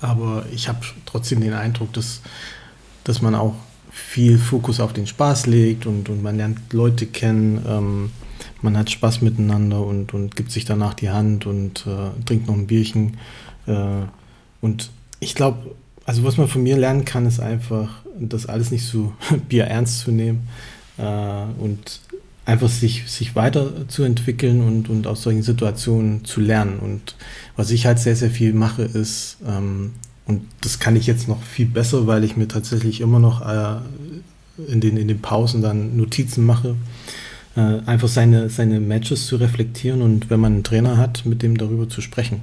Aber 0.00 0.46
ich 0.52 0.68
habe 0.68 0.80
trotzdem 1.06 1.40
den 1.40 1.52
Eindruck, 1.52 1.92
dass, 1.92 2.20
dass 3.04 3.22
man 3.22 3.34
auch 3.34 3.54
viel 3.90 4.38
Fokus 4.38 4.80
auf 4.80 4.92
den 4.92 5.06
Spaß 5.06 5.46
legt 5.46 5.86
und, 5.86 6.08
und 6.08 6.22
man 6.22 6.36
lernt 6.36 6.72
Leute 6.72 7.06
kennen, 7.06 7.64
ähm, 7.66 8.10
man 8.60 8.76
hat 8.76 8.90
Spaß 8.90 9.20
miteinander 9.22 9.84
und, 9.84 10.14
und 10.14 10.36
gibt 10.36 10.50
sich 10.50 10.64
danach 10.64 10.94
die 10.94 11.10
Hand 11.10 11.46
und 11.46 11.86
äh, 11.86 12.24
trinkt 12.24 12.48
noch 12.48 12.54
ein 12.54 12.66
Bierchen. 12.66 13.18
Äh, 13.66 14.06
und 14.60 14.90
ich 15.20 15.34
glaube, 15.34 15.76
also 16.06 16.24
was 16.24 16.36
man 16.36 16.48
von 16.48 16.62
mir 16.62 16.76
lernen 16.76 17.04
kann, 17.04 17.26
ist 17.26 17.40
einfach, 17.40 18.02
das 18.18 18.46
alles 18.46 18.70
nicht 18.70 18.86
so 18.86 19.12
Bier 19.48 19.64
ernst 19.64 20.00
zu 20.00 20.10
nehmen 20.10 20.48
äh, 20.98 21.44
und 21.58 22.00
einfach 22.46 22.68
sich, 22.68 23.04
sich 23.10 23.34
weiterzuentwickeln 23.34 24.62
und, 24.62 24.88
und 24.88 25.06
aus 25.06 25.22
solchen 25.22 25.42
Situationen 25.42 26.24
zu 26.24 26.40
lernen. 26.40 26.78
Und 26.78 27.16
was 27.56 27.70
ich 27.70 27.86
halt 27.86 27.98
sehr, 27.98 28.16
sehr 28.16 28.30
viel 28.30 28.52
mache, 28.52 28.82
ist, 28.82 29.38
ähm, 29.46 29.92
und 30.26 30.42
das 30.62 30.78
kann 30.78 30.96
ich 30.96 31.06
jetzt 31.06 31.28
noch 31.28 31.42
viel 31.42 31.66
besser, 31.66 32.06
weil 32.06 32.24
ich 32.24 32.36
mir 32.36 32.48
tatsächlich 32.48 33.00
immer 33.00 33.18
noch 33.18 33.42
äh, 33.46 33.76
in, 34.68 34.80
den, 34.80 34.96
in 34.96 35.08
den 35.08 35.20
Pausen 35.20 35.62
dann 35.62 35.96
Notizen 35.96 36.44
mache, 36.44 36.76
äh, 37.56 37.80
einfach 37.86 38.08
seine, 38.08 38.48
seine 38.48 38.80
Matches 38.80 39.26
zu 39.26 39.36
reflektieren 39.36 40.00
und 40.00 40.30
wenn 40.30 40.40
man 40.40 40.54
einen 40.54 40.64
Trainer 40.64 40.96
hat, 40.96 41.26
mit 41.26 41.42
dem 41.42 41.58
darüber 41.58 41.88
zu 41.88 42.00
sprechen 42.00 42.40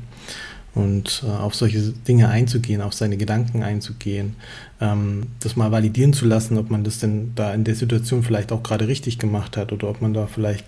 und 0.74 1.24
äh, 1.26 1.30
auf 1.30 1.56
solche 1.56 1.80
Dinge 1.92 2.30
einzugehen, 2.30 2.82
auf 2.82 2.94
seine 2.94 3.18
Gedanken 3.18 3.64
einzugehen, 3.64 4.36
ähm, 4.80 5.24
das 5.40 5.56
mal 5.56 5.72
validieren 5.72 6.14
zu 6.14 6.26
lassen, 6.26 6.58
ob 6.58 6.70
man 6.70 6.84
das 6.84 7.00
denn 7.00 7.34
da 7.36 7.54
in 7.54 7.64
der 7.64 7.76
Situation 7.76 8.24
vielleicht 8.24 8.52
auch 8.52 8.64
gerade 8.64 8.88
richtig 8.88 9.20
gemacht 9.20 9.58
hat 9.58 9.72
oder 9.74 9.90
ob 9.90 10.02
man 10.02 10.14
da 10.14 10.28
vielleicht 10.28 10.66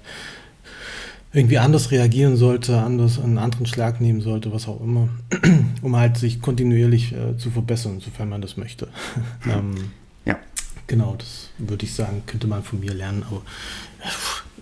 irgendwie 1.31 1.57
anders 1.57 1.89
reagieren 1.91 2.37
sollte, 2.37 2.79
anders 2.79 3.19
einen 3.19 3.39
anderen 3.39 3.65
Schlag 3.65 3.99
nehmen 3.99 4.21
sollte, 4.21 4.53
was 4.53 4.67
auch 4.67 4.79
immer, 4.81 5.09
um 5.81 5.95
halt 5.95 6.17
sich 6.17 6.41
kontinuierlich 6.41 7.13
äh, 7.13 7.37
zu 7.37 7.49
verbessern, 7.49 7.99
sofern 7.99 8.29
man 8.29 8.41
das 8.41 8.55
möchte. 8.55 8.87
ähm, 9.49 9.91
ja. 10.25 10.37
Genau, 10.85 11.15
das 11.17 11.49
würde 11.57 11.85
ich 11.85 11.93
sagen, 11.93 12.23
könnte 12.27 12.45
man 12.45 12.61
von 12.61 12.79
mir 12.81 12.93
lernen, 12.93 13.23
aber 13.23 13.41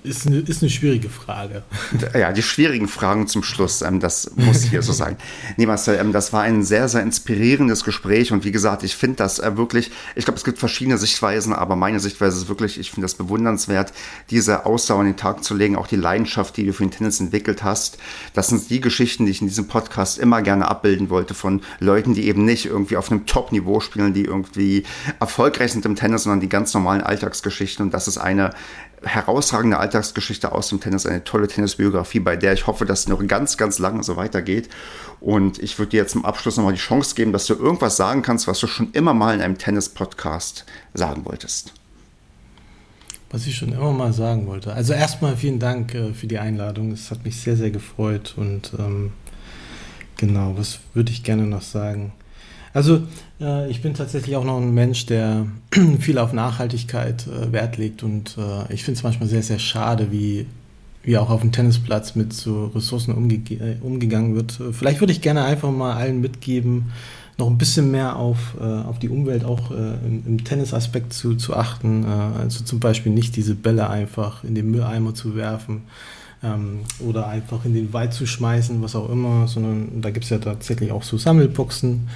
ist 0.03 0.27
eine, 0.27 0.39
ist 0.39 0.61
eine 0.61 0.69
schwierige 0.69 1.09
Frage. 1.09 1.63
Ja, 2.13 2.31
die 2.31 2.41
schwierigen 2.41 2.87
Fragen 2.87 3.27
zum 3.27 3.43
Schluss, 3.43 3.81
ähm, 3.81 3.99
das 3.99 4.31
muss 4.35 4.63
hier 4.63 4.81
so 4.81 4.91
sein. 4.91 5.17
Nee, 5.57 5.65
Marcel, 5.65 5.97
ähm, 5.99 6.11
das 6.11 6.33
war 6.33 6.41
ein 6.41 6.63
sehr, 6.63 6.89
sehr 6.89 7.01
inspirierendes 7.01 7.83
Gespräch 7.83 8.31
und 8.31 8.43
wie 8.43 8.51
gesagt, 8.51 8.83
ich 8.83 8.95
finde 8.95 9.17
das 9.17 9.39
äh, 9.39 9.55
wirklich, 9.55 9.91
ich 10.15 10.25
glaube, 10.25 10.37
es 10.37 10.43
gibt 10.43 10.59
verschiedene 10.59 10.97
Sichtweisen, 10.97 11.53
aber 11.53 11.75
meine 11.75 11.99
Sichtweise 11.99 12.37
ist 12.37 12.49
wirklich, 12.49 12.79
ich 12.79 12.91
finde 12.91 13.05
das 13.05 13.15
bewundernswert, 13.15 13.93
diese 14.29 14.65
Ausdauer 14.65 15.01
an 15.01 15.05
den 15.05 15.17
Tag 15.17 15.43
zu 15.43 15.55
legen, 15.55 15.75
auch 15.75 15.87
die 15.87 15.95
Leidenschaft, 15.95 16.57
die 16.57 16.65
du 16.65 16.73
für 16.73 16.83
den 16.83 16.91
Tennis 16.91 17.19
entwickelt 17.19 17.63
hast. 17.63 17.97
Das 18.33 18.49
sind 18.49 18.69
die 18.69 18.81
Geschichten, 18.81 19.25
die 19.25 19.31
ich 19.31 19.41
in 19.41 19.47
diesem 19.47 19.67
Podcast 19.67 20.17
immer 20.17 20.41
gerne 20.41 20.67
abbilden 20.67 21.09
wollte 21.09 21.33
von 21.33 21.61
Leuten, 21.79 22.13
die 22.13 22.27
eben 22.27 22.45
nicht 22.45 22.65
irgendwie 22.65 22.97
auf 22.97 23.11
einem 23.11 23.25
Top-Niveau 23.25 23.79
spielen, 23.79 24.13
die 24.13 24.25
irgendwie 24.25 24.83
erfolgreich 25.19 25.71
sind 25.71 25.85
im 25.85 25.95
Tennis, 25.95 26.23
sondern 26.23 26.39
die 26.39 26.49
ganz 26.49 26.73
normalen 26.73 27.01
Alltagsgeschichten 27.01 27.85
und 27.85 27.93
das 27.93 28.07
ist 28.07 28.17
eine 28.17 28.51
herausragende 29.03 29.77
Alltagsgeschichte 29.77 30.51
aus 30.51 30.69
dem 30.69 30.79
Tennis, 30.79 31.05
eine 31.05 31.23
tolle 31.23 31.47
Tennisbiografie, 31.47 32.19
bei 32.19 32.35
der 32.35 32.53
ich 32.53 32.67
hoffe, 32.67 32.85
dass 32.85 33.01
es 33.01 33.07
noch 33.07 33.25
ganz, 33.27 33.57
ganz 33.57 33.79
lange 33.79 34.03
so 34.03 34.15
weitergeht. 34.15 34.69
Und 35.19 35.59
ich 35.59 35.77
würde 35.79 35.91
dir 35.91 35.97
jetzt 35.97 36.11
zum 36.11 36.25
Abschluss 36.25 36.57
nochmal 36.57 36.73
die 36.73 36.79
Chance 36.79 37.15
geben, 37.15 37.31
dass 37.31 37.45
du 37.47 37.55
irgendwas 37.55 37.97
sagen 37.97 38.21
kannst, 38.21 38.47
was 38.47 38.59
du 38.59 38.67
schon 38.67 38.91
immer 38.93 39.13
mal 39.13 39.33
in 39.35 39.41
einem 39.41 39.57
Tennis-Podcast 39.57 40.65
sagen 40.93 41.25
wolltest. 41.25 41.73
Was 43.31 43.47
ich 43.47 43.55
schon 43.55 43.71
immer 43.71 43.91
mal 43.93 44.13
sagen 44.13 44.45
wollte. 44.47 44.73
Also 44.73 44.93
erstmal 44.93 45.37
vielen 45.37 45.59
Dank 45.59 45.95
äh, 45.95 46.13
für 46.13 46.27
die 46.27 46.37
Einladung. 46.37 46.91
Es 46.91 47.11
hat 47.11 47.23
mich 47.23 47.39
sehr, 47.39 47.55
sehr 47.55 47.71
gefreut. 47.71 48.33
Und 48.35 48.73
ähm, 48.77 49.13
genau, 50.17 50.57
was 50.57 50.79
würde 50.93 51.11
ich 51.11 51.23
gerne 51.23 51.43
noch 51.43 51.61
sagen? 51.61 52.11
Also 52.73 53.03
äh, 53.41 53.69
ich 53.69 53.81
bin 53.81 53.93
tatsächlich 53.93 54.35
auch 54.35 54.43
noch 54.43 54.57
ein 54.57 54.73
Mensch, 54.73 55.05
der 55.05 55.47
viel 55.99 56.17
auf 56.17 56.33
Nachhaltigkeit 56.33 57.27
äh, 57.27 57.51
Wert 57.51 57.77
legt 57.77 58.03
und 58.03 58.37
äh, 58.37 58.73
ich 58.73 58.83
finde 58.83 58.97
es 58.97 59.03
manchmal 59.03 59.27
sehr, 59.27 59.43
sehr 59.43 59.59
schade, 59.59 60.11
wie, 60.11 60.45
wie 61.03 61.17
auch 61.17 61.29
auf 61.29 61.41
dem 61.41 61.51
Tennisplatz 61.51 62.15
mit 62.15 62.33
so 62.33 62.67
Ressourcen 62.67 63.13
umge 63.13 63.41
umgegangen 63.81 64.35
wird. 64.35 64.59
Vielleicht 64.71 65.01
würde 65.01 65.13
ich 65.13 65.21
gerne 65.21 65.43
einfach 65.43 65.71
mal 65.71 65.93
allen 65.93 66.21
mitgeben, 66.21 66.91
noch 67.37 67.47
ein 67.47 67.57
bisschen 67.57 67.89
mehr 67.89 68.17
auf, 68.17 68.55
auf 68.59 68.99
die 68.99 69.09
Umwelt 69.09 69.43
auch 69.43 69.71
im, 69.71 70.21
im 70.27 70.43
Tennisaspekt 70.43 71.11
zu, 71.11 71.33
zu 71.33 71.55
achten. 71.55 72.05
also 72.05 72.63
zum 72.63 72.79
Beispiel 72.79 73.11
nicht 73.11 73.35
diese 73.35 73.55
Bälle 73.55 73.89
einfach 73.89 74.43
in 74.43 74.53
den 74.53 74.69
Mülleimer 74.69 75.15
zu 75.15 75.35
werfen 75.35 75.81
ähm, 76.43 76.81
oder 76.99 77.27
einfach 77.27 77.65
in 77.65 77.73
den 77.73 77.93
Wald 77.93 78.13
zu 78.13 78.25
schmeißen, 78.25 78.81
was 78.81 78.95
auch 78.95 79.09
immer, 79.09 79.47
sondern 79.47 80.01
da 80.01 80.11
gibt 80.11 80.25
es 80.25 80.29
ja 80.29 80.39
tatsächlich 80.39 80.91
auch 80.91 81.03
so 81.03 81.17
Sammelboxen 81.17 82.07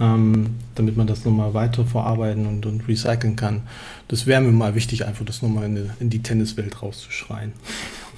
ähm, 0.00 0.56
damit 0.74 0.96
man 0.96 1.06
das 1.06 1.24
nochmal 1.24 1.54
weiter 1.54 1.84
verarbeiten 1.84 2.46
und, 2.46 2.66
und 2.66 2.88
recyceln 2.88 3.36
kann. 3.36 3.62
Das 4.08 4.26
wäre 4.26 4.40
mir 4.40 4.50
mal 4.50 4.74
wichtig, 4.74 5.06
einfach 5.06 5.24
das 5.24 5.42
nochmal 5.42 5.66
in, 5.66 5.90
in 6.00 6.10
die 6.10 6.22
Tenniswelt 6.22 6.82
rauszuschreien. 6.82 7.52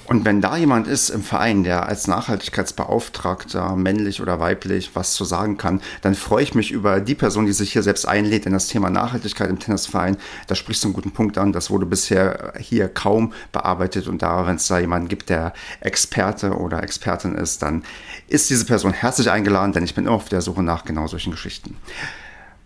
Und 0.05 0.25
wenn 0.25 0.41
da 0.41 0.57
jemand 0.57 0.87
ist 0.87 1.09
im 1.09 1.23
Verein, 1.23 1.63
der 1.63 1.87
als 1.87 2.07
Nachhaltigkeitsbeauftragter, 2.07 3.75
männlich 3.77 4.21
oder 4.21 4.39
weiblich, 4.39 4.91
was 4.95 5.13
zu 5.13 5.23
sagen 5.23 5.57
kann, 5.57 5.81
dann 6.01 6.13
freue 6.13 6.43
ich 6.43 6.55
mich 6.55 6.71
über 6.71 6.99
die 6.99 7.15
Person, 7.15 7.45
die 7.45 7.53
sich 7.53 7.71
hier 7.71 7.83
selbst 7.83 8.05
einlädt 8.05 8.45
in 8.45 8.51
das 8.51 8.67
Thema 8.67 8.89
Nachhaltigkeit 8.89 9.49
im 9.49 9.59
Tennisverein. 9.59 10.17
Da 10.47 10.55
sprichst 10.55 10.83
du 10.83 10.89
einen 10.89 10.93
guten 10.93 11.11
Punkt 11.11 11.37
an. 11.37 11.53
Das 11.53 11.69
wurde 11.69 11.85
bisher 11.85 12.53
hier 12.59 12.89
kaum 12.89 13.33
bearbeitet. 13.53 14.07
Und 14.07 14.21
da, 14.21 14.45
wenn 14.45 14.57
es 14.57 14.67
da 14.67 14.77
jemanden 14.77 15.07
gibt, 15.07 15.29
der 15.29 15.53
Experte 15.79 16.57
oder 16.57 16.83
Expertin 16.83 17.35
ist, 17.35 17.61
dann 17.61 17.83
ist 18.27 18.49
diese 18.49 18.65
Person 18.65 18.91
herzlich 18.91 19.31
eingeladen, 19.31 19.71
denn 19.71 19.85
ich 19.85 19.95
bin 19.95 20.05
immer 20.05 20.15
auf 20.15 20.29
der 20.29 20.41
Suche 20.41 20.63
nach 20.63 20.83
genau 20.83 21.07
solchen 21.07 21.31
Geschichten. 21.31 21.77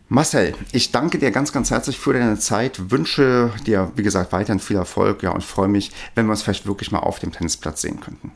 Marcel, 0.09 0.55
ich 0.71 0.91
danke 0.91 1.17
dir 1.19 1.31
ganz, 1.31 1.51
ganz 1.51 1.69
herzlich 1.69 1.99
für 1.99 2.13
deine 2.13 2.39
Zeit, 2.39 2.91
wünsche 2.91 3.51
dir, 3.65 3.91
wie 3.95 4.03
gesagt, 4.03 4.31
weiterhin 4.31 4.59
viel 4.59 4.77
Erfolg 4.77 5.21
ja, 5.21 5.31
und 5.31 5.43
freue 5.43 5.67
mich, 5.67 5.91
wenn 6.15 6.25
wir 6.27 6.31
uns 6.31 6.43
vielleicht 6.43 6.65
wirklich 6.65 6.91
mal 6.91 6.99
auf 6.99 7.19
dem 7.19 7.33
Tennisplatz 7.33 7.81
sehen 7.81 7.99
könnten. 7.99 8.31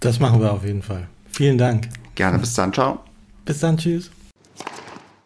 Das 0.00 0.18
machen 0.18 0.40
wir 0.40 0.52
auf 0.52 0.64
jeden 0.64 0.82
Fall. 0.82 1.08
Vielen 1.30 1.58
Dank. 1.58 1.88
Gerne, 2.14 2.38
bis 2.38 2.54
dann, 2.54 2.72
ciao. 2.72 3.00
Bis 3.44 3.60
dann, 3.60 3.76
tschüss. 3.76 4.10